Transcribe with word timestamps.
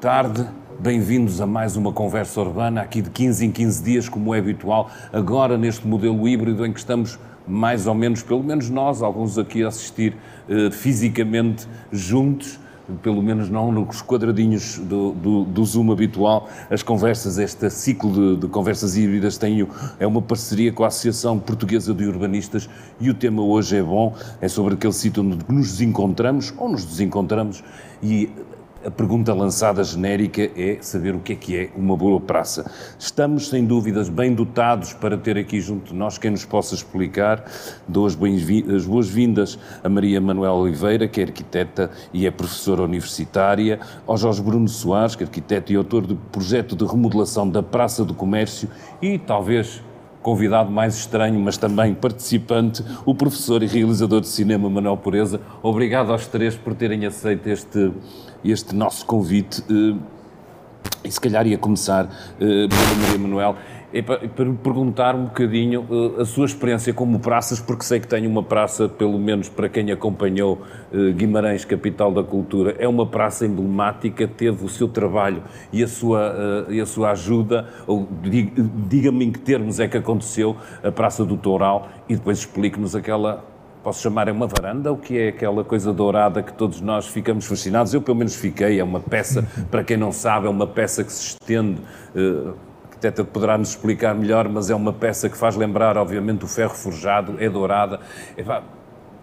tarde. 0.00 0.46
Bem-vindos 0.78 1.42
a 1.42 1.46
mais 1.46 1.76
uma 1.76 1.92
conversa 1.92 2.40
urbana, 2.40 2.80
aqui 2.80 3.02
de 3.02 3.10
15 3.10 3.44
em 3.44 3.50
15 3.50 3.82
dias, 3.82 4.08
como 4.08 4.34
é 4.34 4.38
habitual, 4.38 4.88
agora 5.12 5.58
neste 5.58 5.86
modelo 5.86 6.26
híbrido 6.26 6.64
em 6.64 6.72
que 6.72 6.78
estamos 6.78 7.18
mais 7.46 7.86
ou 7.86 7.94
menos, 7.94 8.22
pelo 8.22 8.42
menos 8.42 8.70
nós, 8.70 9.02
alguns 9.02 9.36
aqui 9.36 9.62
a 9.62 9.68
assistir 9.68 10.16
eh, 10.48 10.70
fisicamente 10.70 11.68
juntos, 11.92 12.58
pelo 13.02 13.22
menos 13.22 13.50
não 13.50 13.70
nos 13.70 14.00
quadradinhos 14.00 14.78
do, 14.78 15.12
do, 15.12 15.44
do, 15.44 15.64
Zoom 15.66 15.92
habitual. 15.92 16.48
As 16.70 16.82
conversas, 16.82 17.36
este 17.36 17.68
ciclo 17.68 18.10
de, 18.10 18.40
de, 18.40 18.48
conversas 18.48 18.96
híbridas 18.96 19.36
tem, 19.36 19.68
é 19.98 20.06
uma 20.06 20.22
parceria 20.22 20.72
com 20.72 20.82
a 20.82 20.86
Associação 20.86 21.38
Portuguesa 21.38 21.92
de 21.92 22.06
Urbanistas 22.06 22.70
e 22.98 23.10
o 23.10 23.14
tema 23.14 23.42
hoje 23.42 23.76
é 23.76 23.82
bom, 23.82 24.16
é 24.40 24.48
sobre 24.48 24.74
aquele 24.74 24.94
sítio 24.94 25.22
onde 25.22 25.38
nos 25.46 25.82
encontramos 25.82 26.54
ou 26.56 26.70
nos 26.70 26.86
desencontramos 26.86 27.62
e 28.02 28.30
a 28.84 28.90
pergunta 28.90 29.34
lançada 29.34 29.84
genérica 29.84 30.50
é 30.56 30.78
saber 30.80 31.14
o 31.14 31.20
que 31.20 31.32
é 31.32 31.36
que 31.36 31.56
é 31.56 31.70
uma 31.76 31.96
boa 31.96 32.18
praça. 32.18 32.70
Estamos, 32.98 33.48
sem 33.48 33.64
dúvidas, 33.64 34.08
bem 34.08 34.34
dotados 34.34 34.94
para 34.94 35.18
ter 35.18 35.36
aqui 35.36 35.60
junto 35.60 35.92
de 35.92 35.94
nós 35.94 36.16
quem 36.16 36.30
nos 36.30 36.44
possa 36.44 36.74
explicar. 36.74 37.44
Dou 37.86 38.06
as 38.06 38.14
boas-vindas 38.14 39.58
a 39.84 39.88
Maria 39.88 40.20
Manuela 40.20 40.54
Oliveira, 40.54 41.06
que 41.06 41.20
é 41.20 41.24
arquiteta 41.24 41.90
e 42.12 42.26
é 42.26 42.30
professora 42.30 42.82
universitária, 42.82 43.80
ao 44.06 44.16
Jorge 44.16 44.42
Bruno 44.42 44.68
Soares, 44.68 45.14
que 45.14 45.24
é 45.24 45.26
arquiteto 45.26 45.72
e 45.72 45.76
autor 45.76 46.06
do 46.06 46.16
projeto 46.16 46.74
de 46.74 46.84
remodelação 46.84 47.48
da 47.48 47.62
Praça 47.62 48.04
do 48.04 48.14
Comércio 48.14 48.68
e, 49.02 49.18
talvez, 49.18 49.82
convidado 50.22 50.70
mais 50.70 50.96
estranho, 50.96 51.38
mas 51.40 51.56
também 51.56 51.94
participante, 51.94 52.84
o 53.04 53.14
professor 53.14 53.62
e 53.62 53.66
realizador 53.66 54.20
de 54.20 54.28
cinema 54.28 54.68
Manuel 54.68 54.96
Pureza. 54.96 55.40
Obrigado 55.62 56.12
aos 56.12 56.26
três 56.26 56.56
por 56.56 56.74
terem 56.74 57.06
aceito 57.06 57.46
este, 57.46 57.92
este 58.44 58.74
nosso 58.74 59.04
convite. 59.06 59.62
Eh, 59.68 59.96
e 61.04 61.10
se 61.10 61.20
calhar 61.20 61.46
ia 61.46 61.56
começar 61.56 62.04
uh, 62.04 62.38
pela 62.38 62.94
Maria 63.02 63.18
Manuel 63.18 63.56
é 63.92 64.02
para, 64.02 64.28
para 64.28 64.52
perguntar 64.52 65.16
um 65.16 65.24
bocadinho 65.24 65.84
uh, 65.90 66.20
a 66.20 66.24
sua 66.24 66.46
experiência 66.46 66.94
como 66.94 67.18
praças, 67.18 67.58
porque 67.58 67.84
sei 67.84 67.98
que 67.98 68.06
tem 68.06 68.26
uma 68.26 68.42
praça, 68.42 68.88
pelo 68.88 69.18
menos 69.18 69.48
para 69.48 69.68
quem 69.68 69.90
acompanhou 69.90 70.62
uh, 70.92 71.12
Guimarães, 71.12 71.64
capital 71.64 72.12
da 72.12 72.22
cultura, 72.22 72.76
é 72.78 72.86
uma 72.86 73.06
praça 73.06 73.44
emblemática, 73.44 74.28
teve 74.28 74.64
o 74.64 74.68
seu 74.68 74.86
trabalho 74.86 75.42
e 75.72 75.82
a 75.82 75.88
sua, 75.88 76.66
uh, 76.68 76.72
e 76.72 76.80
a 76.80 76.86
sua 76.86 77.10
ajuda, 77.10 77.68
ou 77.86 78.08
diga-me 78.88 79.24
em 79.24 79.32
que 79.32 79.40
termos 79.40 79.80
é 79.80 79.88
que 79.88 79.96
aconteceu 79.96 80.56
a 80.82 80.92
Praça 80.92 81.24
do 81.24 81.36
Toural, 81.36 81.88
e 82.08 82.14
depois 82.14 82.38
explique-nos 82.38 82.94
aquela 82.94 83.44
posso 83.82 84.02
chamar 84.02 84.28
é 84.28 84.32
uma 84.32 84.46
varanda, 84.46 84.92
o 84.92 84.96
que 84.96 85.18
é 85.18 85.28
aquela 85.28 85.64
coisa 85.64 85.92
dourada 85.92 86.42
que 86.42 86.52
todos 86.52 86.80
nós 86.80 87.06
ficamos 87.06 87.46
fascinados. 87.46 87.94
Eu, 87.94 88.02
pelo 88.02 88.16
menos, 88.16 88.34
fiquei. 88.34 88.78
É 88.78 88.84
uma 88.84 89.00
peça, 89.00 89.46
para 89.70 89.82
quem 89.82 89.96
não 89.96 90.12
sabe, 90.12 90.46
é 90.46 90.50
uma 90.50 90.66
peça 90.66 91.02
que 91.04 91.12
se 91.12 91.22
estende. 91.22 91.80
Uh, 92.14 92.54
arquiteta 93.00 93.24
poderá 93.24 93.56
nos 93.56 93.70
explicar 93.70 94.14
melhor, 94.14 94.48
mas 94.48 94.68
é 94.68 94.74
uma 94.74 94.92
peça 94.92 95.28
que 95.28 95.36
faz 95.36 95.56
lembrar, 95.56 95.96
obviamente, 95.96 96.44
o 96.44 96.48
ferro 96.48 96.74
forjado, 96.74 97.36
é 97.38 97.48
dourada. 97.48 98.00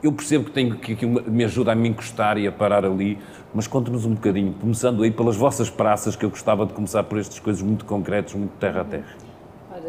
eu 0.02 0.12
percebo 0.12 0.46
que, 0.46 0.52
tenho, 0.52 0.76
que, 0.78 0.96
que 0.96 1.06
me 1.06 1.44
ajuda 1.44 1.72
a 1.72 1.76
me 1.76 1.88
encostar 1.88 2.38
e 2.38 2.48
a 2.48 2.52
parar 2.52 2.84
ali, 2.84 3.20
mas 3.54 3.68
conte-nos 3.68 4.06
um 4.06 4.16
bocadinho, 4.16 4.54
começando 4.54 5.04
aí 5.04 5.12
pelas 5.12 5.36
vossas 5.36 5.70
praças, 5.70 6.16
que 6.16 6.26
eu 6.26 6.30
gostava 6.30 6.66
de 6.66 6.74
começar 6.74 7.04
por 7.04 7.20
estas 7.20 7.40
coisas 7.40 7.62
muito 7.62 7.86
concretas, 7.86 8.34
muito 8.34 8.58
terra 8.58 8.82
a 8.82 8.86
terra. 8.86 9.27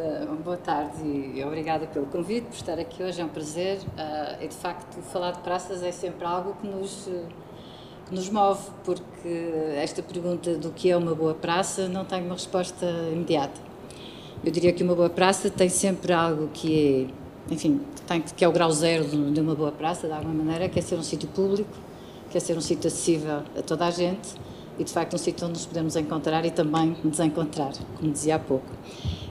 Ora, 0.09 0.25
boa 0.43 0.57
tarde 0.57 1.03
e 1.05 1.45
obrigada 1.45 1.87
pelo 1.87 2.07
convite, 2.07 2.47
por 2.47 2.55
estar 2.55 2.79
aqui 2.79 3.03
hoje, 3.03 3.21
é 3.21 3.25
um 3.25 3.29
prazer. 3.29 3.77
Uh, 3.79 4.43
e 4.43 4.49
de 4.49 4.55
facto, 4.55 5.03
falar 5.03 5.33
de 5.33 5.41
praças 5.41 5.83
é 5.83 5.93
sempre 5.93 6.25
algo 6.25 6.57
que 6.63 6.67
nos, 6.67 7.07
que 8.07 8.15
nos 8.15 8.31
move, 8.31 8.71
porque 8.85 9.29
esta 9.77 10.03
pergunta 10.03 10.57
do 10.57 10.71
que 10.71 10.91
é 10.91 10.97
uma 10.97 11.15
boa 11.15 11.35
praça 11.35 11.89
não 11.89 12.07
tem 12.07 12.23
uma 12.23 12.33
resposta 12.35 12.87
imediata. 13.13 13.61
Eu 14.43 14.51
diria 14.51 14.73
que 14.73 14.83
uma 14.83 14.95
boa 14.95 15.11
praça 15.11 15.51
tem 15.51 15.69
sempre 15.69 16.11
algo 16.15 16.49
que 16.55 17.11
é, 17.51 17.53
enfim, 17.53 17.83
tem, 18.07 18.23
que 18.23 18.43
é 18.43 18.49
o 18.49 18.53
grau 18.53 18.73
zero 18.73 19.05
de 19.05 19.41
uma 19.41 19.55
boa 19.55 19.73
praça, 19.73 20.07
de 20.07 20.15
alguma 20.15 20.33
maneira, 20.33 20.71
que 20.71 20.79
é 20.79 20.83
ser 20.83 20.95
um 20.95 21.03
sítio 21.03 21.29
público, 21.29 21.71
que 22.31 22.39
é 22.39 22.41
ser 22.41 22.57
um 22.57 22.63
sítio 22.63 22.89
acessível 22.89 23.43
a 23.59 23.63
toda 23.63 23.85
a 23.85 23.91
gente 23.91 24.31
e, 24.79 24.85
de 24.85 24.93
facto, 24.93 25.15
um 25.15 25.19
sítio 25.19 25.47
onde 25.47 25.59
nos 25.59 25.67
podemos 25.67 25.97
encontrar 25.97 26.47
e 26.47 26.51
também 26.51 26.97
desencontrar, 27.05 27.73
como 27.99 28.11
dizia 28.11 28.37
há 28.37 28.39
pouco. 28.39 28.73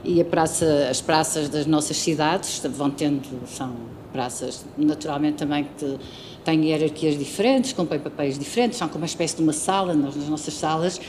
E 0.04 0.22
praça, 0.24 0.88
as 0.90 1.00
praças 1.00 1.48
das 1.48 1.66
nossas 1.66 1.96
cidades 1.96 2.62
vão 2.70 2.90
tendo, 2.90 3.46
são 3.46 3.74
praças 4.12 4.64
naturalmente 4.76 5.38
também 5.38 5.64
que 5.64 5.98
têm 6.44 6.66
hierarquias 6.70 7.18
diferentes, 7.18 7.72
cumprem 7.72 8.00
papéis 8.00 8.38
diferentes, 8.38 8.78
são 8.78 8.88
como 8.88 9.00
uma 9.00 9.06
espécie 9.06 9.36
de 9.36 9.42
uma 9.42 9.52
sala 9.52 9.94
nas 9.94 10.14
nossas 10.28 10.54
salas 10.54 11.00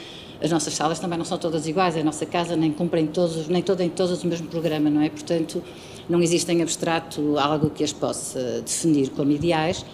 as 0.42 0.52
nossas 0.52 0.74
salas 0.74 1.00
também 1.00 1.18
não 1.18 1.26
são 1.26 1.38
todas 1.38 1.68
iguais, 1.68 1.98
a 1.98 2.04
nossa 2.04 2.26
casa 2.26 2.56
nem 2.56 2.72
cumprem 2.72 3.08
todos, 3.08 3.48
nem 3.50 3.60
em 3.62 3.90
todas 3.90 4.24
o 4.24 4.28
mesmo 4.28 4.48
programa, 4.48 4.90
não 4.90 5.02
é? 5.02 5.10
Portanto, 5.10 5.62
não 6.08 6.22
existe 6.22 6.50
em 6.52 6.62
abstrato 6.62 7.38
algo 7.38 7.70
que 7.70 7.84
as 7.84 7.92
possa 7.92 8.62
definir 8.62 9.10
como 9.10 9.32
ideais, 9.32 9.86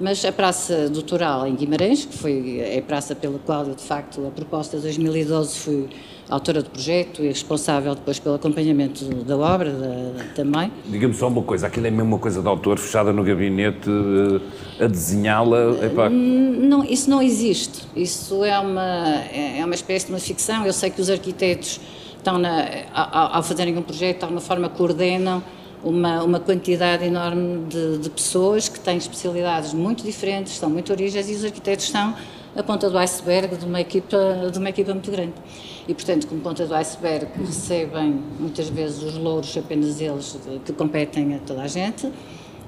mas 0.00 0.24
a 0.24 0.30
Praça 0.30 0.88
Doutoral 0.88 1.48
em 1.48 1.56
Guimarães, 1.56 2.04
que 2.04 2.16
foi 2.16 2.78
a 2.78 2.82
praça 2.82 3.16
pela 3.16 3.40
qual 3.40 3.66
eu, 3.66 3.74
de 3.74 3.82
facto, 3.82 4.24
a 4.24 4.30
proposta 4.30 4.76
de 4.76 4.84
2012 4.84 5.58
fui 5.58 5.88
autora 6.28 6.62
do 6.62 6.70
projeto 6.70 7.22
e 7.22 7.28
responsável 7.28 7.94
depois 7.94 8.18
pelo 8.18 8.34
acompanhamento 8.34 9.04
da 9.24 9.36
obra 9.36 9.70
da, 9.70 10.24
também. 10.34 10.70
Diga-me 10.86 11.14
só 11.14 11.28
uma 11.28 11.42
coisa, 11.42 11.66
aquilo 11.66 11.86
é 11.86 11.90
mesmo 11.90 12.04
uma 12.04 12.18
coisa 12.18 12.42
de 12.42 12.48
autor 12.48 12.78
fechada 12.78 13.12
no 13.12 13.24
gabinete 13.24 13.88
eh, 14.80 14.84
a 14.84 14.86
desenhá-la? 14.86 15.72
Hum, 16.10 16.68
não, 16.68 16.84
isso 16.84 17.08
não 17.08 17.22
existe. 17.22 17.86
Isso 17.96 18.44
é 18.44 18.58
uma, 18.58 19.14
é 19.32 19.64
uma 19.64 19.74
espécie 19.74 20.06
de 20.06 20.12
uma 20.12 20.18
ficção. 20.18 20.66
Eu 20.66 20.72
sei 20.72 20.90
que 20.90 21.00
os 21.00 21.08
arquitetos 21.08 21.80
estão 22.16 22.38
na, 22.38 22.66
ao, 22.92 23.36
ao 23.36 23.42
fazerem 23.42 23.76
um 23.76 23.82
projeto, 23.82 24.18
de 24.18 24.24
alguma 24.24 24.40
forma 24.40 24.68
coordenam 24.68 25.42
uma, 25.82 26.22
uma 26.22 26.40
quantidade 26.40 27.04
enorme 27.04 27.64
de, 27.68 27.98
de, 27.98 28.10
pessoas 28.10 28.68
que 28.68 28.80
têm 28.80 28.96
especialidades 28.96 29.72
muito 29.72 30.02
diferentes, 30.02 30.56
são 30.56 30.68
muito 30.68 30.92
origens 30.92 31.28
e 31.28 31.34
os 31.34 31.44
arquitetos 31.44 31.88
são 31.88 32.14
a 32.56 32.62
ponta 32.62 32.88
do 32.90 32.98
iceberg 32.98 33.56
de 33.56 33.64
uma 33.64 33.80
equipa, 33.80 34.50
de 34.50 34.58
uma 34.58 34.70
equipa 34.70 34.92
muito 34.92 35.10
grande. 35.10 35.34
E, 35.86 35.94
portanto, 35.94 36.26
como 36.26 36.40
ponta 36.40 36.66
do 36.66 36.74
iceberg, 36.74 37.26
recebem 37.38 38.20
muitas 38.38 38.68
vezes 38.68 39.02
os 39.02 39.16
louros 39.16 39.56
apenas 39.56 40.00
eles 40.00 40.38
que 40.64 40.72
competem 40.72 41.34
a 41.34 41.38
toda 41.38 41.62
a 41.62 41.66
gente. 41.68 42.06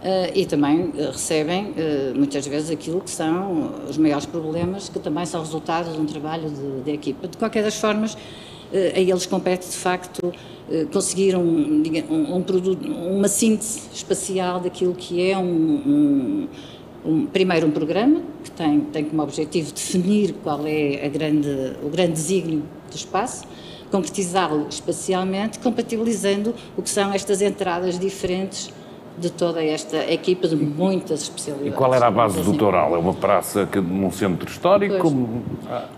Uh, 0.00 0.32
e 0.34 0.46
também 0.46 0.84
uh, 0.84 1.10
recebem 1.12 1.72
uh, 1.72 2.16
muitas 2.16 2.46
vezes 2.46 2.70
aquilo 2.70 3.02
que 3.02 3.10
são 3.10 3.70
os 3.86 3.98
maiores 3.98 4.24
problemas, 4.24 4.88
que 4.88 4.98
também 4.98 5.26
são 5.26 5.42
resultado 5.42 5.92
de 5.92 6.00
um 6.00 6.06
trabalho 6.06 6.48
de, 6.48 6.80
de 6.80 6.90
equipa. 6.90 7.28
De 7.28 7.36
qualquer 7.36 7.62
das 7.62 7.76
formas, 7.76 8.16
a 8.72 8.98
eles 8.98 9.26
compete 9.26 9.66
de 9.66 9.76
facto 9.76 10.32
conseguir 10.92 11.34
um, 11.34 11.42
um, 11.42 12.36
um, 12.36 12.42
produto, 12.42 12.86
uma 12.86 13.26
síntese 13.26 13.80
espacial 13.92 14.60
daquilo 14.60 14.94
que 14.94 15.28
é 15.28 15.36
um, 15.36 16.46
um, 17.04 17.26
primeiro 17.26 17.66
um 17.66 17.70
programa 17.70 18.20
que 18.42 18.50
tem, 18.50 18.80
tem 18.80 19.04
como 19.04 19.22
objetivo 19.22 19.72
definir 19.72 20.34
qual 20.42 20.60
é 20.66 21.08
grande, 21.08 21.76
o 21.82 21.88
grande 21.88 22.12
desígnio 22.12 22.62
do 22.90 22.96
espaço, 22.96 23.46
concretizá-lo 23.90 24.66
espacialmente, 24.68 25.58
compatibilizando 25.58 26.54
o 26.76 26.82
que 26.82 26.90
são 26.90 27.12
estas 27.12 27.42
entradas 27.42 27.98
diferentes 27.98 28.72
de 29.18 29.30
toda 29.30 29.62
esta 29.62 29.98
equipa 30.10 30.48
de 30.48 30.56
muitas 30.56 31.22
especialidades. 31.22 31.74
E 31.74 31.76
qual 31.76 31.92
era 31.92 32.06
a 32.06 32.10
base 32.10 32.40
do 32.40 32.56
Toral? 32.56 32.94
É 32.94 32.98
uma 32.98 33.12
praça 33.12 33.66
que, 33.66 33.78
num 33.78 34.10
centro 34.10 34.48
histórico? 34.48 35.12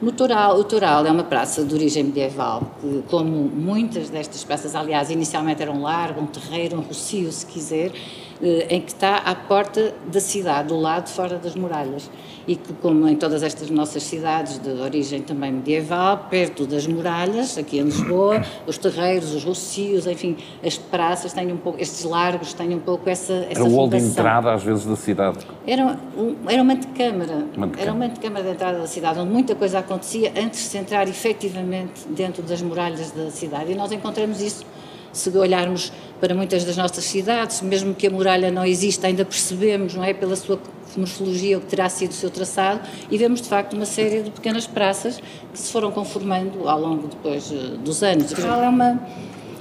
No 0.01 0.13
Toral, 0.13 0.59
o 0.59 0.65
Toral 0.65 1.07
é 1.07 1.11
uma 1.11 1.23
praça 1.23 1.65
de 1.65 1.73
origem 1.73 2.05
medieval, 2.05 2.63
que, 2.81 3.05
como 3.09 3.31
muitas 3.31 4.11
destas 4.11 4.43
praças, 4.43 4.75
aliás, 4.75 5.11
inicialmente 5.11 5.63
era 5.63 5.71
um 5.71 5.83
largo, 5.83 6.21
um 6.21 6.27
terreiro, 6.27 6.77
um 6.77 6.81
rocio, 6.81 7.31
se 7.31 7.47
quiser, 7.47 7.93
em 8.41 8.81
que 8.81 8.93
está 8.93 9.17
à 9.17 9.35
porta 9.35 9.95
da 10.07 10.21
cidade, 10.21 10.69
do 10.69 10.79
lado 10.79 11.09
fora 11.09 11.39
das 11.39 11.55
muralhas. 11.55 12.11
E 12.47 12.57
que, 12.57 12.73
como 12.75 13.07
em 13.07 13.15
todas 13.15 13.43
estas 13.45 13.71
nossas 13.71 14.03
cidades 14.03 14.59
de 14.59 14.69
origem 14.69 15.23
também 15.23 15.53
medieval, 15.53 16.27
perto 16.29 16.67
das 16.67 16.89
muralhas, 16.89 17.57
aqui 17.57 17.79
em 17.79 17.85
Lisboa, 17.85 18.45
os 18.67 18.77
terreiros, 18.77 19.33
os 19.33 19.45
rocios, 19.45 20.09
enfim, 20.09 20.37
as 20.65 20.77
praças 20.77 21.33
têm 21.33 21.53
um 21.53 21.57
pouco, 21.57 21.81
estes 21.81 22.03
largos 22.03 22.53
têm 22.53 22.75
um 22.75 22.81
pouco 22.81 23.09
essa, 23.09 23.33
essa 23.49 23.61
Era 23.61 23.65
o 23.65 23.89
de 23.89 23.97
entrada, 23.97 24.53
às 24.53 24.63
vezes, 24.65 24.85
da 24.85 24.97
cidade. 24.97 25.39
Era, 25.65 25.97
um, 26.17 26.35
era 26.49 26.63
uma 26.63 26.73
antecâmara. 26.73 27.47
Era 27.79 27.93
uma 27.93 28.07
antecâmara 28.07 28.45
de 28.45 28.51
entrada 28.51 28.79
da 28.79 28.87
cidade, 28.89 29.21
onde 29.21 29.31
muita 29.31 29.55
coisa 29.55 29.79
acontecia 29.79 30.33
antes 30.37 30.61
de 30.61 30.67
se 30.67 30.79
entrar 30.79 31.07
efetivamente 31.09 32.09
dentro 32.09 32.43
das 32.43 32.61
muralhas 32.61 33.13
da 33.13 33.31
cidade. 33.31 33.71
E 33.71 33.75
nós 33.77 33.93
encontramos 33.93 34.41
isso 34.43 34.67
se 35.13 35.29
olharmos 35.37 35.93
para 36.21 36.35
muitas 36.35 36.65
das 36.65 36.77
nossas 36.77 37.05
cidades, 37.05 37.61
mesmo 37.63 37.95
que 37.95 38.07
a 38.07 38.11
muralha 38.11 38.51
não 38.51 38.65
exista, 38.65 39.07
ainda 39.07 39.25
percebemos, 39.25 39.95
não 39.95 40.05
é, 40.05 40.15
pela 40.15 40.37
sua 40.37 40.59
morfologia, 40.97 41.59
o 41.59 41.61
que 41.61 41.69
terá 41.69 41.89
sido 41.89 42.11
o 42.11 42.15
seu 42.15 42.31
traçado, 42.31 42.81
e 43.11 43.19
vemos 43.19 43.41
de 43.41 43.49
facto 43.49 43.75
uma 43.75 43.87
série 43.87 44.23
de 44.23 44.31
pequenas 44.31 44.67
praças 44.67 45.21
que 45.53 45.59
se 45.59 45.73
foram 45.73 45.91
conformando 45.91 46.69
ao 46.69 46.81
longo 46.81 47.09
depois 47.09 47.51
eh, 47.51 47.77
dos 47.83 48.03
anos. 48.03 48.33
É 48.33 48.69
uma, 48.69 49.01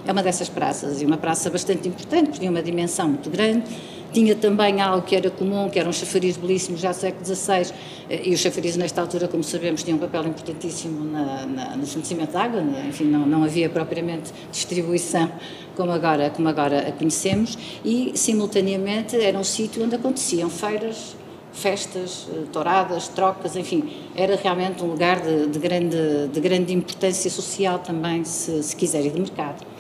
é 0.06 0.12
uma 0.12 0.24
dessas 0.24 0.50
praças, 0.50 1.02
e 1.02 1.06
uma 1.06 1.18
praça 1.18 1.50
bastante 1.50 1.88
importante, 1.88 2.26
porque 2.26 2.40
tinha 2.40 2.52
uma 2.52 2.64
dimensão 2.64 3.08
muito 3.08 3.30
grande, 3.30 3.64
tinha 4.12 4.36
também 4.36 4.82
algo 4.82 5.06
que 5.06 5.16
era 5.16 5.30
comum, 5.30 5.70
que 5.70 5.80
eram 5.80 5.92
chafariz 5.92 6.38
belíssimos 6.38 6.82
já 6.82 6.92
do 6.92 6.96
século 6.96 7.26
XVI, 7.26 7.74
eh, 8.10 8.22
e 8.26 8.34
os 8.34 8.40
chafarizes 8.40 8.78
nesta 8.78 9.02
altura, 9.02 9.28
como 9.28 9.44
sabemos, 9.44 9.84
tinham 9.84 9.98
um 9.98 10.02
papel 10.02 10.28
importantíssimo 10.28 11.06
na, 11.06 11.46
na, 11.46 11.78
no 11.78 11.88
fornecimento 11.88 12.32
de 12.32 12.38
água, 12.38 12.62
né? 12.62 12.86
enfim, 12.90 13.06
não, 13.06 13.26
não 13.26 13.44
havia 13.44 13.70
propriamente 13.70 14.32
distribuição 14.52 15.32
como 15.76 15.92
agora, 15.92 16.30
como 16.30 16.48
agora 16.50 16.90
a 16.90 16.92
conhecemos, 16.92 17.58
e 17.84 18.12
simultaneamente 18.16 19.16
era 19.16 19.38
um 19.38 19.44
sítio 19.44 19.84
onde 19.84 19.96
aconteciam 19.96 20.50
feiras, 20.50 21.16
festas, 21.54 22.28
eh, 22.32 22.44
touradas, 22.52 23.08
trocas, 23.08 23.56
enfim, 23.56 23.90
era 24.16 24.36
realmente 24.36 24.84
um 24.84 24.88
lugar 24.88 25.22
de, 25.22 25.48
de 25.48 25.60
grande, 25.60 26.28
de 26.32 26.40
grande 26.40 26.74
importância 26.74 27.30
social 27.30 27.80
também, 27.80 28.24
se, 28.24 28.62
se 28.64 28.76
quiser, 28.76 29.06
e 29.06 29.10
de 29.10 29.20
mercado. 29.20 29.71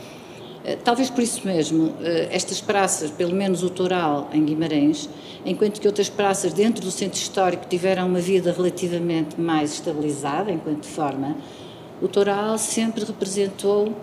Eh, 0.63 0.77
talvez 0.83 1.09
por 1.09 1.23
isso 1.23 1.45
mesmo, 1.45 1.93
eh, 2.03 2.29
estas 2.31 2.61
praças, 2.61 3.09
pelo 3.09 3.33
menos 3.33 3.63
o 3.63 3.69
Toral 3.69 4.29
em 4.31 4.45
Guimarães, 4.45 5.09
enquanto 5.45 5.81
que 5.81 5.87
outras 5.87 6.09
praças 6.09 6.53
dentro 6.53 6.83
do 6.83 6.91
centro 6.91 7.17
histórico 7.17 7.65
tiveram 7.67 8.07
uma 8.07 8.19
vida 8.19 8.51
relativamente 8.51 9.39
mais 9.41 9.73
estabilizada 9.73 10.51
enquanto 10.51 10.85
forma, 10.85 11.35
o 12.01 12.07
Toral 12.07 12.57
sempre 12.57 13.03
representou 13.03 13.93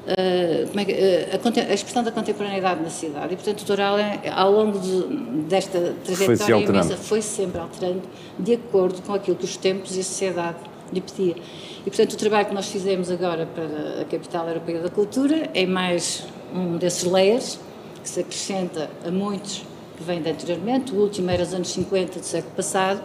Uh, 0.00 0.66
é 0.88 1.70
a, 1.70 1.74
expressão 1.74 2.02
da 2.02 2.10
contemporaneidade 2.10 2.82
na 2.82 2.88
cidade. 2.88 3.34
E, 3.34 3.36
portanto, 3.36 3.60
o 3.60 3.64
Toral, 3.66 3.98
é, 3.98 4.18
ao 4.34 4.50
longo 4.50 4.78
de, 4.78 5.02
desta 5.42 5.94
trajetória 6.02 6.36
foi 6.38 6.74
imensa, 6.74 6.96
foi 6.96 7.22
sempre 7.22 7.60
alterando 7.60 8.02
de 8.38 8.54
acordo 8.54 9.02
com 9.02 9.12
aquilo 9.12 9.36
que 9.36 9.44
os 9.44 9.58
tempos 9.58 9.96
e 9.96 10.00
a 10.00 10.02
sociedade 10.02 10.56
E, 10.92 11.90
portanto, 11.90 12.12
o 12.12 12.16
trabalho 12.16 12.46
que 12.48 12.54
nós 12.54 12.68
fizemos 12.68 13.10
agora 13.10 13.46
para 13.46 14.02
a 14.02 14.04
Capital 14.04 14.48
Europeia 14.48 14.80
da 14.80 14.90
Cultura 14.90 15.50
é 15.54 15.66
mais 15.66 16.24
um 16.52 16.76
desses 16.76 17.04
layers, 17.04 17.58
que 18.02 18.08
se 18.08 18.20
acrescenta 18.20 18.90
a 19.04 19.10
muitos 19.10 19.64
que 19.96 20.02
vêm 20.02 20.20
de 20.20 20.30
anteriormente. 20.30 20.92
O 20.92 21.00
último 21.00 21.30
era 21.30 21.44
dos 21.44 21.54
anos 21.54 21.68
50 21.68 22.18
do 22.18 22.24
século 22.24 22.54
passado, 22.54 23.02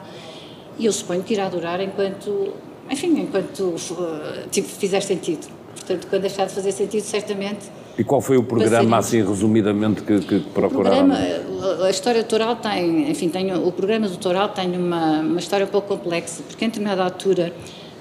e 0.78 0.86
eu 0.86 0.92
suponho 0.92 1.24
que 1.24 1.34
irá 1.34 1.48
durar 1.48 1.80
enquanto, 1.82 2.54
enfim, 2.90 3.20
enquanto 3.20 3.60
uh, 3.60 4.50
tipo, 4.50 4.68
fizer 4.68 5.02
sentido. 5.02 5.48
Portanto, 5.76 6.08
quando 6.10 6.24
deixar 6.24 6.46
de 6.48 6.54
fazer 6.54 6.72
sentido, 6.72 7.04
certamente. 7.04 7.70
E 7.98 8.04
qual 8.04 8.22
foi 8.22 8.38
o 8.38 8.44
programa, 8.44 8.98
assim, 8.98 9.24
resumidamente, 9.24 10.02
que, 10.02 10.20
que 10.20 10.40
procuraram? 10.54 11.06
O 11.06 11.10
programa, 11.10 11.86
a 11.86 11.90
história 11.90 12.22
doutoral 12.22 12.58
tem, 12.58 13.10
enfim, 13.10 13.30
tem, 13.30 13.54
o 13.56 13.72
programa 13.72 14.08
doutoral 14.08 14.50
tem 14.50 14.76
uma, 14.78 15.20
uma 15.22 15.40
história 15.40 15.66
um 15.66 15.70
pouco 15.70 15.98
complexa, 15.98 16.44
porque 16.44 16.66
em 16.66 16.68
determinada 16.68 17.04
altura 17.04 17.54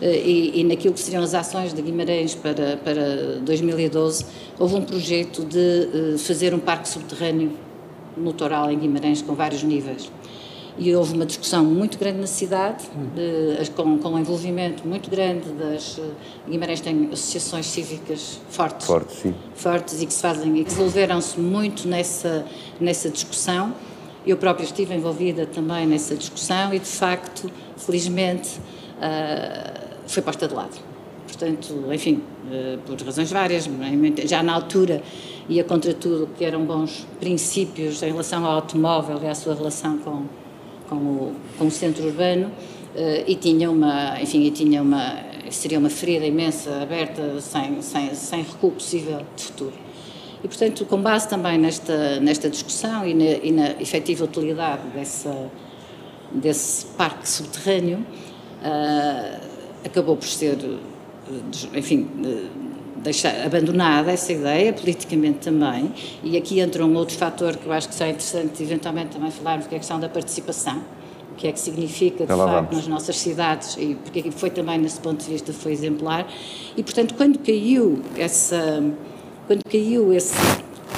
eh, 0.03 0.23
e, 0.25 0.61
e, 0.61 0.65
naquilo 0.65 0.95
que 0.95 1.01
seriam 1.01 1.23
as 1.23 1.35
ações 1.35 1.73
de 1.73 1.81
Guimarães 1.81 2.35
para, 2.35 2.77
para 2.77 3.39
2012, 3.43 4.27
houve 4.59 4.75
um 4.75 4.83
projeto 4.83 5.45
de 5.45 6.15
uh, 6.15 6.19
fazer 6.19 6.53
um 6.53 6.59
parque 6.59 6.89
subterrâneo 6.89 7.53
no 8.17 8.33
Toral, 8.33 8.71
em 8.71 8.79
Guimarães, 8.79 9.23
com 9.23 9.35
vários 9.35 9.63
níveis. 9.63 10.11
E 10.77 10.95
houve 10.95 11.15
uma 11.15 11.25
discussão 11.25 11.65
muito 11.65 11.99
grande 11.99 12.19
na 12.19 12.27
cidade, 12.27 12.85
de, 13.15 13.71
com, 13.71 13.97
com 13.99 14.09
um 14.09 14.19
envolvimento 14.19 14.87
muito 14.87 15.09
grande 15.09 15.49
das. 15.51 15.99
Eh, 15.99 16.51
Guimarães 16.51 16.81
tem 16.81 17.11
associações 17.13 17.67
cívicas 17.67 18.41
fortes. 18.49 18.87
Fortes, 18.87 19.17
sim. 19.19 19.35
Fortes 19.55 20.03
e 20.03 20.07
que 20.07 20.13
se 20.13 20.21
fazem 20.21 20.53
e 20.59 20.65
que 20.65 20.71
desenvolveram-se 20.71 21.39
muito 21.39 21.87
nessa, 21.87 22.45
nessa 22.81 23.09
discussão. 23.09 23.73
Eu 24.27 24.37
própria 24.37 24.65
estive 24.65 24.95
envolvida 24.95 25.47
também 25.47 25.87
nessa 25.87 26.17
discussão 26.17 26.75
e, 26.75 26.79
de 26.81 26.89
facto, 26.89 27.51
felizmente. 27.77 28.59
Uh, 28.99 29.85
foi 30.07 30.23
posta 30.23 30.47
de 30.47 30.55
lado. 30.55 30.77
Portanto, 31.27 31.93
enfim, 31.93 32.23
eh, 32.51 32.79
por 32.87 33.01
razões 33.03 33.31
várias, 33.31 33.69
já 34.25 34.43
na 34.43 34.55
altura 34.55 35.03
ia 35.49 35.65
contra 35.65 35.93
tudo 35.93 36.29
que 36.39 36.45
eram 36.45 36.65
bons 36.65 37.07
princípios 37.19 38.03
em 38.03 38.11
relação 38.11 38.45
ao 38.45 38.53
automóvel 38.53 39.19
e 39.23 39.27
à 39.27 39.35
sua 39.35 39.55
relação 39.55 39.99
com, 39.99 40.25
com, 40.99 41.07
o, 41.07 41.35
com 41.59 41.67
o 41.67 41.71
centro 41.71 42.05
urbano 42.05 42.51
eh, 42.95 43.25
e 43.27 43.35
tinha 43.35 43.71
uma, 43.71 44.21
enfim, 44.21 44.43
e 44.43 44.51
tinha 44.51 44.83
uma, 44.83 45.19
seria 45.51 45.79
uma 45.79 45.91
ferida 45.91 46.27
imensa 46.27 46.83
aberta 46.83 47.41
sem, 47.41 47.83
sem, 47.83 48.15
sem 48.15 48.43
recuo 48.43 48.71
possível 48.71 49.21
de 49.37 49.43
futuro. 49.45 49.73
E, 50.43 50.49
portanto, 50.49 50.85
com 50.85 51.01
base 51.01 51.29
também 51.29 51.59
nesta, 51.59 52.21
nesta 52.21 52.51
discussão 52.51 53.07
e 53.07 53.15
na, 53.15 53.25
e 53.25 53.51
na 53.51 53.71
efetiva 53.81 54.25
utilidade 54.25 54.87
dessa, 54.89 55.51
desse 56.31 56.87
parque 56.87 57.29
subterrâneo, 57.29 57.99
uh, 57.99 59.41
acabou 59.85 60.17
por 60.17 60.29
ser, 60.29 60.59
eh, 60.63 61.79
enfim, 61.79 62.09
deixar, 63.05 63.45
abandonada 63.45 64.11
essa 64.11 64.33
ideia, 64.33 64.73
politicamente 64.73 65.39
também, 65.41 65.93
e 66.23 66.37
aqui 66.37 66.59
entra 66.59 66.85
um 66.85 66.95
outro 66.97 67.17
fator 67.17 67.57
que 67.57 67.67
eu 67.67 67.73
acho 67.73 67.89
que 67.89 67.95
será 67.95 68.11
interessante 68.11 68.63
eventualmente 68.63 69.11
também 69.11 69.31
falarmos, 69.31 69.67
que 69.67 69.75
é 69.75 69.77
a 69.77 69.79
questão 69.79 70.01
da 70.01 70.09
participação, 70.09 70.83
o 71.31 71.35
que 71.37 71.47
é 71.47 71.53
que 71.53 71.61
significa, 71.61 72.25
de 72.25 72.33
Ela 72.33 72.47
facto, 72.47 72.71
vamos. 72.71 72.77
nas 72.77 72.87
nossas 72.87 73.19
cidades, 73.19 73.77
e 73.79 73.95
porque 74.03 74.31
foi 74.31 74.51
também, 74.51 74.79
nesse 74.79 74.99
ponto 75.01 75.23
de 75.23 75.31
vista, 75.31 75.53
foi 75.53 75.73
exemplar, 75.73 76.27
e, 76.77 76.83
portanto, 76.83 77.15
quando 77.15 77.39
caiu 77.41 78.01
essa, 78.17 78.83
quando 79.47 79.63
caiu 79.71 80.13
esse, 80.13 80.35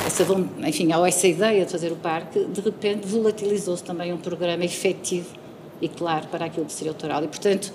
essa, 0.07 0.25
enfim, 0.65 0.93
ou 0.95 1.05
essa 1.05 1.27
ideia 1.27 1.65
de 1.65 1.73
fazer 1.73 1.91
o 1.91 1.97
parque, 1.97 2.45
de 2.45 2.61
repente 2.61 3.07
volatilizou-se 3.07 3.83
também 3.83 4.13
um 4.13 4.19
programa 4.19 4.65
efetivo 4.65 5.35
e 5.83 5.89
claro 5.89 6.29
para 6.29 6.47
aquilo 6.47 6.67
que 6.67 6.73
seria 6.73 6.93
o 6.93 6.95
toral, 6.95 7.25
e, 7.25 7.29
portanto, 7.29 7.73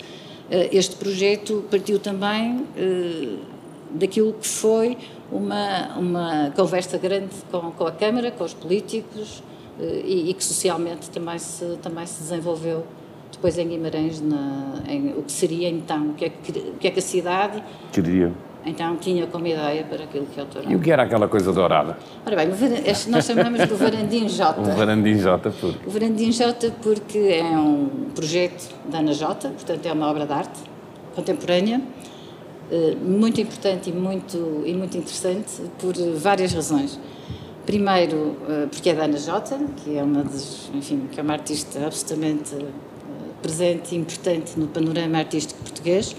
eh, 0.49 0.69
este 0.71 0.95
projeto 0.95 1.65
partiu 1.69 1.99
também 1.99 2.65
eh, 2.77 3.50
daquilo 3.93 4.33
que 4.33 4.47
foi 4.47 4.97
uma, 5.31 5.97
uma 5.97 6.51
conversa 6.55 6.97
grande 6.97 7.35
com, 7.51 7.71
com 7.71 7.85
a 7.85 7.91
Câmara, 7.91 8.31
com 8.31 8.43
os 8.43 8.53
políticos 8.53 9.43
eh, 9.79 10.01
e, 10.03 10.29
e, 10.29 10.33
que 10.33 10.43
socialmente 10.43 11.09
também 11.09 11.37
se, 11.39 11.77
também 11.81 12.05
se 12.05 12.21
desenvolveu 12.21 12.85
depois 13.31 13.57
em 13.57 13.67
Guimarães, 13.67 14.21
na, 14.21 14.83
em, 14.87 15.13
o 15.17 15.23
que 15.23 15.31
seria 15.31 15.69
então, 15.69 16.09
o 16.09 16.13
que 16.13 16.25
é 16.25 16.29
que, 16.29 16.51
o 16.51 16.73
que, 16.73 16.87
é 16.87 16.91
que 16.91 16.99
a 16.99 17.01
cidade 17.01 17.63
queria 17.91 18.31
então 18.65 18.95
tinha 18.97 19.25
como 19.25 19.47
ideia 19.47 19.83
para 19.83 20.03
aquilo 20.03 20.25
que 20.27 20.39
é 20.39 20.43
o 20.43 20.45
Tourão. 20.45 20.71
E 20.71 20.75
o 20.75 20.79
que 20.79 20.91
era 20.91 21.03
aquela 21.03 21.27
coisa 21.27 21.51
dourada? 21.51 21.97
Ora 22.25 22.35
bem, 22.35 22.49
nós 23.07 23.25
chamamos 23.25 23.65
do 23.65 23.75
Varandim 23.75 24.27
J. 24.27 24.61
o 24.61 24.63
Varandim 24.75 25.17
J 25.17 25.49
por? 25.59 25.75
O 25.85 25.89
Varandim 25.89 26.31
J 26.31 26.71
porque 26.81 27.17
é 27.17 27.43
um 27.43 28.09
projeto 28.13 28.73
da 28.85 28.99
Ana 28.99 29.13
J, 29.13 29.49
portanto 29.49 29.85
é 29.85 29.91
uma 29.91 30.09
obra 30.09 30.25
de 30.25 30.33
arte 30.33 30.59
contemporânea, 31.15 31.81
muito 33.03 33.41
importante 33.41 33.89
e 33.89 33.93
muito, 33.93 34.63
e 34.65 34.73
muito 34.73 34.97
interessante 34.97 35.61
por 35.79 35.93
várias 36.15 36.53
razões. 36.53 36.99
Primeiro, 37.65 38.37
eh, 38.49 38.67
porque 38.69 38.89
é 38.89 38.95
da 38.95 39.03
Ana 39.03 39.17
J, 39.17 39.59
que 39.77 39.97
é 39.97 40.03
uma, 40.03 40.23
das, 40.23 40.69
enfim, 40.73 41.07
que 41.11 41.19
é 41.19 41.23
uma 41.23 41.33
artista 41.33 41.85
absolutamente 41.85 42.55
eh, 42.55 42.65
presente 43.41 43.93
e 43.93 43.97
importante 43.97 44.59
no 44.59 44.67
panorama 44.67 45.17
artístico 45.17 45.61
português 45.61 46.15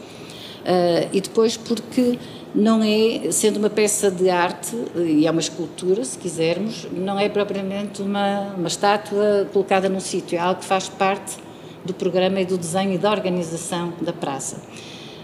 e 1.12 1.20
depois 1.20 1.56
porque 1.56 2.16
não 2.54 2.82
é, 2.82 3.30
sendo 3.32 3.56
uma 3.58 3.70
peça 3.70 4.10
de 4.10 4.28
arte, 4.28 4.76
e 4.94 5.26
é 5.26 5.30
uma 5.30 5.40
escultura, 5.40 6.04
se 6.04 6.18
quisermos, 6.18 6.86
não 6.92 7.18
é 7.18 7.28
propriamente 7.28 8.02
uma, 8.02 8.54
uma 8.56 8.68
estátua 8.68 9.48
colocada 9.52 9.88
num 9.88 10.00
sítio, 10.00 10.36
é 10.36 10.40
algo 10.40 10.60
que 10.60 10.66
faz 10.66 10.88
parte 10.88 11.36
do 11.84 11.94
programa 11.94 12.40
e 12.40 12.44
do 12.44 12.58
desenho 12.58 12.92
e 12.92 12.98
da 12.98 13.10
organização 13.10 13.94
da 14.00 14.12
praça. 14.12 14.62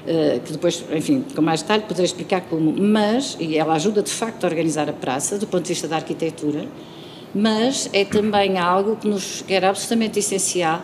Uh, 0.09 0.41
que 0.41 0.53
depois, 0.53 0.83
enfim, 0.91 1.23
com 1.35 1.43
mais 1.43 1.61
detalhe 1.61 1.83
poderei 1.83 2.07
explicar 2.07 2.41
como, 2.43 2.73
mas, 2.73 3.37
e 3.39 3.59
ela 3.59 3.75
ajuda 3.75 4.01
de 4.03 4.11
facto 4.11 4.45
a 4.45 4.47
organizar 4.47 4.89
a 4.89 4.93
praça, 4.95 5.37
do 5.37 5.47
ponto 5.47 5.65
de 5.65 5.69
vista 5.69 5.87
da 5.87 5.97
arquitetura, 5.97 6.67
mas 7.35 7.91
é 7.93 8.07
também 8.07 8.57
algo 8.57 8.97
que 8.97 9.07
nos 9.07 9.45
era 9.47 9.69
absolutamente 9.69 10.19
essencial 10.19 10.83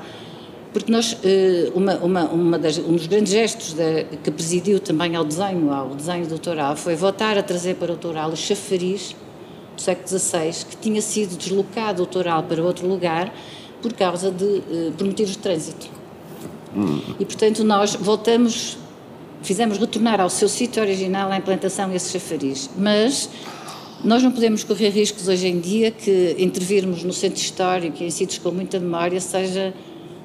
porque 0.74 0.90
nós, 0.90 1.16
eh, 1.22 1.70
uma, 1.72 1.94
uma, 1.98 2.24
uma 2.24 2.58
das, 2.58 2.78
um 2.78 2.96
dos 2.96 3.06
grandes 3.06 3.32
gestos 3.32 3.76
que 4.24 4.30
presidiu 4.32 4.80
também 4.80 5.14
ao 5.14 5.24
desenho, 5.24 5.72
ao 5.72 5.90
desenho 5.90 6.26
doutoral, 6.26 6.74
foi 6.74 6.96
voltar 6.96 7.38
a 7.38 7.44
trazer 7.44 7.76
para 7.76 7.84
o 7.84 7.96
doutoral 7.96 8.30
o 8.30 8.36
chafariz 8.36 9.14
do 9.76 9.80
século 9.80 10.08
XVI, 10.08 10.64
que 10.68 10.76
tinha 10.78 11.00
sido 11.00 11.36
deslocado 11.36 11.98
doutoral 11.98 12.42
para 12.42 12.60
outro 12.60 12.88
lugar 12.88 13.32
por 13.80 13.92
causa 13.92 14.32
de, 14.32 14.62
eh, 14.68 14.90
por 14.98 15.06
motivos 15.06 15.34
de 15.34 15.38
trânsito. 15.38 15.86
Hum. 16.76 17.00
E, 17.20 17.24
portanto, 17.24 17.62
nós 17.62 17.94
voltamos, 17.94 18.76
fizemos 19.44 19.78
retornar 19.78 20.20
ao 20.20 20.30
seu 20.30 20.48
sítio 20.48 20.82
original 20.82 21.30
a 21.30 21.36
implantação 21.36 21.94
esse 21.94 22.10
chafariz, 22.10 22.68
mas 22.76 23.28
nós 24.02 24.22
não 24.22 24.32
podemos 24.32 24.64
correr 24.64 24.88
riscos 24.88 25.28
hoje 25.28 25.46
em 25.46 25.60
dia 25.60 25.90
que 25.90 26.34
intervirmos 26.38 27.04
no 27.04 27.12
centro 27.12 27.40
histórico 27.40 28.02
e 28.02 28.06
em 28.06 28.10
sítios 28.10 28.38
com 28.38 28.50
muita 28.50 28.80
memória 28.80 29.20
seja 29.20 29.72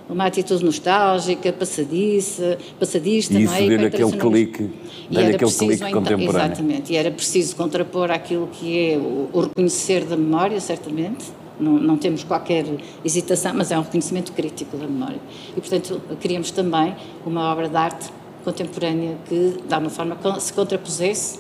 uma 0.09 0.25
atitude 0.25 0.65
nostálgica, 0.65 1.53
passadiça, 1.53 2.57
passadista, 2.79 3.37
e 3.37 3.43
isso 3.43 3.53
não 3.53 3.59
é? 3.59 3.67
Dê-lhe 3.67 3.85
aquele 3.85 4.11
clique, 4.11 4.69
aquele 5.11 5.37
clique 5.37 5.73
então, 5.75 5.91
contemporâneo. 5.91 6.45
Exatamente, 6.47 6.93
e 6.93 6.95
era 6.95 7.11
preciso 7.11 7.55
contrapor 7.55 8.09
aquilo 8.09 8.47
que 8.47 8.93
é 8.93 8.97
o, 8.97 9.29
o 9.31 9.41
reconhecer 9.41 10.05
da 10.05 10.17
memória, 10.17 10.59
certamente, 10.59 11.25
não, 11.59 11.73
não, 11.73 11.97
temos 11.97 12.23
qualquer 12.23 12.65
hesitação, 13.03 13.53
mas 13.53 13.69
é 13.69 13.77
um 13.77 13.81
reconhecimento 13.81 14.31
crítico 14.31 14.77
da 14.77 14.87
memória. 14.87 15.19
E, 15.55 15.59
portanto, 15.59 16.01
queríamos 16.19 16.51
também 16.51 16.95
uma 17.25 17.51
obra 17.51 17.67
de 17.67 17.75
arte 17.75 18.09
contemporânea 18.49 19.15
que, 19.25 19.57
de 19.67 19.73
alguma 19.73 19.91
forma, 19.91 20.17
se 20.39 20.51
contrapusesse 20.53 21.39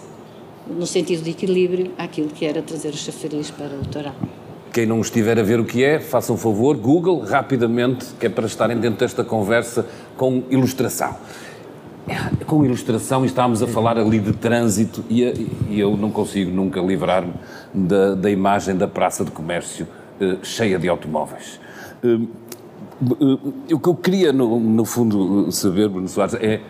no 0.67 0.85
sentido 0.85 1.23
de 1.23 1.31
equilíbrio 1.31 1.91
àquilo 1.97 2.29
que 2.29 2.45
era 2.45 2.61
trazer 2.61 2.89
os 2.89 2.99
chafariz 2.99 3.49
para 3.49 3.75
o 3.75 3.85
toral. 3.85 4.15
Quem 4.71 4.85
não 4.85 5.01
estiver 5.01 5.39
a 5.39 5.43
ver 5.43 5.59
o 5.59 5.65
que 5.65 5.83
é, 5.83 5.99
façam 5.99 6.35
um 6.35 6.37
favor, 6.37 6.77
Google 6.77 7.21
rapidamente, 7.21 8.05
que 8.19 8.27
é 8.27 8.29
para 8.29 8.45
estarem 8.45 8.77
dentro 8.77 8.99
desta 8.99 9.23
conversa 9.23 9.85
com 10.15 10.43
ilustração. 10.51 11.15
Com 12.45 12.63
ilustração, 12.63 13.25
estávamos 13.25 13.63
a 13.63 13.67
falar 13.67 13.97
ali 13.97 14.19
de 14.19 14.33
trânsito, 14.33 15.03
e, 15.09 15.23
e 15.69 15.79
eu 15.79 15.97
não 15.97 16.11
consigo 16.11 16.51
nunca 16.51 16.79
livrar-me 16.79 17.33
da, 17.73 18.13
da, 18.13 18.29
imagem 18.29 18.75
da 18.75 18.87
praça 18.87 19.25
de 19.25 19.31
comércio 19.31 19.87
uh, 20.21 20.37
cheia 20.43 20.77
de 20.77 20.87
automóveis. 20.87 21.59
Uh, 22.03 22.27
uh, 23.11 23.53
o 23.73 23.79
que 23.79 23.89
eu 23.89 23.95
queria, 23.95 24.31
no, 24.31 24.59
no 24.59 24.85
fundo, 24.85 25.51
saber, 25.51 25.89
Bruno 25.89 26.07
Soares, 26.07 26.35
é 26.35 26.61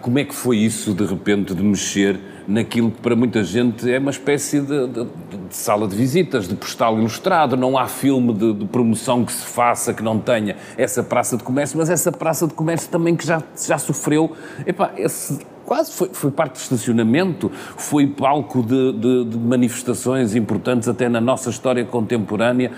como 0.00 0.18
é 0.18 0.24
que 0.24 0.34
foi 0.34 0.58
isso, 0.58 0.94
de 0.94 1.04
repente, 1.04 1.54
de 1.54 1.62
mexer 1.62 2.18
naquilo 2.46 2.90
que 2.90 3.00
para 3.00 3.16
muita 3.16 3.42
gente 3.42 3.90
é 3.90 3.98
uma 3.98 4.10
espécie 4.10 4.60
de, 4.60 4.86
de, 4.86 5.04
de 5.04 5.56
sala 5.56 5.88
de 5.88 5.96
visitas, 5.96 6.46
de 6.46 6.54
postal 6.54 6.98
ilustrado? 6.98 7.56
Não 7.56 7.76
há 7.76 7.86
filme 7.86 8.32
de, 8.32 8.52
de, 8.52 8.64
promoção 8.66 9.24
que 9.24 9.32
se 9.32 9.44
faça 9.44 9.92
que 9.92 10.02
não 10.02 10.18
tenha 10.18 10.56
essa 10.76 11.02
praça 11.02 11.36
de 11.36 11.42
comércio, 11.42 11.78
mas 11.78 11.90
essa 11.90 12.12
praça 12.12 12.46
de 12.46 12.54
comércio 12.54 12.88
também 12.90 13.16
que 13.16 13.26
já, 13.26 13.42
já 13.66 13.78
sofreu. 13.78 14.32
Epá, 14.66 14.92
esse, 14.96 15.40
quase 15.64 15.92
foi, 15.92 16.10
foi, 16.12 16.30
parte 16.30 16.54
de 16.54 16.60
estacionamento, 16.60 17.50
foi 17.76 18.06
palco 18.06 18.62
de, 18.62 18.92
de, 18.92 19.24
de, 19.24 19.38
manifestações 19.38 20.34
importantes 20.34 20.88
até 20.88 21.08
na 21.08 21.20
nossa 21.20 21.50
história 21.50 21.84
contemporânea. 21.84 22.70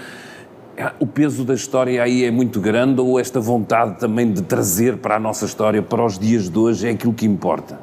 É, 0.77 0.93
o 1.01 1.07
peso 1.07 1.43
da 1.43 1.55
história 1.55 2.03
aí 2.03 2.25
é 2.25 2.31
muito 2.31 2.61
grande 2.61 3.01
ou 3.01 3.19
esta 3.19 3.41
vontade 3.41 3.99
também 3.99 4.31
de 4.31 4.43
trazer 4.43 4.99
para 4.99 5.17
a 5.17 5.19
nossa 5.19 5.47
história, 5.47 5.83
para 5.83 6.05
os 6.05 6.19
dias 6.19 6.51
de 6.51 6.59
hoje, 6.59 6.87
é 6.87 6.91
aquilo 6.91 7.15
que 7.15 7.25
importa? 7.25 7.81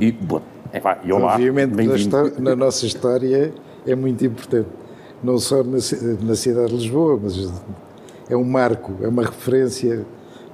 E, 0.00 0.10
bom, 0.10 0.42
epá, 0.74 0.98
e 1.04 1.12
olá, 1.12 1.34
Obviamente, 1.34 1.72
na, 1.72 2.40
na, 2.40 2.56
nossa 2.56 2.84
história 2.84 3.54
é 3.86 3.94
muito 3.94 4.26
importante. 4.26 4.68
Não 5.22 5.38
só 5.38 5.62
na, 5.62 5.78
na 6.20 6.34
cidade 6.34 6.70
de 6.70 6.76
Lisboa, 6.78 7.20
mas 7.22 7.62
é 8.28 8.36
um 8.36 8.44
marco, 8.44 8.92
é 9.00 9.06
uma 9.06 9.22
referência, 9.22 10.04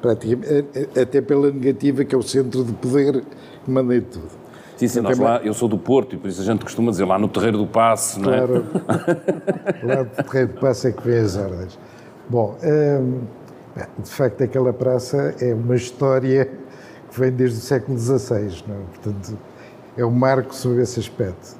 praticamente, 0.02 0.66
é, 0.74 0.88
é, 0.94 1.02
até 1.02 1.22
pela 1.22 1.50
negativa, 1.50 2.04
que 2.04 2.14
é 2.14 2.18
o 2.18 2.22
centro 2.22 2.64
de 2.64 2.72
poder 2.74 3.24
que 3.64 3.70
manda 3.70 3.96
em 3.96 4.02
tudo. 4.02 4.37
Sim, 4.78 4.86
sim, 4.86 5.00
nós 5.00 5.18
lá, 5.18 5.40
eu 5.42 5.52
sou 5.52 5.68
do 5.68 5.76
Porto 5.76 6.14
e 6.14 6.18
por 6.18 6.28
isso 6.28 6.40
a 6.40 6.44
gente 6.44 6.62
costuma 6.62 6.92
dizer 6.92 7.04
lá 7.04 7.18
no 7.18 7.26
Terreiro 7.26 7.58
do 7.58 7.66
Passo, 7.66 8.20
não 8.20 8.32
é? 8.32 8.36
Claro, 8.36 8.64
lá 9.82 9.96
no 10.04 10.24
Terreiro 10.24 10.52
do 10.52 10.60
Passo 10.60 10.86
é 10.86 10.92
que 10.92 11.02
vê 11.02 11.18
as 11.18 11.36
ordens. 11.36 11.76
Bom, 12.28 12.56
hum, 12.62 13.20
de 13.98 14.10
facto 14.10 14.44
aquela 14.44 14.72
praça 14.72 15.34
é 15.40 15.52
uma 15.52 15.74
história 15.74 16.48
que 17.10 17.20
vem 17.20 17.32
desde 17.32 17.58
o 17.58 17.60
século 17.60 17.98
XVI, 17.98 18.62
não 18.68 18.76
é? 18.76 18.78
Portanto, 18.94 19.38
é 19.96 20.04
um 20.04 20.12
marco 20.12 20.54
sobre 20.54 20.82
esse 20.82 21.00
aspecto. 21.00 21.56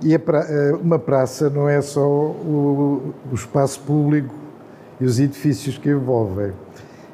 E 0.00 0.16
pra, 0.16 0.46
eh, 0.48 0.72
uma 0.80 0.98
praça 0.98 1.50
não 1.50 1.68
é 1.68 1.80
só 1.80 2.06
o, 2.06 3.14
o 3.32 3.34
espaço 3.34 3.80
público 3.80 4.32
e 5.00 5.04
os 5.04 5.18
edifícios 5.18 5.76
que 5.76 5.88
envolvem. 5.88 6.52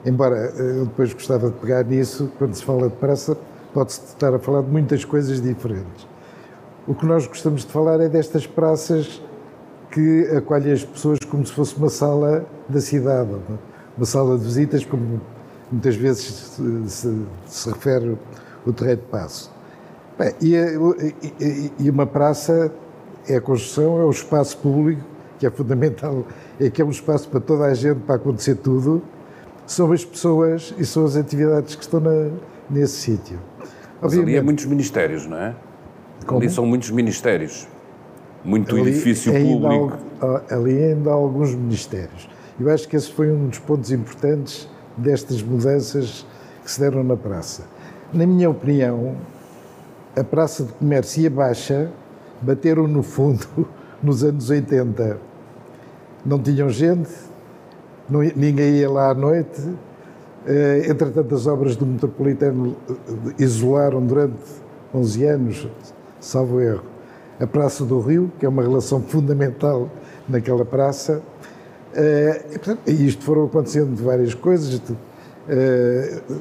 Embora 0.04 0.36
eh, 0.36 0.80
eu 0.80 0.84
depois 0.84 1.14
gostava 1.14 1.48
de 1.48 1.56
pegar 1.56 1.84
nisso, 1.84 2.30
quando 2.38 2.54
se 2.54 2.62
fala 2.62 2.88
de 2.88 2.96
praça, 2.96 3.38
pode-se 3.72 4.00
estar 4.00 4.34
a 4.34 4.38
falar 4.38 4.62
de 4.62 4.70
muitas 4.70 5.04
coisas 5.04 5.40
diferentes. 5.40 6.06
O 6.86 6.94
que 6.94 7.06
nós 7.06 7.26
gostamos 7.26 7.64
de 7.64 7.72
falar 7.72 8.00
é 8.00 8.08
destas 8.08 8.46
praças 8.46 9.22
que 9.90 10.28
acolhem 10.36 10.72
as 10.72 10.84
pessoas 10.84 11.18
como 11.28 11.44
se 11.46 11.52
fosse 11.52 11.76
uma 11.76 11.88
sala 11.88 12.44
da 12.68 12.80
cidade, 12.80 13.30
uma 13.96 14.06
sala 14.06 14.38
de 14.38 14.44
visitas, 14.44 14.84
como 14.84 15.20
muitas 15.70 15.96
vezes 15.96 16.24
se, 16.24 16.90
se, 16.90 17.26
se 17.46 17.68
refere 17.68 18.16
o 18.64 18.72
Terreiro 18.72 19.00
de 19.00 19.06
Passo. 19.08 19.50
Bem, 20.18 20.34
e, 20.40 20.54
e, 21.40 21.72
e, 21.78 21.90
uma 21.90 22.06
praça 22.06 22.72
é 23.26 23.36
a 23.36 23.40
construção, 23.40 24.00
é 24.00 24.04
o 24.04 24.10
espaço 24.10 24.58
público, 24.58 25.02
que 25.38 25.46
é 25.46 25.50
fundamental, 25.50 26.24
é 26.58 26.68
que 26.68 26.82
é 26.82 26.84
um 26.84 26.90
espaço 26.90 27.28
para 27.28 27.40
toda 27.40 27.64
a 27.64 27.74
gente, 27.74 28.00
para 28.00 28.16
acontecer 28.16 28.56
tudo, 28.56 29.02
são 29.66 29.92
as 29.92 30.04
pessoas 30.04 30.74
e 30.76 30.84
são 30.84 31.04
as 31.04 31.16
atividades 31.16 31.74
que 31.74 31.82
estão 31.82 32.00
na, 32.00 32.30
nesse 32.70 32.94
sítio. 32.94 33.38
Mas 34.00 34.16
ali 34.16 34.36
é 34.36 34.42
muitos 34.42 34.64
ministérios, 34.64 35.26
não 35.26 35.36
é? 35.36 35.54
Como? 36.26 36.40
Ali 36.40 36.50
são 36.50 36.64
muitos 36.64 36.90
ministérios. 36.90 37.68
Muito 38.44 38.74
ali 38.74 38.90
edifício 38.90 39.32
público. 39.32 39.98
Há, 40.20 40.54
ali 40.54 40.82
ainda 40.82 41.10
há 41.10 41.14
alguns 41.14 41.54
ministérios. 41.54 42.28
Eu 42.58 42.70
acho 42.70 42.88
que 42.88 42.96
esse 42.96 43.12
foi 43.12 43.30
um 43.30 43.48
dos 43.48 43.58
pontos 43.58 43.90
importantes 43.90 44.68
destas 44.96 45.42
mudanças 45.42 46.26
que 46.64 46.70
se 46.70 46.80
deram 46.80 47.02
na 47.02 47.16
praça. 47.16 47.64
Na 48.12 48.26
minha 48.26 48.48
opinião, 48.48 49.16
a 50.16 50.24
Praça 50.24 50.64
de 50.64 50.72
Comércio 50.72 51.22
e 51.22 51.26
a 51.26 51.30
Baixa 51.30 51.90
bateram 52.42 52.86
no 52.86 53.02
fundo 53.02 53.46
nos 54.02 54.24
anos 54.24 54.50
80. 54.50 55.18
Não 56.24 56.38
tinham 56.38 56.68
gente, 56.68 57.10
ninguém 58.36 58.76
ia 58.76 58.90
lá 58.90 59.10
à 59.10 59.14
noite, 59.14 59.62
entretanto, 60.88 61.34
as 61.34 61.46
obras 61.46 61.76
do 61.76 61.84
metropolitano 61.84 62.76
eh, 62.88 62.94
isolaram 63.38 64.04
durante 64.04 64.36
11 64.94 65.24
anos, 65.24 65.68
salvo 66.18 66.60
erro, 66.60 66.84
a 67.38 67.46
Praça 67.46 67.84
do 67.84 68.00
Rio, 68.00 68.30
que 68.38 68.46
é 68.46 68.48
uma 68.48 68.62
relação 68.62 69.02
fundamental 69.02 69.88
naquela 70.28 70.64
praça. 70.64 71.22
Eh, 71.94 72.44
e 72.86 73.06
isto 73.06 73.24
foram 73.24 73.44
acontecendo 73.44 73.94
várias 74.02 74.34
coisas. 74.34 74.80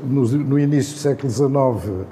No 0.04 0.60
início 0.60 0.94
do 0.94 1.00
século 1.00 1.32
XIX, 1.32 2.06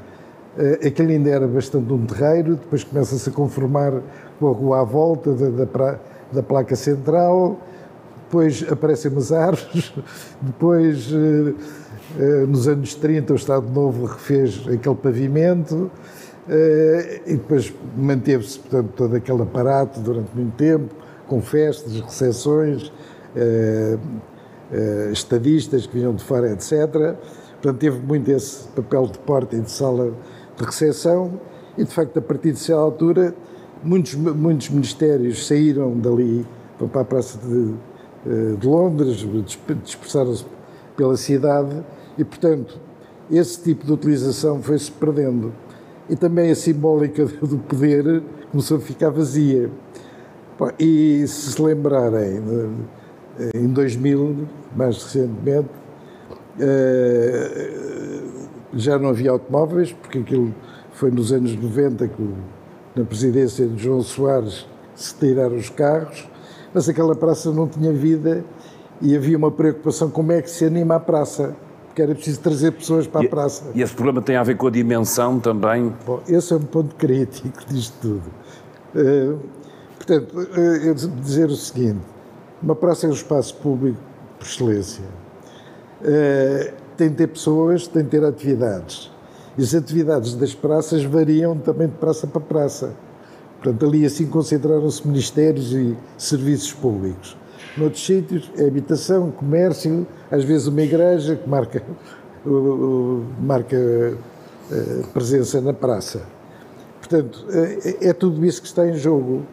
aquele 0.84 1.14
ainda 1.14 1.30
era 1.30 1.48
bastante 1.48 1.94
um 1.94 2.06
terreiro, 2.06 2.56
depois 2.56 2.84
começa-se 2.84 3.30
a 3.30 3.32
conformar 3.32 4.02
com 4.40 4.48
a 4.48 4.52
rua 4.52 4.82
à 4.82 4.84
volta 4.84 5.34
da, 5.34 5.66
da, 5.66 6.00
da 6.32 6.44
placa 6.44 6.76
central, 6.76 7.60
depois 8.28 8.66
aparecem 8.70 9.10
umas 9.10 9.32
árvores, 9.32 9.94
depois 10.42 11.10
eh, 11.14 11.54
eh, 12.20 12.46
nos 12.46 12.68
anos 12.68 12.94
30 12.94 13.34
o 13.34 13.36
Estado 13.38 13.72
Novo 13.72 14.06
refez 14.06 14.68
aquele 14.68 14.96
pavimento 14.96 15.90
eh, 16.50 17.22
e 17.26 17.36
depois 17.36 17.74
manteve-se 17.98 18.60
portanto 18.60 18.92
todo 18.96 19.16
aquele 19.16 19.42
aparato 19.44 20.02
durante 20.02 20.36
muito 20.36 20.56
tempo, 20.56 20.94
com 21.26 21.42
festas, 21.42 22.00
recepções, 22.00 22.92
estadistas 25.12 25.86
que 25.86 25.94
vinham 25.98 26.16
de 26.16 26.24
fora, 26.24 26.52
etc. 26.52 27.16
Portanto, 27.62 27.80
teve 27.80 28.00
muito 28.00 28.32
esse 28.32 28.66
papel 28.70 29.08
de 29.08 29.20
porta 29.20 29.56
e 29.58 29.60
de 29.60 29.70
sala 29.70 30.14
de 30.56 30.64
recepção 30.64 31.34
e, 31.78 31.84
de 31.84 31.94
facto, 31.94 32.18
a 32.18 32.22
partir 32.22 32.54
de 32.54 32.60
certa 32.60 32.82
altura, 32.82 33.36
muitos, 33.84 34.16
muitos 34.16 34.70
ministérios 34.70 35.46
saíram 35.46 36.00
dali 36.00 36.46
para 36.78 37.02
a 37.02 37.06
Praça 37.06 37.38
de 37.38 37.74
de 38.60 38.68
Londres, 38.68 39.26
dispersaram-se 39.84 40.46
pela 40.96 41.16
cidade 41.16 41.84
e, 42.18 42.24
portanto, 42.24 42.80
esse 43.32 43.62
tipo 43.62 43.86
de 43.86 43.94
utilização 43.94 44.62
foi-se 44.62 44.92
perdendo. 44.92 45.54
E 46.10 46.16
também 46.16 46.52
a 46.52 46.56
simbólica 46.56 47.26
do 47.42 47.58
poder 47.58 48.24
começou 48.52 48.78
a 48.78 48.80
ficar 48.80 49.10
vazia. 49.10 49.70
E 50.80 51.26
se 51.28 51.52
se 51.52 51.62
lembrarem, 51.62 52.42
em 53.54 53.68
2000, 53.68 54.48
mais 54.76 55.04
recentemente, 55.04 55.70
eh, 56.60 58.24
já 58.74 58.98
não 58.98 59.10
havia 59.10 59.32
automóveis, 59.32 59.92
porque 59.94 60.20
aquilo 60.20 60.54
foi 60.92 61.12
nos 61.12 61.32
anos 61.32 61.56
90 61.56 62.08
que, 62.08 62.34
na 62.96 63.06
presidência 63.06 63.68
de 63.68 63.84
João 63.84 64.02
Soares, 64.02 64.66
se 64.96 65.14
tiraram 65.16 65.56
os 65.56 65.70
carros 65.70 66.28
mas 66.74 66.88
aquela 66.88 67.16
praça 67.16 67.52
não 67.52 67.68
tinha 67.68 67.92
vida 67.92 68.44
e 69.02 69.16
havia 69.16 69.38
uma 69.38 69.52
preocupação 69.52 70.10
como 70.10 70.32
é 70.32 70.42
que 70.42 70.50
se 70.50 70.66
anima 70.66 70.96
a 70.96 71.00
praça, 71.00 71.56
porque 71.88 72.02
era 72.02 72.14
preciso 72.14 72.40
trazer 72.40 72.72
pessoas 72.72 73.08
para 73.08 73.24
e, 73.24 73.28
a 73.28 73.30
praça. 73.30 73.64
E 73.76 73.82
esse 73.82 73.94
problema 73.94 74.22
tem 74.22 74.36
a 74.36 74.44
ver 74.44 74.58
com 74.58 74.68
a 74.68 74.72
dimensão 74.72 75.40
também? 75.40 75.94
Bom, 76.06 76.22
esse 76.28 76.54
é 76.54 76.56
um 76.56 76.62
ponto 76.62 76.96
crítico 76.96 77.66
disto 77.68 77.96
tudo. 78.02 78.24
Uh, 78.96 79.40
portanto, 79.96 80.38
uh, 80.38 80.60
eu 80.60 80.94
dizer 80.94 81.50
o 81.50 81.56
seguinte, 81.56 82.02
uma 82.62 82.76
praça 82.76 83.06
é 83.06 83.10
um 83.10 83.14
espaço 83.14 83.56
público 83.56 84.00
por 84.40 84.46
excelência. 84.46 85.06
Uh, 86.02 86.74
tem 86.96 87.10
de 87.10 87.16
ter 87.16 87.28
pessoas, 87.28 87.88
tem 87.88 88.04
de 88.04 88.10
ter 88.10 88.24
atividades. 88.24 89.12
E 89.58 89.64
as 89.64 89.74
atividades 89.74 90.36
das 90.36 90.54
praças 90.54 91.04
variam 91.04 91.58
também 91.58 91.88
de 91.88 91.96
praça 91.96 92.28
para 92.28 92.42
praça. 92.42 92.94
Portanto, 93.62 93.86
ali 93.86 94.06
assim 94.06 94.28
concentraram-se 94.28 95.08
ministérios 95.08 95.74
e 95.74 95.96
serviços 96.18 96.74
públicos. 96.74 97.36
Noutros 97.76 98.06
sítios, 98.06 98.52
é 98.58 98.68
habitação, 98.68 99.32
comércio, 99.32 100.06
às 100.32 100.44
vezes 100.44 100.68
uma 100.68 100.82
igreja 100.82 101.36
que 101.36 101.48
marca, 101.48 101.84
marca 103.40 103.78
eh, 104.72 105.04
presença 105.14 105.62
na 105.62 105.74
praça. 105.74 106.24
Portanto, 107.00 107.46
é, 107.50 108.10
é, 108.10 108.14
tudo 108.14 108.46
isso 108.46 108.62
que 108.62 108.68
está 108.68 108.86
em 108.86 108.96
jogo. 108.96 109.44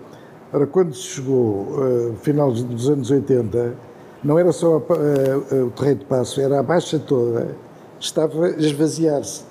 Ora, 0.53 0.67
quando 0.67 0.95
se 0.95 1.03
chegou, 1.03 1.69
uh, 1.79 2.15
final 2.23 2.51
dos 2.51 2.89
anos 2.89 3.11
80, 3.11 3.75
não 4.23 4.39
era 4.39 4.53
só 4.53 4.79
o 4.79 5.71
terreno 5.71 5.99
de 6.01 6.05
passo, 6.07 6.41
era 6.41 6.61
a 6.61 6.63
baixa 6.63 6.99
toda, 6.99 7.57
estava 8.01 8.47
a 8.47 8.51
esvaziar-se. 8.51 9.43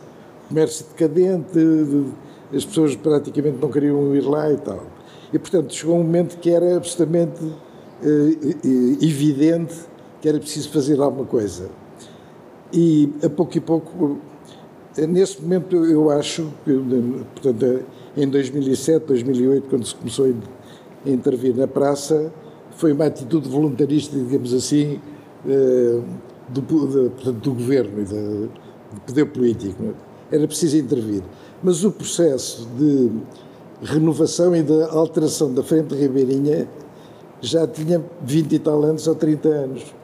Comércio 0.50 0.86
decadente, 0.90 1.54
de, 1.54 2.06
as 2.54 2.66
pessoas 2.66 2.96
praticamente 2.96 3.58
não 3.62 3.70
queriam 3.70 4.16
ir 4.16 4.22
lá 4.22 4.52
e 4.52 4.58
tal. 4.58 4.84
E, 5.32 5.40
portanto, 5.40 5.74
chegou 5.74 5.96
um 5.96 6.04
momento 6.04 6.38
que 6.38 6.50
era 6.50 6.78
absolutamente 6.78 7.42
evidente 9.02 9.76
que 10.22 10.30
era 10.30 10.40
preciso 10.40 10.70
fazer 10.70 11.00
alguma 11.00 11.26
coisa. 11.26 11.70
E 12.72 13.12
a 13.24 13.30
pouco 13.30 13.58
e 13.58 13.60
pouco, 13.60 14.20
nesse 14.98 15.42
momento 15.42 15.76
eu 15.86 16.10
acho 16.10 16.50
que, 16.64 16.74
portanto, 17.34 17.84
em 18.16 18.28
2007, 18.28 19.06
2008, 19.06 19.70
quando 19.70 19.86
se 19.86 19.96
começou 19.96 20.34
a 21.06 21.10
intervir 21.10 21.56
na 21.56 21.68
praça, 21.68 22.32
foi 22.72 22.94
uma 22.94 23.06
atitude 23.06 23.50
voluntarista, 23.50 24.18
digamos 24.18 24.54
assim, 24.54 25.00
do, 26.48 26.62
do, 26.62 27.32
do 27.34 27.54
governo 27.54 28.02
e 28.02 28.06
do, 28.06 28.48
do 28.48 29.02
poder 29.06 29.26
político. 29.26 29.94
Era 30.32 30.48
preciso 30.48 30.78
intervir. 30.78 31.22
Mas 31.64 31.84
o 31.86 31.92
processo 31.92 32.68
de 32.78 33.10
renovação 33.82 34.54
e 34.54 34.62
de 34.62 34.84
alteração 34.84 35.54
da 35.54 35.64
Frente 35.64 35.96
Ribeirinha 35.96 36.68
já 37.42 37.66
tinha 37.66 38.04
20 38.22 38.54
e 38.54 38.60
tal 38.60 38.84
anos 38.84 39.08
ou 39.08 39.16
30 39.16 39.48
anos. 39.48 39.96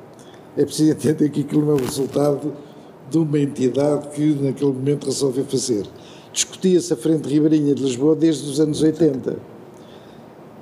É 0.56 0.64
preciso 0.64 0.92
entender 0.92 1.30
que 1.30 1.42
aquilo 1.42 1.70
é 1.72 1.74
o 1.74 1.78
resultado 1.78 2.54
de 3.10 3.18
uma 3.18 3.40
entidade 3.40 4.08
que 4.10 4.34
naquele 4.36 4.72
momento 4.72 5.06
resolveu 5.06 5.44
fazer. 5.46 5.86
Discutia-se 6.32 6.94
a 6.94 6.96
Frente 6.96 7.28
Ribeirinha 7.28 7.76
de 7.76 7.84
Lisboa 7.84 8.16
desde 8.16 8.50
os 8.50 8.60
anos 8.60 8.82
80. 8.82 9.38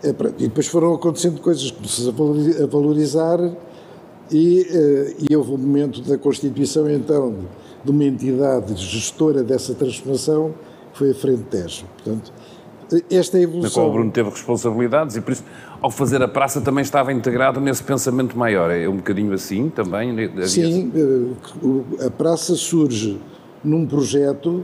É, 0.04 0.10
e 0.10 0.44
depois 0.44 0.68
foram 0.68 0.94
acontecendo 0.94 1.40
coisas, 1.42 1.70
começou 1.72 2.14
a 2.64 2.66
valorizar 2.68 3.40
e, 4.32 4.68
eh, 4.70 5.16
e 5.30 5.36
houve 5.36 5.52
um 5.52 5.58
momento 5.58 6.02
da 6.02 6.18
constituição 6.18 6.90
então 6.90 7.36
de 7.84 7.92
uma 7.92 8.04
entidade 8.04 8.76
gestora 8.76 9.44
dessa 9.44 9.74
transformação 9.74 10.54
que 10.98 11.00
foi 11.00 11.12
a 11.12 11.14
Frente 11.14 11.44
Tejo. 11.44 11.86
Portanto, 12.04 12.34
esta 13.12 13.38
é 13.38 13.42
evolução. 13.42 13.70
Na 13.70 13.74
qual 13.74 13.90
o 13.90 13.94
Bruno 13.94 14.12
teve 14.12 14.30
responsabilidades 14.30 15.16
e 15.16 15.22
por 15.22 15.32
isso, 15.32 15.44
ao 15.82 15.92
fazer 15.92 16.22
a 16.24 16.28
praça, 16.28 16.60
também 16.60 16.82
estava 16.82 17.14
integrado 17.14 17.62
nesse 17.62 17.84
pensamento 17.84 18.38
maior. 18.38 18.72
É 18.72 18.88
um 18.90 18.98
bocadinho 18.98 19.34
assim 19.34 19.70
também? 19.70 20.16
Sim, 20.48 20.92
eh, 20.96 22.06
a 22.06 22.10
praça 22.10 22.56
surge 22.56 23.20
num 23.64 23.86
projeto 23.86 24.64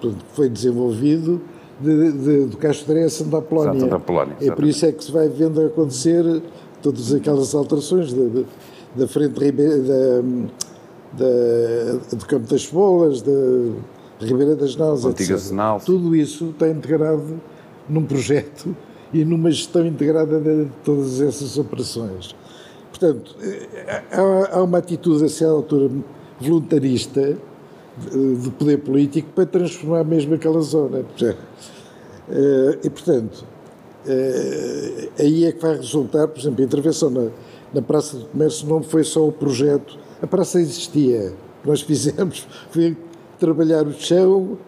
que 0.00 0.14
foi 0.34 0.48
desenvolvido 0.48 1.40
de, 1.80 2.12
de, 2.12 2.46
do 2.46 2.56
Castro 2.56 2.96
a 2.98 3.08
Santa 3.08 3.38
Apolónia. 3.38 3.80
Santa 3.80 3.96
Apolónia. 3.96 4.36
É 4.40 4.50
por 4.50 4.64
isso 4.64 4.84
é 4.86 4.92
que 4.92 5.02
se 5.02 5.10
vai 5.10 5.28
vendo 5.28 5.60
acontecer 5.64 6.42
todas 6.82 7.12
aquelas 7.12 7.54
alterações 7.54 8.12
da 8.94 9.08
frente 9.08 9.52
da, 9.52 10.20
da, 11.12 12.16
do 12.16 12.26
Campo 12.26 12.46
das 12.48 12.64
Cebolas, 12.64 13.22
da 13.22 13.32
Ribeira 14.20 14.56
das 14.56 14.76
Naus, 14.76 15.04
Antiga 15.04 15.34
etc. 15.34 15.48
Senal. 15.48 15.80
Tudo 15.80 16.14
isso 16.14 16.50
está 16.50 16.68
integrado 16.68 17.40
num 17.88 18.04
projeto 18.04 18.74
e 19.12 19.24
numa 19.24 19.50
gestão 19.50 19.86
integrada 19.86 20.40
de 20.40 20.68
todas 20.84 21.20
essas 21.20 21.56
operações. 21.56 22.34
Portanto, 22.90 23.36
há, 24.10 24.58
há 24.58 24.62
uma 24.62 24.78
atitude 24.78 25.24
a 25.24 25.28
certa 25.28 25.52
altura 25.52 25.90
voluntarista 26.40 27.36
de 28.42 28.50
poder 28.50 28.78
político 28.78 29.28
para 29.34 29.46
transformar 29.46 30.04
mesmo 30.04 30.34
aquela 30.34 30.60
zona. 30.60 31.04
Eh, 32.30 32.78
e, 32.84 32.90
portanto, 32.90 33.44
eh, 34.06 35.08
aí 35.18 35.44
é 35.46 35.52
que 35.52 35.60
vai 35.60 35.76
resultar, 35.76 36.28
por 36.28 36.38
exemplo, 36.38 36.62
a 36.62 36.64
intervenção 36.64 37.10
na, 37.10 37.28
na 37.74 37.82
Praça 37.82 38.16
do 38.16 38.26
Comércio 38.26 38.68
não 38.68 38.82
foi 38.82 39.02
só 39.02 39.26
o 39.26 39.32
projeto, 39.32 39.98
a 40.22 40.26
praça 40.26 40.60
existia. 40.60 41.32
Nós 41.64 41.80
fizemos 41.80 42.46
foi 42.70 42.96
trabalhar 43.38 43.86
o 43.86 43.92
chão, 43.92 44.58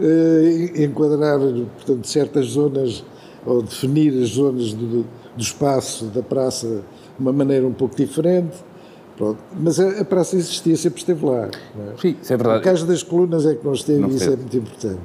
eh, 0.00 0.84
enquadrar, 0.84 1.38
portanto, 1.38 2.06
certas 2.06 2.46
zonas, 2.46 3.04
ou 3.44 3.62
definir 3.62 4.12
as 4.22 4.30
zonas 4.30 4.72
do, 4.72 5.02
do 5.02 5.42
espaço 5.42 6.06
da 6.06 6.22
praça 6.22 6.66
de 6.68 6.82
uma 7.18 7.32
maneira 7.32 7.66
um 7.66 7.72
pouco 7.72 7.96
diferente. 7.96 8.56
Pronto. 9.16 9.38
Mas 9.58 9.80
a, 9.80 10.00
a, 10.00 10.04
praça 10.04 10.36
existia, 10.36 10.76
sempre 10.76 11.00
esteve 11.00 11.26
lá. 11.26 11.46
É? 11.48 12.00
Sim, 12.00 12.16
isso 12.22 12.32
é 12.32 12.36
verdade. 12.36 12.60
O 12.60 12.62
caso 12.62 12.86
das 12.86 13.02
colunas 13.02 13.44
é 13.46 13.54
que 13.54 13.64
não 13.64 13.72
esteve 13.72 13.98
não 13.98 14.08
e 14.10 14.14
isso 14.14 14.30
é 14.30 14.36
muito 14.36 14.56
importante. 14.56 15.00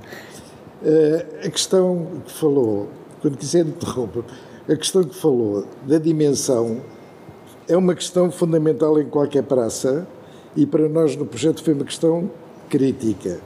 Uh, 0.84 1.48
a 1.48 1.50
questão 1.50 2.08
que 2.26 2.32
falou, 2.32 2.90
quando 3.22 3.38
quiser 3.38 3.66
interromper, 3.66 4.24
a 4.70 4.76
questão 4.76 5.04
que 5.04 5.16
falou 5.16 5.66
da 5.88 5.98
dimensão 5.98 6.82
é 7.68 7.76
uma 7.76 7.96
questão 7.96 8.30
fundamental 8.30 9.00
em 9.00 9.06
qualquer 9.06 9.44
praça 9.44 10.08
e 10.56 10.66
para 10.66 10.88
nós 10.88 11.16
no 11.16 11.26
projeto 11.26 11.64
foi 11.64 11.74
uma 11.74 11.86
questão 11.86 12.30
crítica. 12.74 13.40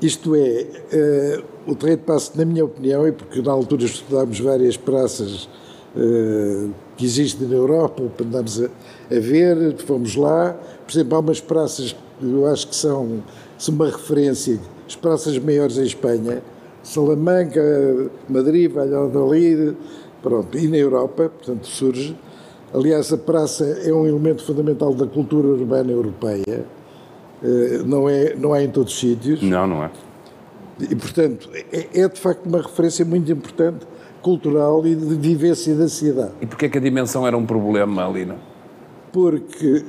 Isto 0.00 0.34
é, 0.34 0.66
uh, 1.68 1.70
o 1.70 1.74
terreno 1.74 1.98
de 1.98 2.04
passo, 2.04 2.32
na 2.34 2.46
minha 2.46 2.64
opinião, 2.64 3.06
e 3.06 3.12
porque 3.12 3.42
na 3.42 3.52
altura 3.52 3.84
estudámos 3.84 4.40
várias 4.40 4.74
praças 4.78 5.44
uh, 5.94 6.70
que 6.96 7.04
existem 7.04 7.46
na 7.46 7.56
Europa, 7.56 8.02
andámos 8.18 8.62
a, 8.62 8.66
a, 8.66 9.20
ver, 9.20 9.76
fomos 9.84 10.16
lá. 10.16 10.56
Por 10.86 10.92
exemplo, 10.92 11.14
há 11.14 11.20
umas 11.20 11.40
praças 11.42 11.92
que 11.92 12.24
eu 12.24 12.46
acho 12.46 12.68
que 12.68 12.74
são, 12.74 13.22
são 13.58 13.74
uma 13.74 13.86
referência, 13.86 14.58
as 14.88 14.96
praças 14.96 15.38
maiores 15.38 15.76
em 15.76 15.84
Espanha, 15.84 16.42
Salamanca, 16.82 17.60
Madrid, 18.30 18.72
Valladolid, 18.72 19.76
pronto, 20.22 20.56
e 20.56 20.66
na 20.68 20.78
Europa, 20.78 21.28
portanto, 21.28 21.66
surge. 21.66 22.16
Aliás, 22.72 23.12
a 23.12 23.18
praça 23.18 23.64
é 23.84 23.92
um 23.92 24.06
elemento 24.06 24.42
fundamental 24.42 24.94
da 24.94 25.06
cultura 25.06 25.48
urbana 25.48 25.92
europeia 25.92 26.75
não, 27.84 28.08
é, 28.08 28.34
não 28.34 28.54
é 28.54 28.64
em 28.64 28.70
todos 28.70 28.92
os 28.92 28.98
sítios. 28.98 29.42
Não, 29.42 29.66
não 29.66 29.84
é. 29.84 29.90
E, 30.80 30.94
portanto, 30.94 31.48
é, 31.54 32.00
é 32.00 32.08
de 32.08 32.20
facto 32.20 32.46
uma 32.46 32.60
referência 32.60 33.04
muito 33.04 33.30
importante 33.30 33.86
cultural 34.22 34.86
e 34.86 34.94
de 34.94 35.14
vivência 35.14 35.74
da 35.74 35.88
cidade. 35.88 36.32
E 36.40 36.46
porquê 36.46 36.68
que 36.68 36.78
a 36.78 36.80
dimensão 36.80 37.26
era 37.26 37.36
um 37.36 37.46
problema 37.46 38.08
ali, 38.08 38.24
não? 38.24 38.36
Porque 39.12 39.84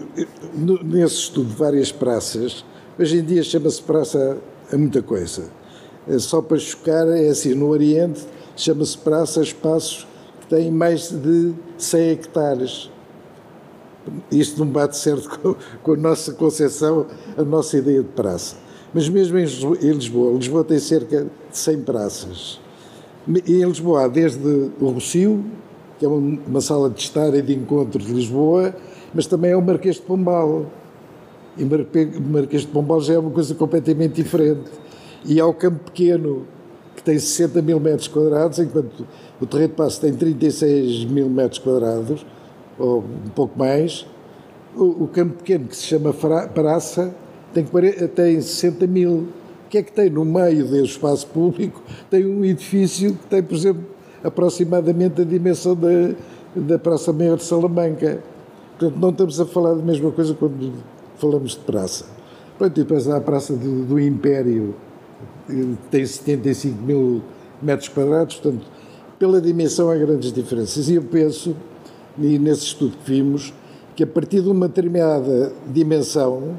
nesse 0.84 1.16
estudo 1.16 1.50
de 1.50 1.56
várias 1.56 1.92
praças, 1.92 2.64
hoje 2.98 3.18
em 3.18 3.24
dia 3.24 3.44
chama-se 3.44 3.82
praça 3.82 4.38
a 4.72 4.78
muita 4.78 5.02
coisa. 5.02 5.50
É 6.08 6.18
só 6.20 6.42
para 6.42 6.58
chocar, 6.58 7.08
é 7.08 7.28
assim, 7.28 7.54
no 7.54 7.68
Oriente 7.68 8.22
chama-se 8.56 8.98
praça 8.98 9.42
espaços 9.42 10.08
que 10.42 10.48
têm 10.48 10.72
mais 10.72 11.10
de 11.10 11.54
100 11.78 12.10
hectares 12.12 12.92
isto 14.32 14.60
não 14.60 14.68
bate 14.68 14.98
certo 14.98 15.30
com, 15.40 15.56
com, 15.84 15.94
a 15.94 15.98
nossa 15.98 16.34
concepção, 16.34 17.06
a 17.38 17.44
nossa 17.44 17.78
ideia 17.78 18.02
de 18.02 18.10
praça. 18.10 18.56
Mas 18.94 19.10
mesmo 19.10 19.38
em 19.38 19.44
Lisboa, 19.44 19.78
Lisboa 20.34 20.64
tem 20.64 20.80
cerca 20.80 21.24
de 21.24 21.58
100 21.58 21.82
praças. 21.82 22.60
Em 23.28 23.64
Lisboa 23.66 24.06
há 24.06 24.08
desde 24.08 24.72
o 24.80 24.90
Rocio, 24.90 25.44
que 26.00 26.06
é 26.06 26.08
uma 26.08 26.62
sala 26.62 26.90
de 26.90 27.02
estar 27.02 27.34
e 27.36 27.42
de 27.42 27.54
encontro 27.54 28.00
de 28.00 28.14
Lisboa, 28.14 28.74
mas 29.14 29.26
também 29.26 29.52
é 29.52 29.58
o 29.58 29.62
Marquês 29.62 29.96
de 29.96 30.02
Pombal. 30.04 30.66
E 31.58 31.66
Marquês 31.66 32.62
de 32.62 32.68
Pombal 32.68 33.02
já 33.02 33.16
é 33.16 33.20
uma 33.20 33.32
coisa 33.32 33.54
completamente 33.56 34.14
diferente. 34.14 34.70
E 35.26 35.40
há 35.40 35.46
o 35.46 35.54
Campo 35.54 35.80
Pequeno, 35.86 36.46
que 36.96 37.04
tem 37.04 37.20
60 37.20 37.62
mil 37.62 37.80
metros 37.80 38.08
quadrados, 38.08 38.60
enquanto 38.60 39.06
o 39.42 39.46
Terreiro 39.46 39.72
de 39.72 39.78
Passo 39.78 40.00
tem 40.00 40.14
36 40.14 41.06
mil 41.06 41.30
metros 41.30 41.60
quadrados 41.60 42.26
ou 42.78 43.00
um 43.00 43.30
pouco 43.30 43.58
mais. 43.58 44.06
O, 44.76 45.04
o 45.04 45.08
campo 45.08 45.38
pequeno, 45.38 45.68
que 45.68 45.76
se 45.76 45.84
chama 45.84 46.14
Praça, 46.14 47.14
tem, 47.54 47.66
tem 48.16 48.42
60 48.42 48.88
mil. 48.88 49.28
O 49.66 49.70
que 49.70 49.80
é 49.80 49.84
que 49.84 49.92
tem 49.92 50.10
no 50.10 50.24
meio 50.24 50.66
desse 50.66 50.92
espaço 50.92 51.28
público? 51.28 51.82
Tem 52.10 52.26
um 52.26 52.46
edifício 52.46 53.14
que 53.14 53.26
tem, 53.28 53.44
por 53.44 53.56
exemplo, 53.56 53.84
aproximadamente 54.24 55.22
a 55.22 55.26
dimensão 55.26 55.76
da, 55.76 56.14
da 56.56 56.80
Praça 56.80 57.12
Maior 57.12 57.38
de 57.38 57.44
Salamanca. 57.44 58.24
Portanto, 58.78 59.00
não 59.00 59.10
estamos 59.10 59.42
a 59.42 59.46
falar 59.46 59.74
da 59.74 59.82
mesma 59.82 60.12
coisa 60.12 60.34
quando 60.34 60.74
falamos 61.18 61.52
de 61.52 61.60
praça. 61.60 62.06
Pronto, 62.58 62.80
e 62.80 62.84
depois 62.84 63.08
há 63.08 63.18
a 63.18 63.22
Praça 63.22 63.54
do, 63.54 63.86
do 63.86 64.00
Império, 64.00 64.76
que 65.48 65.78
tem 65.90 66.06
75 66.06 66.82
mil 66.82 67.22
metros 67.62 67.90
quadrados, 67.90 68.36
portanto, 68.36 68.66
pela 69.18 69.42
dimensão 69.42 69.90
há 69.90 69.96
grandes 69.96 70.32
diferenças. 70.32 70.90
E 70.90 70.96
eu 70.96 71.04
penso 71.04 71.56
e 72.20 72.40
nesse 72.40 72.64
estudo 72.66 72.98
que 72.98 73.12
vimos, 73.12 73.54
que 73.96 74.04
a 74.04 74.08
partir 74.08 74.42
de 74.42 74.50
uma 74.50 74.68
determinada 74.68 75.52
dimensão 75.72 76.58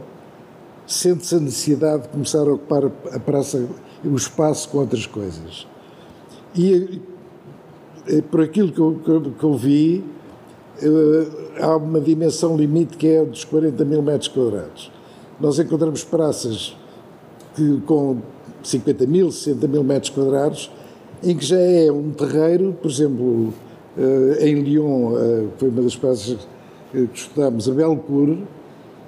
sente-se 0.87 1.35
a 1.35 1.41
necessidade 1.41 2.05
de 2.05 2.09
começar 2.09 2.41
a 2.49 2.53
ocupar 2.53 2.85
a 3.13 3.21
praça, 3.21 3.69
o 4.05 4.17
espaço 4.17 4.69
com 4.71 4.79
outras 4.79 5.07
coisas. 5.07 5.67
E 6.57 7.01
por 8.31 8.41
aquilo 8.41 8.73
que 8.73 8.81
eu, 8.81 9.33
que 9.39 9.45
eu 9.45 9.55
vi, 9.55 10.03
eh, 10.81 11.61
há 11.61 11.77
uma 11.77 12.01
dimensão 12.01 12.57
limite 12.57 12.97
que 12.97 13.07
é 13.09 13.25
dos 13.25 13.45
40 13.45 13.85
mil 13.85 14.01
metros 14.01 14.29
quadrados. 14.29 14.91
Nós 15.41 15.59
encontramos 15.59 16.05
praças 16.05 16.77
que, 17.55 17.81
com 17.83 18.19
50 18.63 19.07
mil, 19.07 19.31
60 19.31 19.69
mil 19.69 19.85
metros 19.85 20.11
quadrados, 20.11 20.71
em 21.23 21.37
que 21.37 21.45
já 21.45 21.59
é 21.59 21.91
um 21.91 22.11
terreiro, 22.11 22.77
por 22.81 22.91
exemplo, 22.91 23.53
eh, 23.53 23.68
em 24.41 24.55
Lyon, 24.61 25.17
eh, 25.17 25.47
foi 25.59 25.69
uma 25.69 25.83
das 25.83 25.97
praças 25.97 26.39
que 26.91 27.09
estudámos, 27.13 27.69
a 27.69 27.73
Belcourt, 27.73 28.39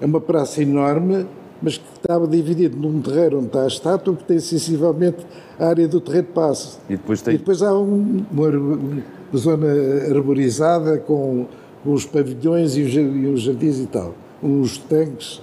é 0.01 0.07
uma 0.07 0.21
praça 0.21 0.63
enorme, 0.63 1.27
mas 1.63 1.79
que 1.79 1.85
estava 1.97 2.27
dividido 2.27 2.77
num 2.77 3.01
terreiro 3.01 3.39
onde 3.39 3.47
está 3.47 3.65
a 3.65 3.67
estátua, 3.67 4.17
que 4.17 4.25
tem 4.25 4.39
sensivelmente 4.39 5.27
a 5.59 5.67
área 5.67 5.87
do 5.87 6.01
terreiro 6.01 6.27
de 6.27 6.33
passo. 6.33 6.81
E 6.89 6.97
depois, 6.97 7.21
tem... 7.23 7.35
e 7.35 7.39
depois 7.39 7.63
há 7.63 7.73
um, 7.79 8.25
uma, 8.31 8.49
uma, 8.49 9.03
zona 9.37 9.67
arborizada 10.11 10.99
com 10.99 11.47
com 11.83 11.93
os 11.93 12.05
pavilhões 12.05 12.77
e 12.77 12.83
os 12.83 13.43
jardins 13.43 13.79
e 13.79 13.87
tal, 13.87 14.15
uns 14.43 14.79
tanques. 14.79 15.43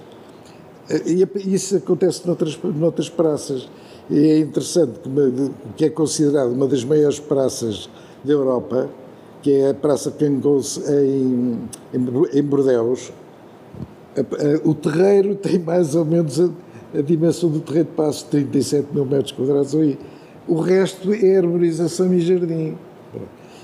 E 1.05 1.27
isso 1.53 1.77
acontece 1.77 2.25
noutras, 2.25 2.57
noutras 2.63 3.09
praças. 3.09 3.69
E 4.09 4.17
é 4.17 4.39
interessante 4.39 4.99
que, 4.99 5.51
que 5.75 5.85
é 5.85 5.89
considerado 5.89 6.51
uma 6.51 6.67
das 6.67 6.83
maiores 6.83 7.19
praças 7.19 7.89
da 8.23 8.31
Europa, 8.31 8.89
que 9.47 9.53
é 9.53 9.69
a 9.69 9.73
Praça 9.73 10.11
Cangos 10.11 10.77
em, 10.89 11.57
em, 11.93 12.37
em 12.37 12.43
Bordeus. 12.43 13.13
O 14.65 14.73
terreiro 14.73 15.35
tem 15.35 15.57
mais 15.57 15.95
ou 15.95 16.03
menos 16.03 16.37
a, 16.37 16.49
a 16.93 17.01
dimensão 17.01 17.49
do 17.49 17.61
terreiro 17.61 17.87
de 17.87 17.95
passo, 17.95 18.25
37 18.25 18.93
mil 18.93 19.05
metros 19.05 19.31
quadrados 19.31 19.73
ali. 19.73 19.97
O 20.49 20.59
resto 20.59 21.13
é 21.13 21.37
arborização 21.37 22.13
e 22.13 22.19
jardim. 22.19 22.77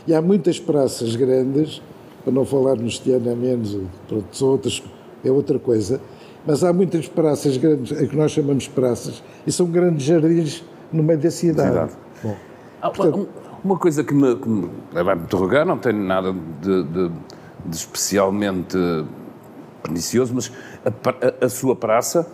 E 0.08 0.14
há 0.14 0.22
muitas 0.22 0.58
praças 0.58 1.18
grandes, 1.18 1.82
para 2.24 2.32
não 2.32 2.46
falar 2.46 2.78
no 2.78 2.88
Estiano 2.88 3.30
a 3.30 3.36
menos, 3.36 3.78
pronto, 4.08 4.26
são 4.32 4.52
outras, 4.52 4.82
é 5.22 5.30
outra 5.30 5.60
coisa, 5.60 6.00
mas 6.48 6.64
há 6.64 6.72
muitas 6.72 7.10
praças 7.10 7.58
grandes, 7.58 7.92
a 7.92 8.08
que 8.08 8.16
nós 8.16 8.32
chamamos 8.32 8.70
praças, 8.70 9.22
e 9.46 9.52
são 9.52 9.66
grandes 9.66 10.06
jardins 10.06 10.64
no 10.94 11.04
meio 11.04 11.20
da 11.20 11.30
cidade. 11.30 11.70
cidade. 11.70 11.94
Bom, 12.24 12.36
ah, 12.82 12.90
portanto, 12.90 13.28
uma 13.64 13.78
coisa 13.78 14.04
que 14.04 14.14
me, 14.14 14.36
que 14.36 14.50
me 14.50 14.70
a 14.96 15.16
me 15.16 15.24
interrogar, 15.24 15.66
não 15.66 15.78
tem 15.78 15.94
nada 15.94 16.34
de, 16.62 16.84
de, 16.84 17.10
de 17.66 17.76
especialmente 17.76 18.78
pernicioso, 19.82 20.34
mas 20.34 20.52
a, 20.86 21.44
a, 21.44 21.46
a 21.46 21.50
sua 21.50 21.76
praça 21.76 22.28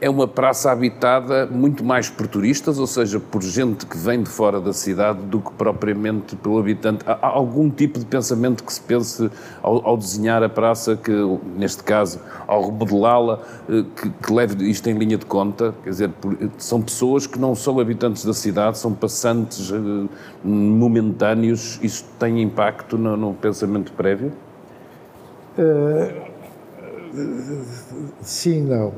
é 0.00 0.10
uma 0.10 0.26
praça 0.26 0.70
habitada 0.70 1.46
muito 1.46 1.84
mais 1.84 2.10
por 2.10 2.26
turistas, 2.26 2.78
ou 2.78 2.86
seja, 2.86 3.18
por 3.20 3.42
gente 3.42 3.86
que 3.86 3.96
vem 3.96 4.22
de 4.22 4.28
fora 4.28 4.60
da 4.60 4.72
cidade, 4.72 5.20
do 5.22 5.40
que 5.40 5.50
propriamente 5.52 6.36
pelo 6.36 6.58
habitante. 6.58 7.04
Há 7.06 7.26
algum 7.26 7.70
tipo 7.70 7.98
de 7.98 8.04
pensamento 8.04 8.64
que 8.64 8.72
se 8.72 8.80
pense 8.80 9.30
ao, 9.62 9.86
ao 9.86 9.96
desenhar 9.96 10.42
a 10.42 10.48
praça, 10.48 10.96
que 10.96 11.12
neste 11.56 11.82
caso, 11.82 12.20
ao 12.46 12.66
remodelá-la, 12.66 13.40
eh, 13.68 13.84
que, 13.96 14.10
que, 14.10 14.32
leve 14.32 14.68
isto 14.68 14.88
em 14.90 14.98
linha 14.98 15.16
de 15.16 15.26
conta? 15.26 15.74
Quer 15.84 15.90
dizer, 15.90 16.10
são 16.58 16.82
pessoas 16.82 17.26
que 17.26 17.38
não 17.38 17.54
são 17.54 17.78
habitantes 17.78 18.24
da 18.24 18.34
cidade, 18.34 18.78
são 18.78 18.92
passantes 18.92 19.70
eh, 19.72 20.08
momentâneos. 20.44 21.78
Isto 21.82 22.08
tem 22.18 22.42
impacto 22.42 22.98
no, 22.98 23.16
no 23.16 23.34
pensamento 23.34 23.92
prévio? 23.92 24.32
Uh 25.56 26.33
Sim, 28.22 28.62
não. 28.62 28.92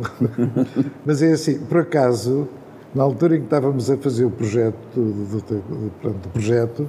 Mas 1.05 1.23
é 1.23 1.33
assim, 1.33 1.59
por 1.59 1.79
acaso, 1.79 2.49
na 2.95 3.03
altura 3.03 3.37
em 3.37 3.41
que 3.41 3.47
estávamos 3.47 3.91
a 3.91 3.97
fazer 3.97 4.25
o 4.25 4.31
projeto, 4.31 4.77
do, 4.95 5.41
do, 5.41 6.11
do 6.11 6.29
projeto, 6.31 6.89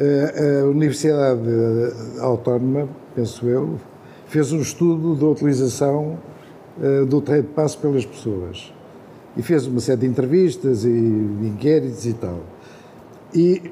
a 0.00 0.66
Universidade 0.66 1.42
Autónoma, 2.20 2.88
penso 3.14 3.46
eu, 3.46 3.78
fez 4.26 4.52
um 4.52 4.60
estudo 4.60 5.14
da 5.14 5.26
utilização 5.26 6.18
eh, 6.80 7.04
do 7.04 7.20
terreno 7.20 7.48
de 7.48 7.48
passo 7.50 7.78
pelas 7.78 8.06
pessoas. 8.06 8.72
E 9.36 9.42
fez 9.42 9.66
uma 9.66 9.80
série 9.80 10.00
de 10.00 10.06
entrevistas 10.06 10.84
e 10.84 10.88
inquéritos 10.88 12.06
e 12.06 12.14
tal. 12.14 12.40
E 13.34 13.70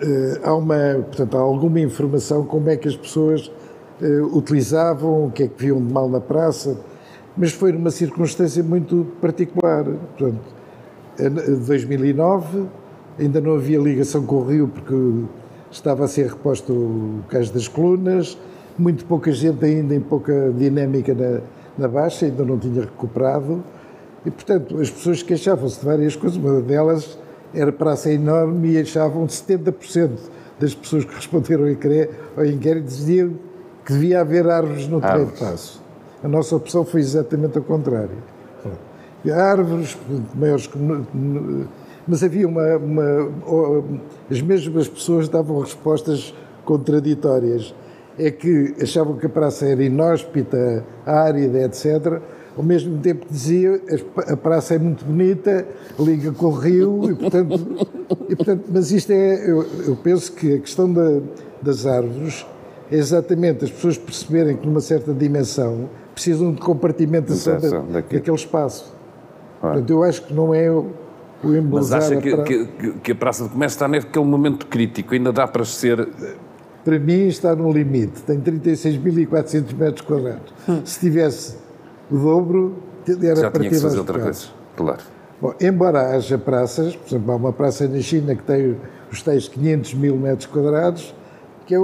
eh, 0.00 0.40
há, 0.44 0.54
uma, 0.54 0.76
portanto, 1.06 1.36
há 1.36 1.40
alguma 1.40 1.80
informação 1.80 2.44
como 2.44 2.70
é 2.70 2.76
que 2.76 2.86
as 2.86 2.96
pessoas 2.96 3.48
uh, 3.48 3.52
utilizavam, 4.32 5.26
o 5.26 5.30
que 5.30 5.44
é 5.44 5.48
que 5.48 5.62
viam 5.64 5.78
de 5.78 5.92
mal 5.92 6.08
na 6.08 6.20
praça, 6.20 6.76
mas 7.36 7.52
foi 7.52 7.72
numa 7.72 7.90
circunstância 7.90 8.62
muito 8.62 9.06
particular. 9.20 9.84
Portanto, 9.84 10.40
em 11.18 11.64
2009 11.64 12.66
ainda 13.18 13.40
não 13.40 13.54
havia 13.54 13.78
ligação 13.78 14.24
com 14.24 14.36
o 14.36 14.44
Rio 14.44 14.68
porque 14.68 14.94
estava 15.70 16.04
a 16.04 16.08
ser 16.08 16.28
reposto 16.28 16.72
o 16.72 17.24
cais 17.28 17.50
das 17.50 17.66
colunas, 17.66 18.38
muito 18.78 19.04
pouca 19.04 19.32
gente 19.32 19.64
ainda 19.64 19.94
em 19.94 20.00
pouca 20.00 20.52
dinâmica 20.56 21.14
na, 21.14 21.40
na 21.76 21.88
Baixa, 21.88 22.26
ainda 22.26 22.44
não 22.44 22.58
tinha 22.58 22.82
recuperado, 22.82 23.62
e 24.24 24.30
portanto 24.30 24.80
as 24.80 24.90
pessoas 24.90 25.22
queixavam-se 25.22 25.80
de 25.80 25.84
várias 25.84 26.14
coisas, 26.14 26.38
uma 26.38 26.60
delas 26.60 27.18
era 27.52 27.72
praça 27.72 28.12
enorme 28.12 28.72
e 28.72 28.78
achavam 28.78 29.26
70% 29.26 30.10
das 30.60 30.74
pessoas 30.74 31.04
que 31.04 31.14
responderam 31.14 31.64
ao 31.64 32.44
inquérito 32.46 32.86
diziam 32.86 33.47
que 33.88 33.94
devia 33.94 34.20
haver 34.20 34.46
árvores 34.46 34.86
no 34.86 35.00
terreno 35.00 35.32
de 35.32 35.40
passo. 35.40 35.82
A 36.22 36.28
nossa 36.28 36.54
opção 36.54 36.84
foi 36.84 37.00
exatamente 37.00 37.56
ao 37.56 37.64
contrário. 37.64 38.18
Árvores 39.32 39.96
maiores 40.34 40.66
que. 40.66 40.78
Mas 42.06 42.22
havia 42.22 42.46
uma, 42.46 42.76
uma. 42.76 43.84
As 44.30 44.42
mesmas 44.42 44.86
pessoas 44.88 45.26
davam 45.26 45.60
respostas 45.60 46.34
contraditórias. 46.66 47.74
É 48.18 48.30
que 48.30 48.74
achavam 48.82 49.16
que 49.16 49.24
a 49.24 49.28
praça 49.28 49.64
era 49.64 49.82
inóspita, 49.82 50.84
árida, 51.06 51.62
etc. 51.64 52.20
Ao 52.56 52.62
mesmo 52.62 52.98
tempo 52.98 53.24
dizia 53.30 53.80
a 54.16 54.36
praça 54.36 54.74
é 54.74 54.78
muito 54.78 55.04
bonita, 55.04 55.66
liga 55.98 56.32
com 56.32 56.46
o 56.46 56.50
rio, 56.50 57.10
e 57.10 57.14
portanto. 57.14 57.88
E, 58.28 58.36
portanto 58.36 58.64
mas 58.68 58.90
isto 58.90 59.12
é. 59.12 59.50
Eu, 59.50 59.64
eu 59.86 59.96
penso 59.96 60.32
que 60.32 60.56
a 60.56 60.58
questão 60.58 60.92
da, 60.92 61.20
das 61.62 61.86
árvores 61.86 62.44
exatamente 62.90 63.64
as 63.64 63.70
pessoas 63.70 63.98
perceberem 63.98 64.56
que 64.56 64.66
numa 64.66 64.80
certa 64.80 65.12
dimensão 65.12 65.88
precisam 66.14 66.52
de 66.52 66.60
compartimentação 66.60 67.58
da, 67.60 68.00
daquele 68.00 68.34
espaço. 68.34 68.94
Portanto, 69.60 69.90
eu 69.90 70.02
acho 70.02 70.22
que 70.22 70.34
não 70.34 70.54
é 70.54 70.70
o, 70.70 70.86
o 71.42 71.62
Mas 71.70 71.92
acha 71.92 72.16
que, 72.16 72.34
pra... 72.34 72.44
que, 72.44 72.66
que, 73.02 73.12
a 73.12 73.14
Praça 73.14 73.44
de 73.44 73.50
Comércio 73.50 73.76
está 73.76 73.88
naquele 73.88 74.24
momento 74.24 74.66
crítico, 74.66 75.14
ainda 75.14 75.32
dá 75.32 75.46
para 75.46 75.64
ser... 75.64 76.08
Para 76.84 76.98
mim 76.98 77.26
está 77.26 77.54
no 77.54 77.70
limite, 77.70 78.22
tem 78.22 78.40
36.400 78.40 79.76
metros 79.76 80.00
quadrados. 80.02 80.52
Hum. 80.68 80.80
Se 80.84 81.00
tivesse 81.00 81.56
o 82.10 82.16
dobro, 82.16 82.76
era 83.06 83.36
Já 83.36 83.50
tinha 83.50 83.68
que 83.68 83.78
fazer 83.78 83.98
outra 83.98 84.18
coisa, 84.18 84.46
claro. 84.76 85.02
Bom, 85.40 85.54
embora 85.60 86.16
haja 86.16 86.36
praças, 86.36 86.96
por 86.96 87.06
exemplo, 87.06 87.32
há 87.32 87.36
uma 87.36 87.52
praça 87.52 87.86
na 87.86 88.00
China 88.00 88.34
que 88.34 88.42
tem 88.42 88.76
os 89.10 89.22
tais 89.22 89.46
500 89.48 89.94
mil 89.94 90.16
metros 90.16 90.46
quadrados, 90.46 91.14
que 91.68 91.74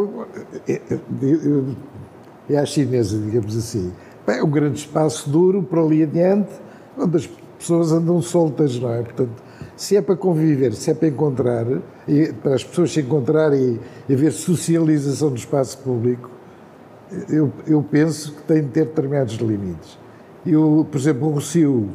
é, 2.50 2.58
a 2.58 2.64
chinesa, 2.64 3.18
digamos 3.18 3.54
assim. 3.54 3.92
É 4.26 4.42
um 4.42 4.50
grande 4.50 4.78
espaço 4.78 5.28
duro 5.28 5.62
por 5.62 5.78
ali 5.78 6.02
adiante, 6.02 6.50
onde 6.98 7.18
as 7.18 7.26
pessoas 7.58 7.92
andam 7.92 8.22
soltas, 8.22 8.80
não 8.80 8.90
é? 8.90 9.02
Portanto, 9.02 9.42
se 9.76 9.94
é 9.96 10.00
para 10.00 10.16
conviver, 10.16 10.72
se 10.72 10.90
é 10.90 10.94
para 10.94 11.08
encontrar, 11.08 11.66
e 12.08 12.32
para 12.32 12.54
as 12.54 12.64
pessoas 12.64 12.92
se 12.92 13.00
encontrarem 13.00 13.78
e 14.08 14.14
haver 14.14 14.32
socialização 14.32 15.28
do 15.28 15.36
espaço 15.36 15.76
público, 15.78 16.30
eu, 17.28 17.52
eu 17.66 17.82
penso 17.82 18.32
que 18.32 18.42
tem 18.44 18.62
de 18.62 18.68
ter 18.68 18.86
determinados 18.86 19.34
limites. 19.34 19.98
Eu, 20.46 20.86
por 20.90 20.98
exemplo, 20.98 21.28
o 21.28 21.32
Rocio 21.32 21.90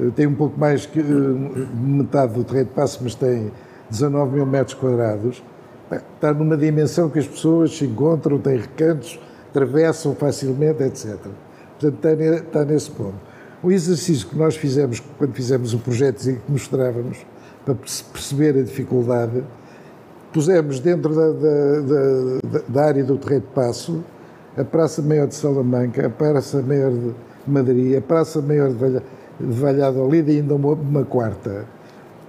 eh, 0.00 0.10
tem 0.14 0.26
um 0.26 0.34
pouco 0.34 0.58
mais 0.58 0.86
que 0.86 1.00
eh, 1.00 1.02
metade 1.02 2.34
do 2.34 2.44
terreno 2.44 2.66
de 2.66 2.72
passo, 2.72 3.00
mas 3.02 3.14
tem 3.14 3.50
19 3.90 4.36
mil 4.36 4.46
metros 4.46 4.74
quadrados 4.74 5.42
está 5.90 6.32
numa 6.32 6.56
dimensão 6.56 7.08
que 7.08 7.18
as 7.18 7.26
pessoas 7.26 7.76
se 7.76 7.84
encontram, 7.84 8.38
têm 8.38 8.58
recantos, 8.58 9.18
atravessam 9.50 10.14
facilmente, 10.14 10.82
etc. 10.82 11.16
Portanto, 11.78 11.94
está, 11.94 12.34
está 12.36 12.64
nesse 12.64 12.90
ponto. 12.90 13.16
O 13.62 13.72
exercício 13.72 14.28
que 14.28 14.36
nós 14.36 14.56
fizemos 14.56 15.00
quando 15.18 15.32
fizemos 15.32 15.74
o 15.74 15.78
projeto 15.78 16.22
e 16.28 16.34
que 16.34 16.50
mostrávamos, 16.52 17.26
para 17.64 17.74
perceber 17.74 18.58
a 18.58 18.62
dificuldade, 18.62 19.42
pusemos 20.32 20.80
dentro 20.80 21.14
da, 21.14 21.32
da, 21.32 21.80
da, 21.80 22.64
da 22.68 22.84
área 22.84 23.04
do 23.04 23.16
Terreiro 23.18 23.44
de 23.46 23.52
Passo 23.52 24.02
a 24.58 24.64
Praça 24.64 25.00
Maior 25.00 25.28
de 25.28 25.36
Salamanca, 25.36 26.04
a 26.04 26.10
Praça 26.10 26.60
Maior 26.60 26.90
de 26.90 27.14
Madrid, 27.46 27.96
a 27.96 28.00
Praça 28.00 28.42
Maior 28.42 28.70
de, 28.72 29.00
Valladolid 29.40 30.28
e 30.28 30.38
ainda 30.38 30.56
uma, 30.56 30.72
uma 30.72 31.04
quarta. 31.04 31.64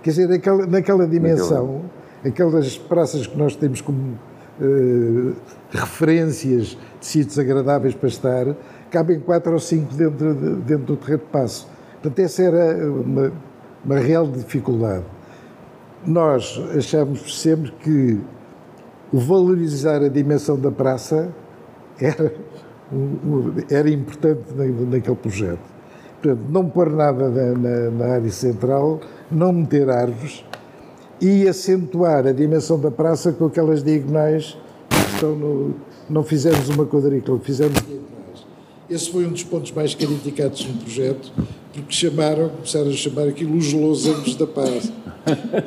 Quer 0.04 0.12
dizer, 0.12 0.30
naquela, 0.30 0.68
naquela 0.68 1.08
dimensão 1.08 1.82
aquelas 2.26 2.78
praças 2.78 3.28
que 3.28 3.38
nós 3.38 3.56
temos 3.56 3.82
como 3.82 4.18
uh, 4.60 5.36
referências 5.72 6.78
de 7.00 7.06
sítios 7.06 7.40
agradáveis 7.40 7.96
para 7.96 8.10
estar, 8.10 8.56
cabem 8.90 9.20
quatro 9.20 9.54
ou 9.54 9.60
cinco 9.60 9.94
dentro, 9.94 10.34
de, 10.34 10.56
dentro 10.62 10.86
do 10.86 10.98
terreno 10.98 11.20
de 11.20 11.32
passo. 11.32 11.68
Portanto, 11.94 12.20
essa 12.20 12.44
era 12.44 12.92
uma, 12.92 13.32
uma 13.84 14.00
real 14.00 14.28
dificuldade. 14.28 15.06
Nós 16.06 16.62
achamos 16.78 17.42
sempre 17.42 17.72
que 17.84 18.20
valorizar 19.12 20.02
a 20.02 20.08
dimensão 20.08 20.58
da 20.58 20.72
praça 20.72 21.34
era, 22.00 22.34
era 23.70 23.90
importante 23.90 24.42
naquele 24.56 25.16
projeto. 25.16 25.60
Portanto, 26.22 26.42
não 26.50 26.70
pôr 26.70 26.90
nada 26.92 27.30
na, 27.30 27.58
na, 27.58 27.92
na 27.92 28.06
área 28.14 28.32
central, 28.32 29.00
não 29.32 29.54
meter 29.54 29.90
árvores, 29.90 30.46
e 31.22 31.48
acentuar 31.48 32.26
a 32.28 32.32
dimensão 32.32 32.80
da 32.80 32.90
praça 32.90 33.32
com 33.32 33.46
aquelas 33.46 33.84
diagonais 33.84 34.58
que 34.90 35.14
estão 35.14 35.36
no. 35.36 35.76
Não 36.10 36.24
fizemos 36.24 36.70
uma 36.70 36.86
quadrícula, 36.86 37.40
fizemos 37.40 37.76
diagonais. 37.82 38.46
Esse 38.90 39.12
foi 39.12 39.26
um 39.28 39.32
dos 39.32 39.44
pontos 39.44 39.72
mais 39.72 39.94
criticados 39.94 40.66
no 40.66 40.74
projeto, 40.82 41.32
porque 41.72 41.84
chamaram, 41.90 42.50
começaram 42.50 42.90
a 42.90 42.94
chamar 42.94 43.28
aquilo 43.28 43.56
os 43.56 43.72
losangos 43.72 44.36
da 44.36 44.48
paz, 44.48 44.92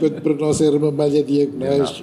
quando 0.01 0.21
para 0.21 0.35
nós 0.35 0.61
era 0.61 0.77
uma 0.77 0.91
malha 0.91 1.23
diagonais. 1.23 2.03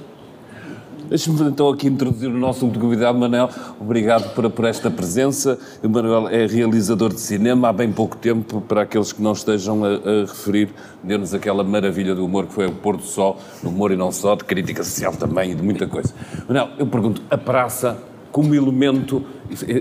Deixa-me 1.10 1.42
então 1.50 1.70
aqui 1.70 1.88
introduzir 1.88 2.30
o 2.30 2.38
nosso 2.38 2.64
último 2.64 2.84
convidado, 2.84 3.18
Manel. 3.18 3.50
Obrigado 3.82 4.32
por, 4.36 4.48
por 4.52 4.66
esta 4.66 4.92
presença. 4.92 5.58
O 5.84 5.90
Manuel 5.90 6.30
é 6.30 6.46
realizador 6.46 7.12
de 7.12 7.20
cinema 7.20 7.70
há 7.70 7.74
bem 7.74 7.92
pouco 7.92 8.16
tempo, 8.16 8.62
para 8.62 8.84
aqueles 8.84 9.12
que 9.12 9.20
não 9.20 9.32
estejam 9.32 9.84
a, 9.84 9.88
a 9.88 10.22
referir, 10.22 10.70
deu-nos 11.04 11.34
aquela 11.34 11.64
maravilha 11.64 12.14
do 12.14 12.24
humor 12.24 12.46
que 12.46 12.54
foi 12.54 12.68
o 12.68 12.72
pôr 12.72 12.96
do 12.96 13.04
sol, 13.04 13.40
no 13.64 13.72
humor 13.72 13.92
e 13.92 13.96
não 13.96 14.12
só, 14.12 14.36
de 14.36 14.44
crítica 14.44 14.84
social 14.84 15.12
também 15.14 15.52
e 15.52 15.56
de 15.56 15.64
muita 15.64 15.88
coisa. 15.88 16.14
Manel, 16.48 16.70
eu 16.78 16.86
pergunto, 16.86 17.24
a 17.32 17.38
praça 17.38 17.98
como 18.32 18.54
elemento, 18.54 19.24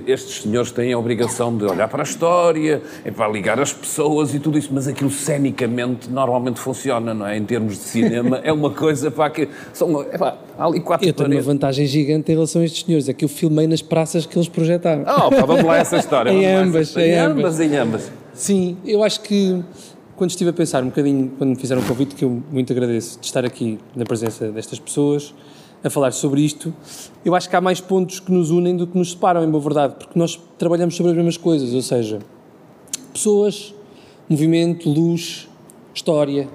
estes 0.07 0.43
senhores 0.43 0.71
têm 0.71 0.93
a 0.93 0.99
obrigação 0.99 1.57
de 1.57 1.65
olhar 1.65 1.89
para 1.89 2.03
a 2.03 2.05
história, 2.05 2.83
é 3.05 3.11
para 3.11 3.29
ligar 3.29 3.61
as 3.61 3.73
pessoas 3.73 4.35
e 4.35 4.39
tudo 4.39 4.57
isso, 4.59 4.71
mas 4.73 4.89
aquilo 4.89 5.11
cenicamente 5.11 6.11
normalmente 6.11 6.59
funciona, 6.59 7.13
não 7.13 7.27
é? 7.27 7.37
Em 7.37 7.45
termos 7.45 7.75
de 7.75 7.81
cinema, 7.81 8.41
é 8.45 8.53
uma 8.53 8.71
coisa 8.71 9.11
para 9.11 9.31
que 9.31 9.49
são 9.73 10.03
é 10.03 10.17
pá, 10.17 10.39
há 10.59 10.67
ali 10.67 10.81
quatro 10.81 11.07
Eu 11.07 11.13
tenho 11.13 11.31
uma 11.31 11.43
vantagem 11.43 11.87
gigante 11.87 12.33
em 12.33 12.35
relação 12.35 12.63
a 12.63 12.65
estes 12.65 12.85
senhores, 12.85 13.09
é 13.09 13.13
que 13.13 13.25
eu 13.25 13.29
filmei 13.29 13.67
nas 13.67 13.83
praças 13.83 14.25
que 14.25 14.37
eles 14.37 14.49
projetaram. 14.49 15.03
Oh, 15.03 15.31
pá, 15.31 15.45
vamos 15.45 15.65
lá 15.65 15.77
essa 15.77 15.97
história. 15.97 16.31
em 16.33 16.47
ambas, 16.47 16.97
em, 16.97 17.01
em 17.01 17.19
ambas, 17.19 17.61
em 17.61 17.77
ambas. 17.77 18.11
Sim, 18.33 18.77
eu 18.87 19.03
acho 19.03 19.21
que 19.21 19.63
quando 20.17 20.31
estive 20.31 20.51
a 20.51 20.53
pensar 20.53 20.83
um 20.83 20.87
bocadinho, 20.87 21.31
quando 21.39 21.51
me 21.51 21.57
fizeram 21.57 21.81
o 21.81 21.85
convite, 21.85 22.15
que 22.15 22.25
eu 22.25 22.43
muito 22.51 22.73
agradeço 22.73 23.21
de 23.21 23.27
estar 23.27 23.45
aqui 23.45 23.79
na 23.95 24.05
presença 24.05 24.51
destas 24.51 24.79
pessoas, 24.79 25.33
a 25.83 25.91
falar 25.91 26.13
sobre 26.13 26.41
isto, 26.41 26.75
eu 27.25 27.35
acho 27.35 27.49
que 27.49 27.55
há 27.55 27.61
mais 27.61 27.81
pontos 27.81 28.21
que 28.21 28.33
nos 28.33 28.51
unem 28.51 28.77
do 28.77 28.87
que 28.87 28.97
nos 28.99 29.13
separam, 29.13 29.45
em 29.45 29.51
boa 29.51 29.63
verdade, 29.63 29.95
porque 29.99 30.19
nós 30.19 30.39
trabalhamos 30.59 30.97
sobre 30.97 31.13
as 31.13 31.17
mesmas 31.17 31.37
coisas, 31.37 31.73
ou 31.73 31.83
seja, 31.83 32.19
pessoas, 33.13 33.75
movimento, 34.29 34.91
luz, 34.91 35.49
história 35.95 36.49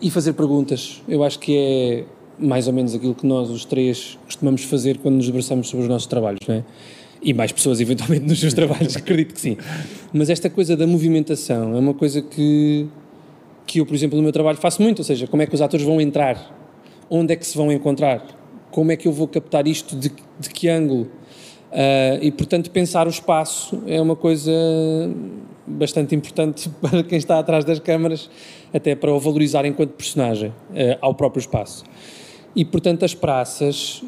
e 0.00 0.10
fazer 0.10 0.32
perguntas. 0.32 1.02
Eu 1.08 1.22
acho 1.24 1.38
que 1.38 1.56
é 1.56 2.04
mais 2.38 2.66
ou 2.68 2.72
menos 2.72 2.94
aquilo 2.94 3.14
que 3.14 3.26
nós, 3.26 3.50
os 3.50 3.64
três, 3.64 4.18
costumamos 4.24 4.62
fazer 4.64 4.98
quando 4.98 5.16
nos 5.16 5.26
debruçamos 5.26 5.68
sobre 5.68 5.84
os 5.84 5.88
nossos 5.88 6.06
trabalhos, 6.06 6.40
não 6.46 6.56
é? 6.56 6.64
E 7.20 7.34
mais 7.34 7.50
pessoas, 7.50 7.80
eventualmente, 7.82 8.26
nos 8.26 8.38
seus 8.38 8.54
trabalhos, 8.54 8.96
acredito 8.96 9.34
que 9.34 9.40
sim. 9.40 9.56
Mas 10.12 10.30
esta 10.30 10.48
coisa 10.48 10.76
da 10.76 10.86
movimentação 10.86 11.74
é 11.74 11.78
uma 11.78 11.94
coisa 11.94 12.22
que, 12.22 12.86
que 13.66 13.80
eu, 13.80 13.86
por 13.86 13.94
exemplo, 13.94 14.16
no 14.16 14.22
meu 14.22 14.32
trabalho 14.32 14.58
faço 14.58 14.80
muito, 14.80 15.00
ou 15.00 15.04
seja, 15.04 15.26
como 15.26 15.42
é 15.42 15.46
que 15.46 15.54
os 15.54 15.60
atores 15.60 15.84
vão 15.84 16.00
entrar, 16.00 16.54
onde 17.10 17.32
é 17.32 17.36
que 17.36 17.46
se 17.46 17.56
vão 17.56 17.72
encontrar, 17.72 18.37
como 18.70 18.92
é 18.92 18.96
que 18.96 19.08
eu 19.08 19.12
vou 19.12 19.28
captar 19.28 19.66
isto, 19.66 19.96
de, 19.96 20.12
de 20.38 20.48
que 20.50 20.68
ângulo? 20.68 21.10
Uh, 21.70 22.22
e, 22.22 22.32
portanto, 22.32 22.70
pensar 22.70 23.06
o 23.06 23.10
espaço 23.10 23.82
é 23.86 24.00
uma 24.00 24.16
coisa 24.16 24.50
bastante 25.66 26.14
importante 26.14 26.70
para 26.80 27.02
quem 27.02 27.18
está 27.18 27.38
atrás 27.38 27.64
das 27.64 27.78
câmaras, 27.78 28.30
até 28.72 28.94
para 28.94 29.12
o 29.12 29.20
valorizar 29.20 29.66
enquanto 29.66 29.90
personagem, 29.90 30.48
uh, 30.48 30.98
ao 31.00 31.14
próprio 31.14 31.40
espaço. 31.40 31.84
E, 32.56 32.64
portanto, 32.64 33.04
as 33.04 33.14
praças, 33.14 34.02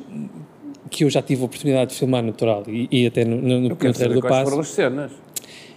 que 0.91 1.05
eu 1.05 1.11
já 1.11 1.21
tive 1.21 1.43
a 1.43 1.45
oportunidade 1.45 1.91
de 1.91 1.97
filmar 1.99 2.23
no 2.23 2.33
Toral 2.33 2.65
e, 2.67 2.89
e 2.91 3.07
até 3.07 3.25
no, 3.25 3.37
no, 3.37 3.61
no 3.61 3.77
Terreiro 3.77 4.15
do 4.15 4.23
Passo. 4.23 4.45
foram 4.45 4.61
as 4.61 4.69
cenas? 4.69 5.13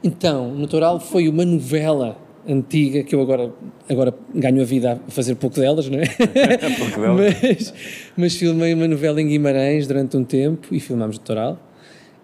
Então, 0.04 0.52
no 0.52 0.68
Toral 0.68 1.00
foi 1.00 1.28
uma 1.28 1.46
novela 1.46 2.18
antiga, 2.48 3.04
que 3.04 3.16
eu 3.16 3.22
agora, 3.22 3.52
agora 3.90 4.14
ganho 4.34 4.62
a 4.62 4.66
vida 4.66 5.02
a 5.08 5.12
fazer 5.12 5.36
pouco 5.36 5.60
delas, 5.60 5.90
não 5.90 6.00
é? 6.00 6.06
pouco 6.78 7.02
delas. 7.02 7.42
mas, 7.42 7.74
mas 8.16 8.36
filmei 8.36 8.74
uma 8.74 8.88
novela 8.88 9.22
em 9.22 9.28
Guimarães 9.28 9.88
durante 9.88 10.18
um 10.18 10.24
tempo 10.24 10.68
e 10.72 10.80
filmámos 10.80 11.18
no 11.18 11.24
Toral 11.24 11.60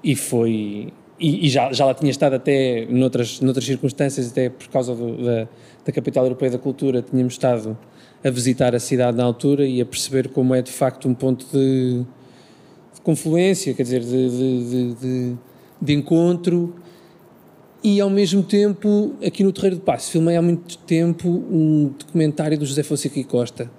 e 0.04 0.16
foi... 0.16 0.94
E, 1.20 1.48
e, 1.48 1.50
já, 1.50 1.72
já 1.74 1.86
lá 1.86 1.94
tinha 1.94 2.10
estado 2.10 2.36
até 2.36 2.86
noutras, 2.90 3.42
noutras 3.42 3.66
circunstâncias, 3.66 4.32
até 4.32 4.50
por 4.50 4.70
causa 4.70 4.96
do, 4.96 5.18
da, 5.18 5.48
da 5.86 5.92
Capital 5.92 6.24
Europeia 6.24 6.52
da 6.52 6.58
Cultura, 6.58 7.02
tínhamos 7.02 7.34
estado 7.34 7.78
a 8.24 8.30
visitar 8.30 8.74
a 8.74 8.80
cidade 8.80 9.18
na 9.18 9.24
altura 9.26 9.66
e 9.66 9.82
a 9.82 9.86
perceber 9.86 10.30
como 10.30 10.56
é 10.56 10.62
de 10.62 10.72
facto 10.72 11.10
um 11.10 11.14
ponto 11.14 11.46
de, 11.52 12.06
de 12.94 13.02
confluência, 13.04 13.74
quer 13.74 13.84
dizer, 13.84 14.02
de, 14.02 14.30
de, 14.30 14.94
de, 14.94 15.36
de 15.82 15.94
encontro 15.94 16.74
e 17.84 18.02
ao 18.02 18.10
mesmo 18.10 18.44
tempo, 18.44 19.16
aqui 19.26 19.44
no 19.44 19.54
Terreiro 19.54 19.78
do 19.78 19.82
Passo, 19.82 20.12
filmei 20.12 20.36
há 20.36 20.42
muito 20.42 20.78
tempo 20.80 21.30
um 21.30 21.94
documentário 21.98 22.58
do 22.58 22.66
José 22.66 22.84
Fonseca 22.84 23.20
e 23.20 23.24
Costa, 23.24 23.72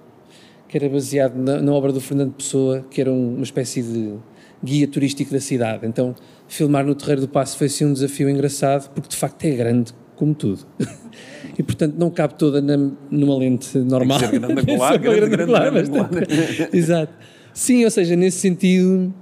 que 0.67 0.75
era 0.75 0.89
baseado 0.89 1.35
na, 1.35 1.61
na 1.61 1.71
obra 1.71 1.91
do 1.91 2.01
Fernando 2.01 2.33
Pessoa, 2.33 2.83
que 2.89 2.99
era 2.99 3.11
um, 3.11 3.35
uma 3.35 3.43
espécie 3.43 3.83
de 3.83 4.15
guia 4.63 4.87
turístico 4.87 5.31
da 5.31 5.39
cidade. 5.39 5.85
Então, 5.85 6.15
filmar 6.47 6.85
no 6.85 6.95
Terreiro 6.95 7.21
do 7.21 7.27
Passo 7.27 7.57
foi 7.57 7.67
assim 7.67 7.85
um 7.85 7.93
desafio 7.93 8.27
engraçado, 8.27 8.89
porque 8.89 9.09
de 9.09 9.15
facto 9.15 9.43
é 9.45 9.51
grande, 9.51 9.93
como 10.15 10.33
tudo. 10.33 10.65
e 11.57 11.61
portanto 11.61 11.95
não 11.97 12.09
cabe 12.09 12.33
toda 12.35 12.59
na, 12.59 12.77
numa 13.11 13.37
lente 13.37 13.77
normal. 13.77 14.19
Tem 14.19 14.29
que 14.29 14.39
grande 14.39 14.61
angular, 14.61 14.97
grande, 14.99 15.29
grande, 15.29 15.51
grande, 15.51 15.91
grande. 15.91 16.77
Exato. 16.77 17.13
Sim, 17.53 17.83
ou 17.83 17.91
seja, 17.91 18.15
nesse 18.15 18.39
sentido, 18.39 19.13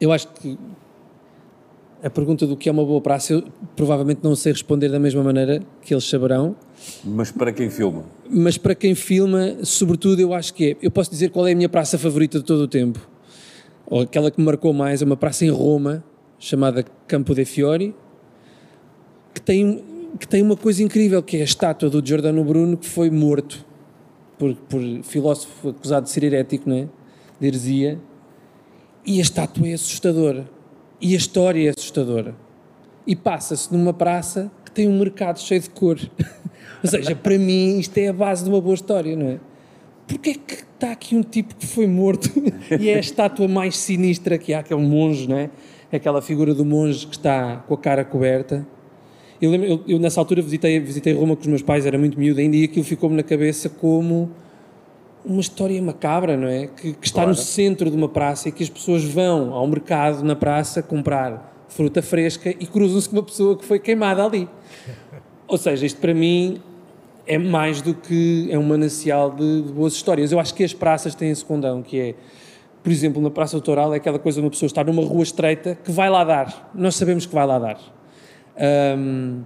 eu 0.00 0.12
acho 0.12 0.28
que 0.28 0.56
a 2.02 2.10
pergunta 2.10 2.46
do 2.46 2.56
que 2.56 2.68
é 2.68 2.72
uma 2.72 2.84
boa 2.84 3.00
praça, 3.00 3.32
eu 3.32 3.44
provavelmente 3.76 4.20
não 4.24 4.34
sei 4.34 4.52
responder 4.52 4.88
da 4.88 4.98
mesma 4.98 5.22
maneira 5.22 5.62
que 5.80 5.94
eles 5.94 6.04
saberão. 6.04 6.56
Mas 7.04 7.30
para 7.30 7.52
quem 7.52 7.70
filma? 7.70 8.04
Mas 8.28 8.58
para 8.58 8.74
quem 8.74 8.94
filma, 8.94 9.58
sobretudo, 9.62 10.20
eu 10.20 10.34
acho 10.34 10.52
que 10.52 10.72
é. 10.72 10.76
Eu 10.82 10.90
posso 10.90 11.10
dizer 11.10 11.30
qual 11.30 11.46
é 11.46 11.52
a 11.52 11.54
minha 11.54 11.68
praça 11.68 11.96
favorita 11.96 12.40
de 12.40 12.44
todo 12.44 12.62
o 12.62 12.68
tempo. 12.68 12.98
Ou 13.86 14.00
aquela 14.00 14.32
que 14.32 14.40
me 14.40 14.44
marcou 14.44 14.72
mais, 14.72 15.00
é 15.00 15.04
uma 15.04 15.16
praça 15.16 15.44
em 15.44 15.50
Roma, 15.50 16.02
chamada 16.40 16.84
Campo 17.06 17.34
de 17.36 17.44
Fiori, 17.44 17.94
que 19.32 19.40
tem, 19.40 19.84
que 20.18 20.26
tem 20.26 20.42
uma 20.42 20.56
coisa 20.56 20.82
incrível, 20.82 21.22
que 21.22 21.36
é 21.36 21.40
a 21.42 21.44
estátua 21.44 21.88
do 21.88 22.04
Giordano 22.04 22.42
Bruno, 22.42 22.76
que 22.76 22.88
foi 22.88 23.10
morto 23.10 23.64
por, 24.36 24.56
por 24.56 24.80
filósofo 25.04 25.68
acusado 25.68 26.04
de 26.04 26.10
ser 26.10 26.24
herético, 26.24 26.68
não 26.68 26.76
é? 26.76 26.88
De 27.38 27.46
heresia. 27.46 28.00
E 29.06 29.18
a 29.20 29.22
estátua 29.22 29.68
é 29.68 29.74
assustadora 29.74 30.48
e 31.02 31.14
a 31.14 31.16
história 31.16 31.68
é 31.68 31.70
assustadora. 31.76 32.34
E 33.04 33.16
passa-se 33.16 33.72
numa 33.72 33.92
praça 33.92 34.50
que 34.64 34.70
tem 34.70 34.88
um 34.88 34.96
mercado 34.96 35.40
cheio 35.40 35.60
de 35.60 35.68
cor. 35.68 35.98
Ou 36.82 36.88
seja, 36.88 37.16
para 37.16 37.36
mim 37.36 37.80
isto 37.80 37.98
é 37.98 38.08
a 38.08 38.12
base 38.12 38.44
de 38.44 38.50
uma 38.50 38.60
boa 38.60 38.74
história, 38.74 39.16
não 39.16 39.28
é? 39.28 39.40
Porquê 40.06 40.30
é 40.30 40.34
que 40.34 40.64
está 40.74 40.92
aqui 40.92 41.16
um 41.16 41.22
tipo 41.22 41.54
que 41.56 41.66
foi 41.66 41.86
morto 41.86 42.30
e 42.78 42.88
é 42.88 42.94
a 42.94 43.00
estátua 43.00 43.48
mais 43.48 43.76
sinistra 43.76 44.38
que 44.38 44.54
há, 44.54 44.64
é 44.68 44.74
um 44.74 44.88
monge, 44.88 45.28
não 45.28 45.36
é? 45.36 45.50
Aquela 45.92 46.22
figura 46.22 46.54
do 46.54 46.64
monge 46.64 47.06
que 47.06 47.16
está 47.16 47.56
com 47.66 47.74
a 47.74 47.78
cara 47.78 48.04
coberta. 48.04 48.66
Eu, 49.40 49.50
lembro, 49.50 49.66
eu, 49.66 49.84
eu 49.88 49.98
nessa 49.98 50.20
altura 50.20 50.40
visitei, 50.40 50.78
visitei 50.78 51.12
Roma 51.12 51.34
com 51.34 51.42
os 51.42 51.48
meus 51.48 51.62
pais, 51.62 51.84
era 51.84 51.98
muito 51.98 52.18
miúdo 52.18 52.40
ainda, 52.40 52.56
e 52.56 52.64
aquilo 52.64 52.84
ficou-me 52.84 53.16
na 53.16 53.24
cabeça 53.24 53.68
como 53.68 54.30
uma 55.24 55.40
história 55.40 55.80
macabra, 55.80 56.36
não 56.36 56.48
é? 56.48 56.66
Que, 56.66 56.92
que 56.92 57.06
está 57.06 57.22
claro. 57.22 57.30
no 57.30 57.36
centro 57.36 57.90
de 57.90 57.96
uma 57.96 58.08
praça 58.08 58.48
e 58.48 58.52
que 58.52 58.62
as 58.62 58.70
pessoas 58.70 59.04
vão 59.04 59.52
ao 59.52 59.66
mercado 59.66 60.22
na 60.22 60.34
praça 60.34 60.82
comprar 60.82 61.52
fruta 61.68 62.02
fresca 62.02 62.50
e 62.50 62.66
cruzam-se 62.66 63.08
com 63.08 63.16
uma 63.16 63.22
pessoa 63.22 63.56
que 63.56 63.64
foi 63.64 63.78
queimada 63.78 64.24
ali. 64.24 64.48
Ou 65.46 65.56
seja, 65.56 65.86
isto 65.86 66.00
para 66.00 66.14
mim 66.14 66.60
é 67.26 67.38
mais 67.38 67.80
do 67.80 67.94
que 67.94 68.48
é 68.50 68.58
um 68.58 68.62
manancial 68.62 69.30
de, 69.30 69.62
de, 69.62 69.72
boas 69.72 69.94
histórias. 69.94 70.32
Eu 70.32 70.40
acho 70.40 70.54
que 70.54 70.64
as 70.64 70.74
praças 70.74 71.14
têm 71.14 71.30
esse 71.30 71.44
condão, 71.44 71.82
que 71.82 71.98
é, 71.98 72.14
por 72.82 72.90
exemplo, 72.90 73.22
na 73.22 73.30
Praça 73.30 73.52
Doutoral 73.52 73.94
é 73.94 73.96
aquela 73.96 74.18
coisa 74.18 74.40
de 74.40 74.44
uma 74.44 74.50
pessoa 74.50 74.66
estar 74.66 74.84
numa 74.84 75.04
rua 75.04 75.22
estreita 75.22 75.78
que 75.82 75.90
vai 75.90 76.10
lá 76.10 76.24
dar. 76.24 76.70
Nós 76.74 76.96
sabemos 76.96 77.26
que 77.26 77.34
vai 77.34 77.46
lá 77.46 77.58
dar. 77.58 77.78
Um, 78.98 79.42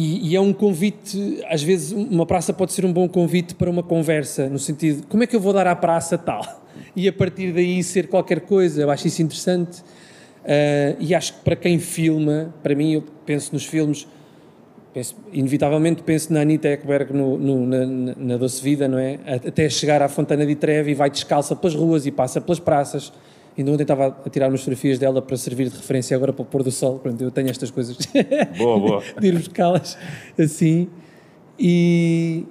e, 0.00 0.30
e, 0.30 0.36
é 0.36 0.40
um 0.40 0.52
convite, 0.52 1.44
às 1.50 1.60
vezes 1.60 1.90
uma 1.90 2.24
praça 2.24 2.52
pode 2.52 2.72
ser 2.72 2.84
um 2.84 2.92
bom 2.92 3.08
convite 3.08 3.56
para 3.56 3.68
uma 3.68 3.82
conversa, 3.82 4.48
no 4.48 4.56
sentido, 4.56 5.04
como 5.08 5.24
é 5.24 5.26
que 5.26 5.34
eu 5.34 5.40
vou 5.40 5.52
dar 5.52 5.66
à 5.66 5.74
praça 5.74 6.16
tal? 6.16 6.42
E 6.94 7.08
a 7.08 7.12
partir 7.12 7.52
daí 7.52 7.82
ser 7.82 8.06
qualquer 8.06 8.40
coisa, 8.42 8.82
eu 8.82 8.90
acho 8.90 9.08
isso 9.08 9.20
interessante. 9.20 9.80
Uh, 9.80 10.96
e 11.00 11.14
acho 11.14 11.34
que 11.34 11.40
para 11.40 11.56
quem 11.56 11.78
filma, 11.78 12.54
para 12.62 12.74
mim, 12.74 12.92
eu 12.92 13.04
penso 13.26 13.52
nos 13.52 13.64
filmes, 13.66 14.06
penso, 14.94 15.16
inevitavelmente 15.32 16.02
penso 16.02 16.32
na 16.32 16.40
Anita 16.40 16.68
Ekberg 16.68 17.12
no, 17.12 17.36
no, 17.36 17.66
na, 17.66 17.86
na 18.16 18.36
Doce 18.36 18.62
Vida, 18.62 18.86
não 18.86 18.98
é? 18.98 19.18
Até 19.26 19.68
chegar 19.68 20.02
à 20.02 20.08
Fontana 20.08 20.46
de 20.46 20.54
Treve 20.54 20.92
e 20.92 20.94
vai 20.94 21.10
descalça 21.10 21.54
pelas 21.56 21.74
ruas 21.74 22.06
e 22.06 22.12
passa 22.12 22.40
pelas 22.40 22.60
praças 22.60 23.12
Ainda 23.58 23.72
ontem 23.72 23.82
estava 23.82 24.16
a 24.24 24.30
tirar 24.30 24.48
umas 24.48 24.60
fotografias 24.60 25.00
dela 25.00 25.20
para 25.20 25.36
servir 25.36 25.68
de 25.68 25.76
referência 25.76 26.16
agora 26.16 26.32
para 26.32 26.42
o 26.42 26.44
pôr 26.44 26.62
do 26.62 26.70
sol. 26.70 27.00
Pronto, 27.00 27.20
eu 27.20 27.28
tenho 27.28 27.50
estas 27.50 27.72
coisas. 27.72 27.98
Boa, 28.56 28.78
boa. 28.78 29.02
de 29.18 29.26
ir 29.26 29.34
buscá-las 29.34 29.98
assim. 30.38 30.88
E, 31.58 32.46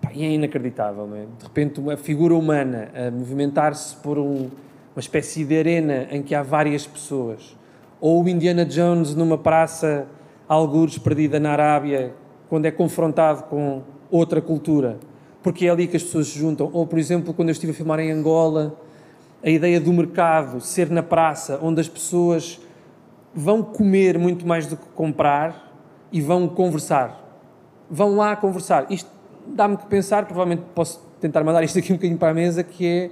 pá, 0.00 0.12
e 0.14 0.22
é 0.22 0.30
inacreditável, 0.30 1.08
não 1.08 1.16
é? 1.16 1.22
De 1.22 1.42
repente, 1.42 1.80
uma 1.80 1.96
figura 1.96 2.36
humana 2.36 2.88
a 2.94 3.10
movimentar-se 3.10 3.96
por 3.96 4.16
um, 4.16 4.48
uma 4.94 5.00
espécie 5.00 5.44
de 5.44 5.58
arena 5.58 6.06
em 6.12 6.22
que 6.22 6.36
há 6.36 6.42
várias 6.44 6.86
pessoas. 6.86 7.56
Ou 8.00 8.22
o 8.22 8.28
Indiana 8.28 8.64
Jones 8.64 9.12
numa 9.12 9.36
praça, 9.36 10.06
algures 10.46 10.98
perdida 10.98 11.40
na 11.40 11.50
Arábia, 11.50 12.14
quando 12.48 12.66
é 12.66 12.70
confrontado 12.70 13.42
com 13.44 13.82
outra 14.08 14.40
cultura. 14.40 15.00
Porque 15.42 15.66
é 15.66 15.70
ali 15.70 15.88
que 15.88 15.96
as 15.96 16.04
pessoas 16.04 16.28
se 16.28 16.38
juntam. 16.38 16.70
Ou, 16.72 16.86
por 16.86 16.96
exemplo, 16.96 17.34
quando 17.34 17.48
eu 17.48 17.52
estive 17.52 17.72
a 17.72 17.74
filmar 17.74 17.98
em 17.98 18.12
Angola 18.12 18.83
a 19.44 19.50
ideia 19.50 19.78
do 19.78 19.92
mercado 19.92 20.58
ser 20.60 20.88
na 20.90 21.02
praça, 21.02 21.58
onde 21.62 21.78
as 21.78 21.88
pessoas 21.88 22.58
vão 23.34 23.62
comer 23.62 24.18
muito 24.18 24.46
mais 24.46 24.66
do 24.66 24.74
que 24.74 24.86
comprar 24.94 25.70
e 26.10 26.20
vão 26.22 26.48
conversar. 26.48 27.20
Vão 27.90 28.16
lá 28.16 28.34
conversar. 28.36 28.86
Isto 28.90 29.10
dá-me 29.46 29.76
que 29.76 29.84
pensar, 29.84 30.24
provavelmente 30.24 30.62
posso 30.74 30.98
tentar 31.20 31.44
mandar 31.44 31.62
isto 31.62 31.78
aqui 31.78 31.92
um 31.92 31.96
bocadinho 31.96 32.18
para 32.18 32.30
a 32.30 32.34
mesa, 32.34 32.62
que 32.62 32.86
é 32.86 33.10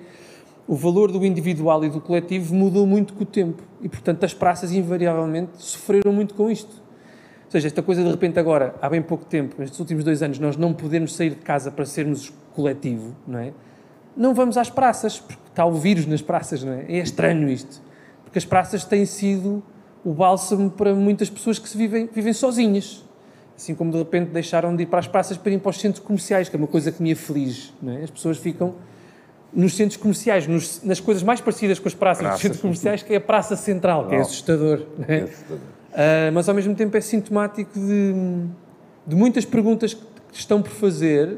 o 0.67 0.75
valor 0.75 1.13
do 1.13 1.23
individual 1.27 1.85
e 1.85 1.91
do 1.91 2.01
coletivo 2.01 2.55
mudou 2.55 2.87
muito 2.87 3.13
com 3.13 3.25
o 3.25 3.27
tempo 3.27 3.63
e, 3.83 3.89
portanto, 3.89 4.25
as 4.25 4.33
praças 4.33 4.73
invariavelmente 4.73 5.51
sofreram 5.59 6.15
muito 6.15 6.35
com 6.35 6.51
isto. 6.51 6.73
Ou 7.45 7.51
seja, 7.51 7.67
esta 7.67 7.83
coisa 7.83 8.03
de 8.03 8.11
repente 8.11 8.39
agora, 8.39 8.75
há 8.81 8.89
bem 8.89 9.03
pouco 9.03 9.27
tempo, 9.27 9.57
nestes 9.59 9.79
últimos 9.79 10.03
dois 10.03 10.23
anos, 10.23 10.39
nós 10.39 10.57
não 10.57 10.73
podemos 10.73 11.15
sair 11.15 11.31
de 11.31 11.37
casa 11.37 11.71
para 11.71 11.85
sermos 11.85 12.33
coletivo, 12.55 13.15
não 13.27 13.39
é? 13.39 13.53
Não 14.17 14.33
vamos 14.33 14.57
às 14.57 14.71
praças, 14.71 15.21
porque 15.21 15.42
está 15.53 15.65
o 15.65 15.73
vírus 15.73 16.07
nas 16.07 16.21
praças, 16.21 16.65
não 16.65 16.73
é? 16.73 16.85
É 16.89 16.99
estranho 16.99 17.49
isto, 17.49 17.81
porque 18.25 18.39
as 18.39 18.45
praças 18.45 18.85
têm 18.85 19.07
sido 19.07 19.63
o 20.05 20.13
bálsamo 20.13 20.71
para 20.71 20.95
muitas 20.95 21.31
pessoas 21.31 21.59
que 21.59 21.69
se 21.69 21.77
vivem, 21.79 22.09
vivem 22.13 22.33
sozinhas. 22.33 23.05
Assim 23.57 23.75
como 23.75 23.93
de 23.93 23.99
repente 23.99 24.31
deixaram 24.31 24.75
de 24.75 24.83
ir 24.83 24.87
para 24.87 24.99
as 24.99 25.07
praças 25.07 25.37
para 25.37 25.53
ir 25.53 25.59
para 25.61 25.71
os 25.71 25.79
centros 25.79 26.05
comerciais, 26.05 26.49
que 26.49 26.57
é 26.57 26.59
uma 26.59 26.67
coisa 26.67 26.91
que 26.91 27.03
me 27.03 27.13
aflige. 27.13 27.73
Não 27.81 27.93
é? 27.93 28.03
As 28.03 28.11
pessoas 28.11 28.39
ficam 28.39 28.75
nos 29.53 29.77
centros 29.77 29.99
comerciais, 29.99 30.47
nos, 30.47 30.83
nas 30.83 30.99
coisas 30.99 31.23
mais 31.23 31.41
parecidas 31.41 31.79
com 31.79 31.87
as 31.87 31.95
praças 31.95 32.23
Praça. 32.23 32.35
dos 32.35 32.43
centros 32.43 32.61
comerciais, 32.61 33.03
que 33.03 33.13
é 33.13 33.17
a 33.17 33.21
Praça 33.21 33.55
Central, 33.55 34.09
que 34.09 34.15
é 34.15 34.21
assustador. 34.21 34.83
É? 35.07 35.19
É 35.19 35.23
assustador. 35.23 35.59
Uh, 35.59 36.33
mas 36.33 36.49
ao 36.49 36.55
mesmo 36.55 36.75
tempo 36.75 36.97
é 36.97 37.01
sintomático 37.01 37.79
de, 37.79 38.15
de 39.07 39.15
muitas 39.15 39.45
perguntas 39.45 39.93
que 39.93 40.03
estão 40.33 40.63
por 40.63 40.73
fazer 40.73 41.37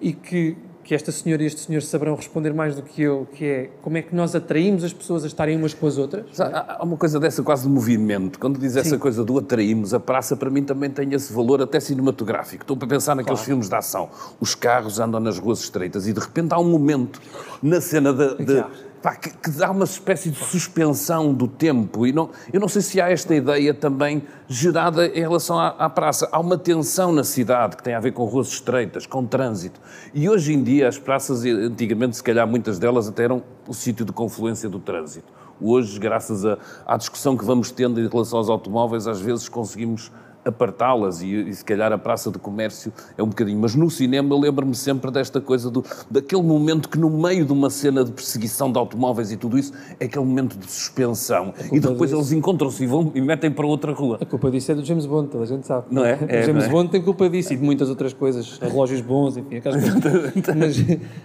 e 0.00 0.12
que 0.12 0.56
que 0.86 0.94
esta 0.94 1.10
senhora 1.10 1.42
e 1.42 1.46
este 1.46 1.62
senhor 1.62 1.82
saberão 1.82 2.14
responder 2.14 2.54
mais 2.54 2.76
do 2.76 2.82
que 2.82 3.02
eu, 3.02 3.26
que 3.32 3.44
é 3.44 3.70
como 3.82 3.96
é 3.96 4.02
que 4.02 4.14
nós 4.14 4.36
atraímos 4.36 4.84
as 4.84 4.92
pessoas 4.92 5.24
a 5.24 5.26
estarem 5.26 5.56
umas 5.56 5.74
com 5.74 5.84
as 5.84 5.98
outras. 5.98 6.40
Há 6.40 6.78
uma 6.80 6.96
coisa 6.96 7.18
dessa 7.18 7.42
quase 7.42 7.64
de 7.64 7.68
movimento. 7.68 8.38
Quando 8.38 8.56
diz 8.56 8.76
essa 8.76 8.90
Sim. 8.90 8.98
coisa 8.98 9.24
do 9.24 9.36
atraímos, 9.36 9.92
a 9.92 9.98
praça 9.98 10.36
para 10.36 10.48
mim 10.48 10.62
também 10.62 10.88
tem 10.88 11.12
esse 11.12 11.32
valor 11.32 11.60
até 11.60 11.80
cinematográfico. 11.80 12.62
Estou 12.62 12.78
a 12.80 12.86
pensar 12.86 13.16
naqueles 13.16 13.40
claro. 13.40 13.46
filmes 13.46 13.68
de 13.68 13.74
ação. 13.74 14.08
Os 14.38 14.54
carros 14.54 15.00
andam 15.00 15.18
nas 15.18 15.40
ruas 15.40 15.58
estreitas 15.58 16.06
e 16.06 16.12
de 16.12 16.20
repente 16.20 16.54
há 16.54 16.60
um 16.60 16.70
momento 16.70 17.20
na 17.60 17.80
cena 17.80 18.12
de, 18.12 18.44
de 18.44 18.64
pá, 19.06 19.14
que, 19.14 19.30
que, 19.30 19.50
dá 19.50 19.70
uma 19.70 19.84
espécie 19.84 20.30
de 20.30 20.44
suspensão 20.44 21.32
do 21.32 21.46
tempo. 21.46 22.04
E 22.08 22.12
não, 22.12 22.28
eu 22.52 22.58
não 22.58 22.66
sei 22.66 22.82
se 22.82 23.00
há 23.00 23.08
esta 23.08 23.36
ideia 23.36 23.72
também 23.72 24.24
gerada 24.48 25.06
em 25.06 25.20
relação 25.20 25.56
à, 25.56 25.68
à, 25.68 25.88
praça. 25.88 26.28
Há 26.32 26.40
uma 26.40 26.58
tensão 26.58 27.12
na 27.12 27.22
cidade 27.22 27.76
que 27.76 27.84
tem 27.84 27.94
a 27.94 28.00
ver 28.00 28.10
com 28.10 28.24
ruas 28.24 28.48
estreitas, 28.48 29.06
com 29.06 29.24
trânsito. 29.24 29.80
E 30.12 30.28
hoje 30.28 30.52
em 30.52 30.60
dia 30.60 30.88
as 30.88 30.98
praças, 30.98 31.44
antigamente, 31.44 32.16
se 32.16 32.22
calhar 32.22 32.48
muitas 32.48 32.80
delas 32.80 33.06
até 33.06 33.22
eram 33.22 33.44
o 33.68 33.72
sítio 33.72 34.04
de 34.04 34.10
confluência 34.10 34.68
do 34.68 34.80
trânsito. 34.80 35.32
Hoje, 35.60 36.00
graças 36.00 36.44
a, 36.44 36.58
à 36.84 36.96
discussão 36.96 37.36
que 37.36 37.44
vamos 37.44 37.70
tendo 37.70 38.00
em 38.00 38.08
relação 38.08 38.40
aos 38.40 38.50
automóveis, 38.50 39.06
às 39.06 39.20
vezes 39.20 39.48
conseguimos 39.48 40.10
apartá-las 40.46 41.20
e, 41.22 41.26
e, 41.26 41.54
se 41.54 41.64
calhar 41.64 41.92
a 41.92 41.98
praça 41.98 42.30
de 42.30 42.38
comércio 42.38 42.92
é 43.18 43.22
um 43.22 43.28
bocadinho. 43.28 43.58
Mas 43.58 43.74
no 43.74 43.90
cinema 43.90 44.32
eu 44.32 44.38
lembro-me 44.38 44.74
sempre 44.74 45.10
desta 45.10 45.40
coisa 45.40 45.70
do, 45.70 45.84
daquele 46.10 46.42
momento 46.42 46.88
que 46.88 46.98
no 46.98 47.10
meio 47.10 47.44
de 47.44 47.52
uma 47.52 47.68
cena 47.68 48.04
de 48.04 48.12
perseguição 48.12 48.70
de 48.70 48.78
automóveis 48.78 49.32
e 49.32 49.36
tudo 49.36 49.58
isso 49.58 49.72
é 49.98 50.04
aquele 50.04 50.24
momento 50.24 50.56
de 50.56 50.70
suspensão 50.70 51.52
e 51.72 51.80
depois 51.80 52.10
disso. 52.10 52.22
eles 52.22 52.32
encontram-se 52.32 52.84
e 52.84 52.86
vão 52.86 53.10
e 53.14 53.20
metem 53.20 53.50
para 53.50 53.66
outra 53.66 53.92
rua. 53.92 54.18
A 54.20 54.26
culpa 54.26 54.50
disso 54.50 54.72
é 54.72 54.74
do 54.74 54.84
James 54.84 55.06
Bond, 55.06 55.28
toda 55.28 55.44
a 55.44 55.46
gente 55.46 55.66
sabe. 55.66 55.86
Não 55.90 56.04
é? 56.04 56.18
é 56.28 56.40
o 56.40 56.42
James 56.44 56.64
é? 56.64 56.68
Bond 56.68 56.90
tem 56.90 57.02
culpa 57.02 57.28
disso 57.28 57.52
e 57.52 57.56
de 57.56 57.62
muitas 57.62 57.88
outras 57.88 58.12
coisas, 58.12 58.58
relógios 58.58 59.00
bons, 59.00 59.36
enfim, 59.36 59.56
aquelas 59.56 59.82
coisas. 59.82 60.32
Mas 60.56 60.78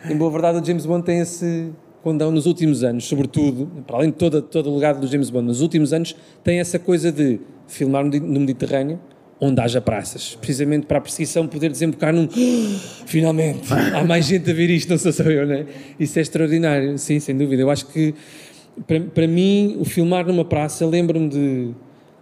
em 0.09 0.17
boa 0.17 0.31
verdade 0.31 0.59
o 0.59 0.65
James 0.65 0.85
Bond 0.85 1.05
tem 1.05 1.19
esse 1.19 1.71
quando 2.03 2.29
nos 2.31 2.45
últimos 2.45 2.83
anos, 2.83 3.05
sobretudo, 3.05 3.69
para 3.85 3.97
além 3.97 4.09
de 4.09 4.15
todo, 4.15 4.41
todo 4.41 4.69
o 4.69 4.75
legado 4.75 4.99
do 4.99 5.07
James 5.07 5.29
Bond, 5.29 5.47
nos 5.47 5.61
últimos 5.61 5.93
anos 5.93 6.15
tem 6.43 6.59
essa 6.59 6.79
coisa 6.79 7.11
de 7.11 7.39
filmar 7.67 8.03
no 8.03 8.39
Mediterrâneo, 8.39 8.99
onde 9.39 9.59
haja 9.59 9.81
praças, 9.81 10.37
precisamente 10.39 10.85
para 10.85 10.99
a 10.99 11.01
perseguição 11.01 11.47
poder 11.47 11.69
desembocar 11.71 12.13
num 12.13 12.27
finalmente, 13.07 13.73
há 13.73 14.03
mais 14.03 14.25
gente 14.25 14.49
a 14.49 14.53
ver 14.53 14.69
isto, 14.69 14.89
não 14.89 14.99
sou 14.99 15.11
só 15.11 15.23
eu, 15.23 15.47
não 15.47 15.55
é? 15.55 15.65
Isso 15.99 16.19
é 16.19 16.21
extraordinário, 16.21 16.95
sim, 16.99 17.19
sem 17.19 17.35
dúvida. 17.35 17.63
Eu 17.63 17.71
acho 17.71 17.87
que, 17.87 18.13
para, 18.85 18.99
para 18.99 19.27
mim, 19.27 19.77
o 19.79 19.85
filmar 19.85 20.27
numa 20.27 20.45
praça, 20.45 20.85
lembro-me 20.85 21.27
de. 21.27 21.71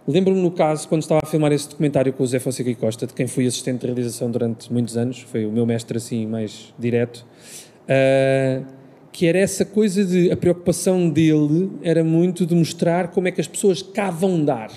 Lembro-me 0.08 0.40
no 0.40 0.50
caso, 0.50 0.88
quando 0.88 1.02
estava 1.02 1.20
a 1.22 1.26
filmar 1.26 1.52
esse 1.52 1.68
documentário 1.68 2.10
com 2.12 2.24
o 2.24 2.26
Zé 2.26 2.38
Fonseca 2.38 2.70
e 2.70 2.74
Costa, 2.74 3.06
de 3.06 3.12
quem 3.12 3.26
fui 3.26 3.46
assistente 3.46 3.80
de 3.80 3.86
realização 3.86 4.30
durante 4.30 4.72
muitos 4.72 4.96
anos, 4.96 5.20
foi 5.20 5.44
o 5.44 5.52
meu 5.52 5.66
mestre 5.66 5.98
assim 5.98 6.26
mais 6.26 6.74
direto, 6.78 7.24
uh, 7.84 8.64
que 9.12 9.26
era 9.26 9.38
essa 9.38 9.64
coisa 9.64 10.04
de. 10.04 10.30
A 10.30 10.36
preocupação 10.36 11.08
dele 11.08 11.70
era 11.82 12.04
muito 12.04 12.46
de 12.46 12.54
mostrar 12.54 13.08
como 13.08 13.28
é 13.28 13.30
que 13.30 13.40
as 13.40 13.48
pessoas 13.48 13.82
cá 13.82 14.10
vão 14.10 14.44
dar 14.44 14.70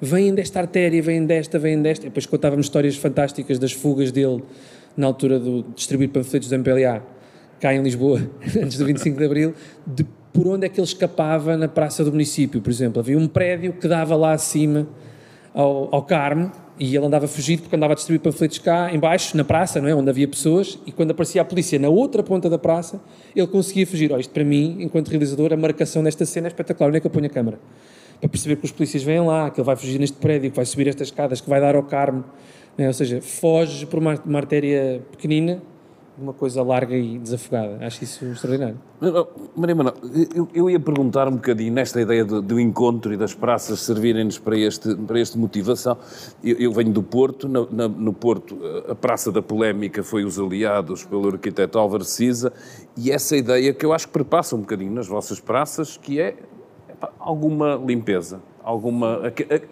vêm 0.00 0.34
desta 0.34 0.60
artéria, 0.60 1.02
vêm 1.02 1.24
desta, 1.26 1.58
vêm 1.58 1.80
desta. 1.80 2.06
E 2.06 2.08
depois 2.08 2.26
contávamos 2.26 2.66
histórias 2.66 2.96
fantásticas 2.96 3.58
das 3.58 3.72
fugas 3.72 4.12
dele 4.12 4.42
na 4.96 5.06
altura 5.06 5.38
do 5.38 5.64
distribuir 5.74 6.10
panfletos 6.10 6.48
do 6.48 6.54
MPLA, 6.54 7.02
cá 7.60 7.74
em 7.74 7.82
Lisboa, 7.82 8.20
antes 8.60 8.78
do 8.78 8.84
25 8.84 9.18
de 9.18 9.24
Abril, 9.24 9.54
de 9.86 10.04
por 10.32 10.46
onde 10.46 10.66
é 10.66 10.68
que 10.68 10.78
ele 10.78 10.86
escapava 10.86 11.56
na 11.56 11.68
praça 11.68 12.04
do 12.04 12.10
município, 12.10 12.60
por 12.60 12.70
exemplo. 12.70 13.00
Havia 13.00 13.18
um 13.18 13.26
prédio 13.26 13.72
que 13.72 13.88
dava 13.88 14.14
lá 14.16 14.32
acima 14.32 14.86
ao, 15.54 15.94
ao 15.94 16.02
Carmo 16.02 16.52
e 16.78 16.96
ele 16.96 17.04
andava 17.04 17.26
fugido 17.26 17.62
porque 17.62 17.74
andava 17.76 17.92
a 17.92 17.96
distribuir 17.96 18.20
panfletos 18.20 18.58
cá 18.58 18.92
embaixo, 18.92 19.36
na 19.36 19.44
praça, 19.44 19.80
não 19.80 19.88
é? 19.88 19.94
Onde 19.94 20.08
havia 20.10 20.28
pessoas 20.28 20.78
e 20.86 20.92
quando 20.92 21.10
aparecia 21.10 21.42
a 21.42 21.44
polícia 21.44 21.78
na 21.78 21.88
outra 21.88 22.22
ponta 22.22 22.48
da 22.48 22.58
praça, 22.58 23.00
ele 23.34 23.46
conseguia 23.46 23.86
fugir. 23.86 24.12
Oh, 24.12 24.18
isto 24.18 24.32
para 24.32 24.44
mim, 24.44 24.76
enquanto 24.80 25.08
realizador, 25.08 25.52
a 25.52 25.56
marcação 25.56 26.02
desta 26.02 26.24
cena 26.24 26.46
é 26.46 26.48
espetacular. 26.48 26.88
Onde 26.88 26.98
é 26.98 27.00
que 27.00 27.06
eu 27.06 27.10
ponho 27.10 27.26
a 27.26 27.30
câmara? 27.30 27.58
para 28.20 28.28
perceber 28.28 28.56
que 28.56 28.64
os 28.64 28.72
polícias 28.72 29.02
vêm 29.02 29.20
lá, 29.20 29.50
que 29.50 29.60
ele 29.60 29.66
vai 29.66 29.76
fugir 29.76 29.98
neste 29.98 30.16
prédio, 30.16 30.50
que 30.50 30.56
vai 30.56 30.66
subir 30.66 30.88
estas 30.88 31.08
escadas, 31.08 31.40
que 31.40 31.48
vai 31.48 31.60
dar 31.60 31.76
ao 31.76 31.84
Carmo. 31.84 32.24
Né? 32.76 32.88
Ou 32.88 32.92
seja, 32.92 33.20
foge 33.20 33.86
por 33.86 33.98
uma, 33.98 34.20
uma 34.24 34.38
artéria 34.38 35.02
pequenina 35.12 35.62
uma 36.20 36.32
coisa 36.32 36.62
larga 36.62 36.96
e 36.96 37.18
desafogada. 37.18 37.78
Acho 37.84 38.04
isso 38.04 38.24
extraordinário. 38.24 38.78
Maria 39.56 39.74
Manuel, 39.74 39.94
eu, 40.34 40.48
eu, 40.52 40.70
ia 40.70 40.80
perguntar 40.80 41.28
um 41.28 41.36
bocadinho 41.36 41.72
nesta 41.72 42.00
ideia 42.00 42.24
do, 42.24 42.58
encontro 42.58 43.12
e 43.12 43.16
das 43.16 43.34
praças 43.34 43.80
servirem-nos 43.80 44.38
para 44.38 44.58
este, 44.58 44.94
para 44.96 45.20
este 45.20 45.38
motivação. 45.38 45.96
Eu, 46.42 46.56
eu 46.56 46.72
venho 46.72 46.90
do 46.90 47.02
Porto, 47.02 47.48
no, 47.48 47.68
na, 47.70 47.88
no 47.88 48.12
Porto 48.12 48.58
a 48.88 48.94
Praça 48.94 49.30
da 49.30 49.40
Polémica 49.40 50.02
foi 50.02 50.24
os 50.24 50.38
aliados 50.38 51.04
pelo 51.04 51.28
arquiteto 51.28 51.78
Álvaro 51.78 52.04
Siza 52.04 52.52
e 52.96 53.10
essa 53.10 53.36
ideia 53.36 53.72
que 53.72 53.86
eu 53.86 53.92
acho 53.92 54.06
que 54.08 54.12
perpassa 54.12 54.56
um 54.56 54.60
bocadinho 54.60 54.92
nas 54.92 55.06
vossas 55.06 55.38
praças, 55.38 55.96
que 55.96 56.20
é 56.20 56.36
alguma 57.18 57.76
limpeza, 57.76 58.40
alguma 58.62 59.22